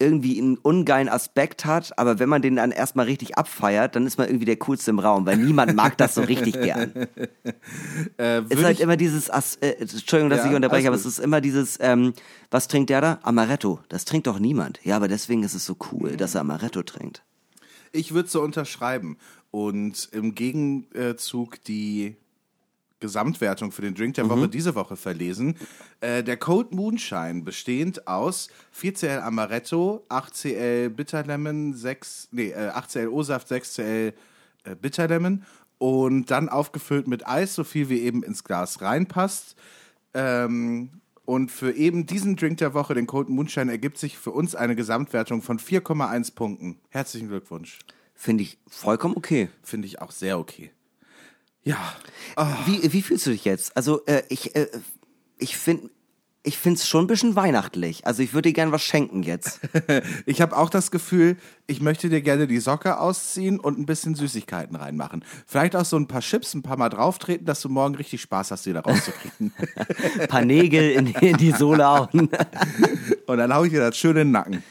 [0.01, 4.17] irgendwie einen ungeilen Aspekt hat, aber wenn man den dann erstmal richtig abfeiert, dann ist
[4.17, 6.93] man irgendwie der coolste im Raum, weil niemand mag das so richtig gern.
[8.17, 11.05] Äh, Es ist halt immer dieses, As äh, Entschuldigung, dass Ja, ich unterbreche, aber es
[11.05, 12.13] ist immer dieses, ähm,
[12.49, 13.19] was trinkt der da?
[13.23, 13.79] Amaretto.
[13.89, 14.79] Das trinkt doch niemand.
[14.83, 17.23] Ja, aber deswegen ist es so cool, dass er Amaretto trinkt.
[17.91, 19.17] ich würde so unterschreiben.
[19.51, 22.15] Und im Gegenzug die
[22.99, 25.55] Gesamtwertung für den Drink der Woche diese Woche verlesen.
[26.01, 33.49] Äh, der Cold Moonshine bestehend aus 4cl Amaretto, 8cl Bitterlemon, 6, nee, äh, 8cl O-Saft,
[33.49, 34.13] 6cl
[34.63, 35.43] äh, Bitterlemon
[35.77, 39.55] und dann aufgefüllt mit Eis, so viel wie eben ins Glas reinpasst.
[40.13, 44.55] Ähm, und für eben diesen Drink der Woche, den Cold Moonshine, ergibt sich für uns
[44.55, 46.79] eine Gesamtwertung von 4,1 Punkten.
[46.89, 47.79] Herzlichen Glückwunsch.
[48.15, 49.49] Finde ich vollkommen okay.
[49.61, 50.71] Finde ich auch sehr okay.
[51.63, 51.95] Ja,
[52.65, 53.75] Wie, wie fühlst du dich jetzt?
[53.75, 54.67] Also, äh, ich, äh,
[55.37, 55.89] ich finde
[56.41, 58.07] ich find's schon ein bisschen weihnachtlich.
[58.07, 59.59] Also, ich würde dir gern was schenken jetzt.
[60.25, 61.35] ich habe auch das Gefühl,
[61.67, 65.25] ich möchte dir gerne die Socke ausziehen und ein bisschen Süßigkeiten reinmachen.
[65.45, 68.51] Vielleicht auch so ein paar Chips, ein paar Mal drauftreten, dass du morgen richtig Spaß
[68.51, 69.53] hast, die da rauszukriegen.
[70.19, 72.09] Ein paar Nägel in, in die Sohle hauen.
[73.27, 74.63] und dann hau ich dir das schön in den Nacken.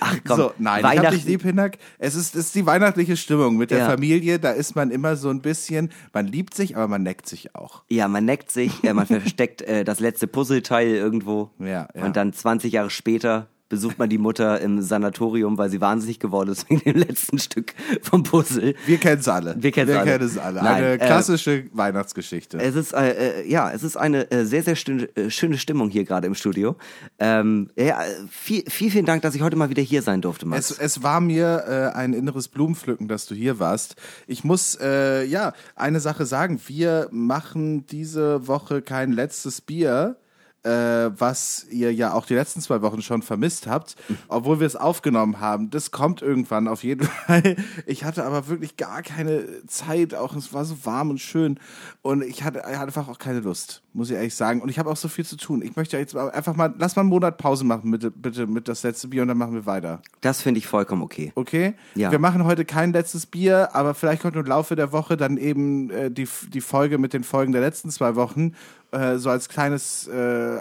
[0.00, 1.78] Ach komm, so, nein, ich hab Weihnachten, dich lieb, Hinak.
[1.98, 3.90] Es ist, es ist die weihnachtliche Stimmung mit der Ja.
[3.90, 4.38] Familie.
[4.38, 7.82] Da ist man immer so ein bisschen, man liebt sich, aber man neckt sich auch.
[7.88, 11.50] Ja, man neckt sich, äh, man versteckt äh, das letzte Puzzleteil irgendwo.
[11.58, 12.04] Ja, ja.
[12.04, 16.50] Und dann 20 Jahre später besucht man die Mutter im Sanatorium, weil sie wahnsinnig geworden
[16.50, 17.72] ist wegen dem letzten Stück
[18.02, 18.74] vom Puzzle.
[18.84, 19.54] Wir kennen es alle.
[19.58, 20.10] Wir kennen's alle.
[20.10, 20.62] kennen es alle.
[20.62, 22.58] Nein, Eine äh, klassische Weihnachtsgeschichte.
[22.58, 25.88] Es ist äh, äh, ja, es ist eine äh, sehr sehr schöne, äh, schöne Stimmung
[25.88, 26.76] hier gerade im Studio.
[27.18, 30.46] Ähm, ja, äh, viel, viel vielen Dank, dass ich heute mal wieder hier sein durfte,
[30.46, 30.72] Max.
[30.72, 33.94] Es, es war mir äh, ein inneres Blumenpflücken, dass du hier warst.
[34.26, 36.60] Ich muss äh, ja eine Sache sagen.
[36.66, 40.16] Wir machen diese Woche kein letztes Bier.
[40.62, 43.96] Äh, was ihr ja auch die letzten zwei Wochen schon vermisst habt,
[44.28, 45.70] obwohl wir es aufgenommen haben.
[45.70, 47.56] Das kommt irgendwann auf jeden Fall.
[47.86, 51.58] Ich hatte aber wirklich gar keine Zeit, auch es war so warm und schön
[52.02, 54.60] und ich hatte, ich hatte einfach auch keine Lust, muss ich ehrlich sagen.
[54.60, 55.62] Und ich habe auch so viel zu tun.
[55.62, 58.82] Ich möchte jetzt einfach mal, lass mal einen Monat Pause machen, bitte, bitte mit das
[58.82, 60.02] letzte Bier und dann machen wir weiter.
[60.20, 61.32] Das finde ich vollkommen okay.
[61.36, 61.74] Okay?
[61.94, 62.10] Ja.
[62.10, 65.90] Wir machen heute kein letztes Bier, aber vielleicht kommt im Laufe der Woche dann eben
[65.90, 68.54] äh, die, die Folge mit den Folgen der letzten zwei Wochen,
[68.92, 70.58] äh, so als kleines äh,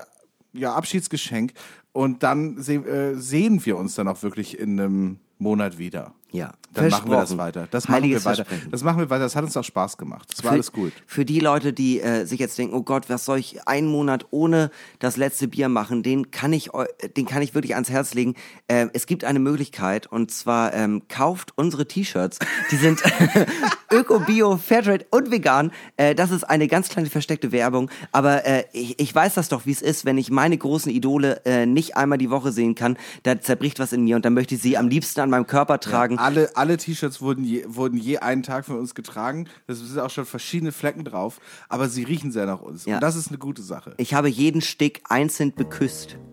[0.53, 1.53] ja, Abschiedsgeschenk.
[1.91, 6.13] Und dann se äh, sehen wir uns dann auch wirklich in einem Monat wieder.
[6.31, 7.67] Ja, Dann machen wir das weiter.
[7.71, 8.45] Das machen Heiliges wir weiter.
[8.69, 9.23] Das machen wir weiter.
[9.23, 10.29] Das hat uns auch Spaß gemacht.
[10.29, 10.93] Das war Für- alles gut.
[11.07, 14.27] Für die Leute, die äh, sich jetzt denken, oh Gott, was soll ich einen Monat
[14.29, 14.69] ohne
[14.99, 16.69] das letzte Bier machen, den kann ich,
[17.17, 18.35] den kann ich wirklich ans Herz legen.
[18.67, 22.37] Äh, es gibt eine Möglichkeit und zwar ähm, kauft unsere T-Shirts.
[22.69, 23.01] Die sind
[23.91, 25.71] Öko, Bio, Fairtrade und vegan.
[25.97, 29.65] Äh, das ist eine ganz kleine versteckte Werbung, aber äh, ich, ich weiß das doch,
[29.65, 32.97] wie es ist, wenn ich meine großen Idole äh, nicht einmal die Woche sehen kann.
[33.23, 35.79] Da zerbricht was in mir und dann möchte ich sie am liebsten an meinem Körper
[35.79, 36.18] tragen.
[36.19, 39.47] Alle, alle T-Shirts wurden je, wurden je einen Tag von uns getragen.
[39.67, 41.39] Es sind auch schon verschiedene Flecken drauf,
[41.69, 42.83] aber sie riechen sehr nach uns.
[42.85, 42.95] Ja.
[42.95, 43.93] Und das ist eine gute Sache.
[43.97, 46.17] Ich habe jeden Stick einzeln beküsst.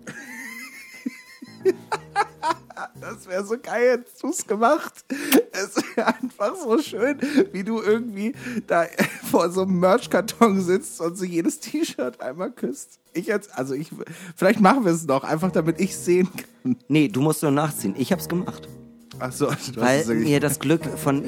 [3.00, 5.04] Das wäre so geil, hättest du es gemacht.
[5.52, 7.18] Es wäre einfach so schön,
[7.52, 8.34] wie du irgendwie
[8.66, 8.86] da
[9.30, 12.98] vor so einem Merch-Karton sitzt und so jedes T-Shirt einmal küsst.
[13.12, 13.90] Ich jetzt, also ich,
[14.34, 16.76] vielleicht machen wir es noch, einfach damit ich sehen kann.
[16.88, 17.94] Nee, du musst nur nachziehen.
[17.96, 18.68] Ich hab's gemacht.
[19.18, 21.24] Ach so, du hast Weil wirklich- mir das Glück von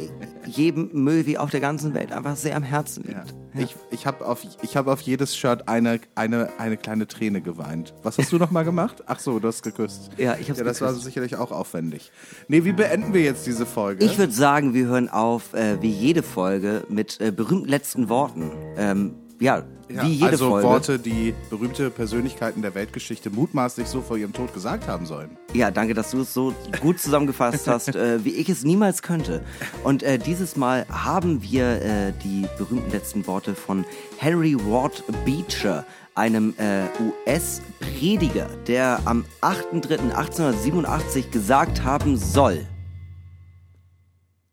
[0.46, 3.16] jedem Müll wie auf der ganzen Welt einfach sehr am Herzen liegt.
[3.54, 3.60] Ja.
[3.60, 7.92] Ich, ich habe auf, ich hab auf jedes Shirt eine, eine, eine kleine Träne geweint.
[8.02, 9.02] Was hast du noch mal gemacht?
[9.06, 10.10] Ach so, du hast geküsst.
[10.16, 11.04] Ja, ich hab's Ja, das war geküsst.
[11.06, 12.10] sicherlich auch aufwendig.
[12.46, 14.04] Nee, wie beenden wir jetzt diese Folge?
[14.04, 18.50] Ich würde sagen, wir hören auf, äh, wie jede Folge, mit äh, berühmten letzten Worten.
[18.76, 20.68] Ähm, ja, ja, wie jede also Folge.
[20.68, 25.36] Worte, die berühmte Persönlichkeiten der Weltgeschichte mutmaßlich so vor ihrem Tod gesagt haben sollen.
[25.54, 29.42] Ja, danke, dass du es so gut zusammengefasst hast, äh, wie ich es niemals könnte.
[29.84, 33.84] Und äh, dieses Mal haben wir äh, die berühmten letzten Worte von
[34.18, 35.84] Henry Ward Beecher,
[36.14, 36.86] einem äh,
[37.26, 42.66] US-Prediger, der am 8.3.1887 gesagt haben soll,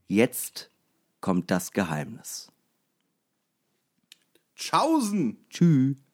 [0.07, 0.69] jetzt
[1.21, 2.44] kommt das Geheimnis.
[4.55, 5.45] Tschaußen!
[5.49, 6.04] Tschüss.